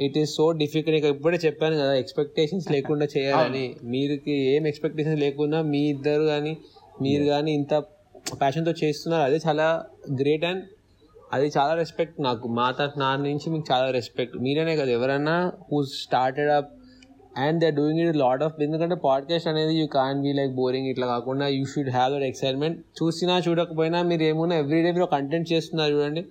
it 0.00 0.18
is 0.18 0.30
so 0.36 0.52
difficult 0.52 0.98
ఇక 0.98 1.04
ఇప్పుడే 1.04 1.38
చెప్పాను 1.46 1.74
కదా 1.74 1.94
ఎక్స్పెక్టేషన్స్ 1.94 2.70
లేకుండా 2.72 3.06
చేయాలని. 3.16 3.76
మీరుకి 3.84 4.36
ఏం 4.54 4.66
ఎక్స్పెక్టేషన్స్ 4.66 5.20
లేకుండా 5.20 5.62
మీ 5.62 5.82
ఇద్దరు 5.90 6.22
కానీ 6.22 6.56
మీరు 7.00 7.24
కానీ 7.24 7.52
ఇంత 7.54 7.74
ప్యాషన్తో 8.26 8.72
చేస్తున్నారు. 8.82 9.24
అదే 9.28 9.38
చాలా 9.46 9.66
గ్రేట్ 10.20 10.44
అండ్ 10.50 10.62
అది 11.36 11.46
చాలా 11.56 11.72
రెస్పెక్ట్ 11.80 12.16
నాకు. 12.28 12.46
మా 12.58 12.68
తరఫు 12.78 12.98
నా 13.02 13.10
నుంచి 13.26 13.46
మీకు 13.52 13.66
చాలా 13.72 13.86
రెస్పెక్ట్ 13.98 14.36
మీరనే 14.46 14.74
కదా 14.80 14.90
ఎవరైనా 14.98 15.36
who 15.68 15.78
started 16.04 16.50
up 16.58 16.70
and 17.44 17.58
they 17.64 17.68
doing 17.78 18.00
it 18.04 18.18
lot 18.22 18.42
of 18.46 18.56
ఎందుకంటే 18.66 18.96
పాడ్కాస్ట్ 19.06 19.48
అనేది 19.52 19.74
you 19.80 19.86
can 19.98 20.18
be 20.24 20.32
like 20.38 20.52
boring 20.60 20.88
ఇట్లా 20.92 21.06
కాకుండా 21.14 21.46
you 21.56 21.62
should 21.72 21.90
have 21.98 22.10
that 22.14 22.26
excitement 22.30 22.78
చూసినా 23.00 23.36
చూడకపోయినా 23.46 24.00
మీరు 24.10 24.24
ఏమున్నా 24.30 24.56
ఎవ్రీడే 24.62 24.90
మీరు 24.96 25.08
కంటెంట్ 25.16 25.48
చేస్తున్నారు 25.52 25.92
చూడండి. 25.96 26.24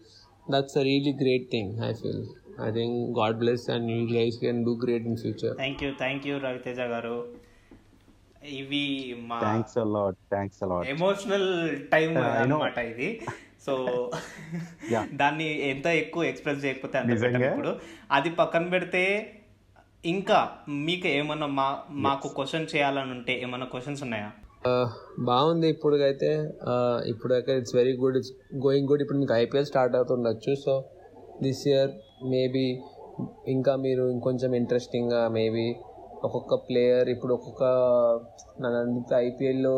That's 0.54 0.78
a 0.82 0.84
really 0.90 1.14
great 1.24 1.48
thing 1.56 1.72
I 1.90 1.92
feel 2.02 2.24
I 2.68 2.72
think 2.78 2.98
God 3.20 3.38
bless 3.44 3.66
and 3.76 3.90
you 3.96 4.02
guys 4.18 4.38
can 4.44 4.60
do 4.68 4.74
great 4.84 5.08
in 5.12 5.18
future 5.24 5.56
thank 5.64 5.82
you 5.86 5.92
thank 6.04 6.28
you 6.30 6.36
Raviteja 6.48 6.80
గారు. 6.94 7.16
ఇవి 8.50 9.16
మా 9.28 9.40
thanks 9.40 9.78
a lot 9.78 10.16
thanks 10.16 10.64
a lot 10.64 10.88
emotional 10.88 11.78
time. 11.92 12.18
అన్నమాట 12.18 12.78
ఇది. 12.78 13.22
So. 13.66 13.74
దాన్ని 15.14 15.70
ఎంత 15.70 15.86
ఎక్కువ 15.86 16.24
express 16.24 16.66
చేయకపోతే 16.66 16.98
అంత 16.98 17.12
ఇప్పుడు. 17.12 17.76
అది 18.12 18.30
పక్కన 18.30 18.70
పెడితే 18.70 19.34
ఇంకా 20.06 20.50
మీకు 20.68 21.08
ఏమన్నా 21.08 21.48
మా 21.48 21.80
మాకు 21.90 22.28
క్వశ్చన్ 22.28 22.68
చేయాలని 22.76 23.12
ఉంటే 23.12 23.42
ఏమన్నా 23.42 23.68
క్వశ్చన్స్ 23.68 24.04
ఉన్నాయా? 24.04 24.32
బాగుంది 25.20 25.70
ఇప్పుడుకైతే. 25.70 26.52
ఇప్పుడైతే 27.06 27.58
it's 27.58 27.76
very 27.76 27.94
good 27.98 28.18
it's 28.18 28.32
going 28.56 28.88
good 28.88 29.02
ఇప్పుడు 29.02 29.18
మీకు 29.18 29.34
ఐపీఎల్ 29.34 29.66
స్టార్ట్ 29.66 29.96
అవుతుండొచ్చు. 29.96 30.56
సో 30.56 30.86
దిస్ 31.44 31.68
ఇయర్ 31.68 31.92
మేబీ 32.26 32.82
ఇంకా 33.48 33.76
మీరు 33.76 34.10
ఇంకొంచెం 34.10 34.56
ఇంట్రెస్టింగ్గా 34.56 35.28
మేబీ 35.28 35.76
ఒక్కొక్క 36.26 36.56
ప్లేయర్ 36.68 37.08
ఇప్పుడు 37.14 37.34
ఒక్కొక్క 37.38 37.64
నన్ను 38.62 38.78
అడిగితే 38.82 39.14
ఐపీఎల్లో 39.28 39.76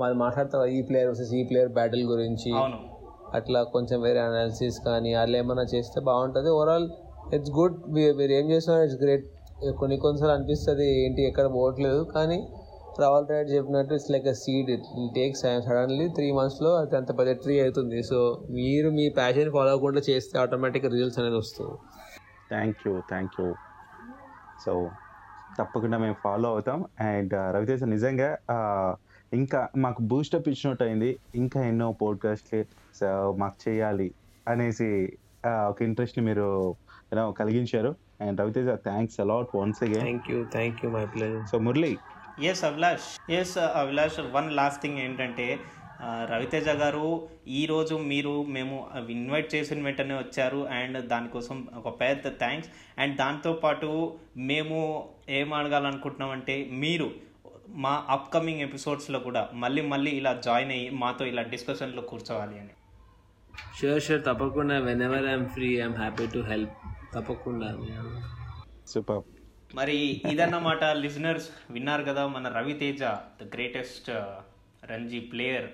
వాళ్ళు 0.00 0.16
మాట్లాడతారు 0.24 0.70
ఈ 0.76 0.80
ప్లేయర్ 0.88 1.08
వర్సెస్ 1.10 1.32
ఈ 1.40 1.42
ప్లేయర్ 1.50 1.72
బ్యాటిల్ 1.78 2.04
గురించి. 2.12 2.50
అవును. 2.60 2.78
అట్లా 3.38 3.60
కొంచెం 3.74 3.98
వేరే 4.06 4.20
అనాలిసిస్ 4.28 4.78
కానీ 4.88 5.10
అట్లా 5.22 5.38
ఏమైనా 5.42 5.64
చేస్తే 5.74 6.00
బాగుంటుంది. 6.10 6.50
ఓవరాల్ 6.58 6.86
ఇట్స్ 7.36 7.52
గుడ్ 7.58 7.76
మీరు 7.96 8.32
ఏం 8.38 8.46
చేస్తున్నారు 8.52 8.84
ఇట్స్ 8.88 9.00
గ్రేట్ 9.04 9.26
కొన్ని 9.80 9.96
కొన్నిసార్లు 10.04 10.34
అనిపిస్తుంది 10.36 10.86
ఏంటి 11.04 11.22
ఎక్కడ 11.30 11.46
పోవట్లేదు. 11.56 12.00
కానీ 12.16 12.38
రావల్ 13.02 13.26
రైడ్ 13.30 13.48
చెప్పినట్టు 13.54 13.92
it's 13.98 14.10
like 14.14 14.26
a 14.34 14.36
seed 14.42 14.68
it 14.74 14.86
takes 15.16 15.42
suddenly 15.66 16.06
three 16.18 16.28
మంత్స్లో 16.38 16.70
అది 16.82 16.96
అంత 17.00 17.10
పెద్ద 17.18 17.32
ట్రీ 17.44 17.56
అవుతుంది. 17.64 17.98
సో 18.10 18.18
మీరు 18.58 18.90
మీ 18.98 19.06
ప్యాషన్ 19.18 19.50
ఫాలో 19.56 19.70
అవ్వకుండా 19.74 20.02
చేస్తే 20.10 20.34
ఆటోమేటిక్గా 20.44 20.90
రిజల్ట్స్ 20.94 21.18
అనేది 21.22 21.38
వస్తుంది. 21.44 21.76
Thank 22.52 22.80
you 22.86 22.94
thank 23.12 23.36
you 23.40 23.48
so 24.64 24.72
తప్పకుండా 25.58 25.98
మేము 25.98 26.16
ఫాలో 26.22 26.48
అవుతాం. 26.48 26.78
అండ్ 27.00 27.34
రవితేజ 27.54 27.84
నిజంగా 27.88 28.28
ఆ, 28.50 28.56
ఇంకా 29.32 29.68
మాకు 29.76 30.02
బూస్టప్ 30.02 30.48
ఇచ్చినట్టు 30.48 30.84
అయింది 30.84 31.10
ఇంకా 31.34 31.60
ఎన్నో 31.62 31.92
పోడ్కాస్ట్లు 31.92 32.60
సో 32.94 33.08
మాకు 33.38 33.68
చేయాలి 33.68 34.08
అనేసి 34.46 34.88
ఆ, 35.46 35.68
ఒక 35.68 35.82
ఇంట్రెస్ట్ని 35.82 36.24
మీరు 36.24 36.46
యూనో 37.12 37.32
కలిగించారు. 37.32 37.90
And 38.20 38.40
Raviteja 38.40 38.68
thanks 38.84 39.20
a lot 39.20 39.56
once 39.56 39.82
again 39.82 40.02
thank 40.02 40.30
you 40.30 40.38
thank 40.52 40.84
you 40.84 40.90
my 40.90 41.04
pleasure 41.06 41.44
so 41.46 41.58
Murali. 41.58 41.92
Yes 42.42 42.64
Abhilash 42.64 43.08
yes 43.32 43.52
Abhilash 43.74 44.18
one 44.32 44.52
last 44.52 44.82
thing 44.82 44.98
ఏంటంటే 44.98 45.46
రవితేజ 46.02 46.68
గారు 46.68 47.28
ఈరోజు 47.48 47.94
మీరు 47.94 48.42
మేము 48.42 48.90
ఇన్వైట్ 49.10 49.54
చేసిన 49.54 49.84
వెంటనే 49.84 50.14
వచ్చారు 50.14 50.66
అండ్ 50.66 50.98
దానికోసం 51.06 51.68
ఒక 51.74 52.00
పెద్ద 52.00 52.28
థ్యాంక్స్. 52.38 52.70
అండ్ 52.98 53.16
దాంతోపాటు 53.16 54.18
మేము 54.36 54.78
ఏం 55.28 55.54
అడగాలనుకుంటున్నామంటే 55.54 56.68
మీరు 56.70 57.10
మా 57.68 58.06
అప్కమింగ్ 58.08 58.60
ఎపిసోడ్స్లో 58.60 59.18
కూడా 59.18 59.50
మళ్ళీ 59.54 59.82
మళ్ళీ 59.82 60.10
ఇలా 60.10 60.40
జాయిన్ 60.44 60.70
అయ్యి 60.70 60.90
మాతో 60.90 61.26
ఇలా 61.26 61.42
డిస్కషన్లో 61.42 62.02
కూర్చోవాలి 62.02 62.58
అని. 62.58 62.74
షూర్ 63.80 64.02
షూర్ 64.02 64.24
తప్పకుండా. 64.24 64.78
Whenever 65.02 65.26
I'm 65.26 65.48
free 65.48 65.80
I'm 65.80 65.94
happy 65.94 66.26
to 66.26 66.38
help 66.38 66.76
తప్పకుండా. 67.14 67.70
సూపర్ 68.86 69.22
మరి 69.74 70.22
ఇదన్నమాట 70.30 70.84
లిజనర్స్ 71.04 71.50
విన్నారు 71.70 72.02
కదా 72.02 72.26
మన 72.26 72.48
Raviteja 72.48 73.02
the 73.40 73.44
greatest 73.54 74.10
Ranji 74.84 75.20
player 75.20 75.68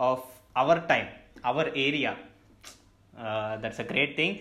of 0.00 0.24
our 0.56 0.80
time 0.80 1.06
our 1.46 1.78
area 1.78 2.16
that's 3.54 3.80
a 3.80 3.82
great 3.82 4.16
thing 4.16 4.36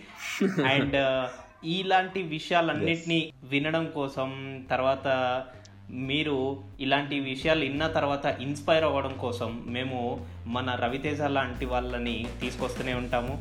and 0.62 1.30
ఇలాంటి 1.66 2.22
విషయాలన్నిటినీ 2.22 3.34
వినడం 3.43 3.86
కోసం 3.86 4.30
తర్వాత 4.70 5.08
మీరు 5.89 6.64
ఇలాంటి 6.80 7.20
విషయాలు 7.20 7.60
విన్న 7.60 7.88
తర్వాత 7.88 8.26
ఇన్స్పైర్ 8.26 8.84
అవ్వడం 8.84 9.14
కోసం 9.18 9.64
మేము 9.68 10.28
మన 10.45 10.76
రవితేజ 10.76 11.22
లాంటి 11.22 11.66
వాళ్ళని 11.66 12.28
తీసుకొస్తూనే 12.41 12.93
ఉంటాము. 12.93 13.34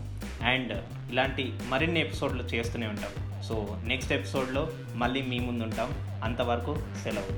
అండ్ 0.42 0.72
ఇలాంటి 1.12 1.52
మరిన్ని 1.68 2.00
ఎపిసోడ్లు 2.00 2.42
చేస్తూనే 2.42 2.86
ఉంటాం. 2.86 3.42
సో 3.42 3.78
నెక్స్ట్ 3.84 4.12
ఎపిసోడ్లో 4.12 4.68
మళ్ళీ 4.94 5.22
మీ 5.22 5.38
ముందు 5.38 5.64
ఉంటాం 5.64 5.90
అంతవరకు 6.24 6.74
సెలవు. 7.02 7.34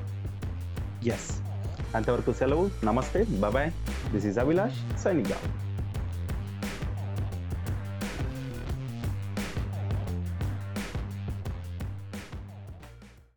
ఎస్ 1.09 1.48
అంతవరకు 1.97 2.33
సెలవు. 2.33 2.71
నమస్తే. 2.85 3.25
Bye 3.25 3.71
this 4.13 4.27
is 4.27 4.39
Abhilash 4.39 4.99
signing 5.05 5.33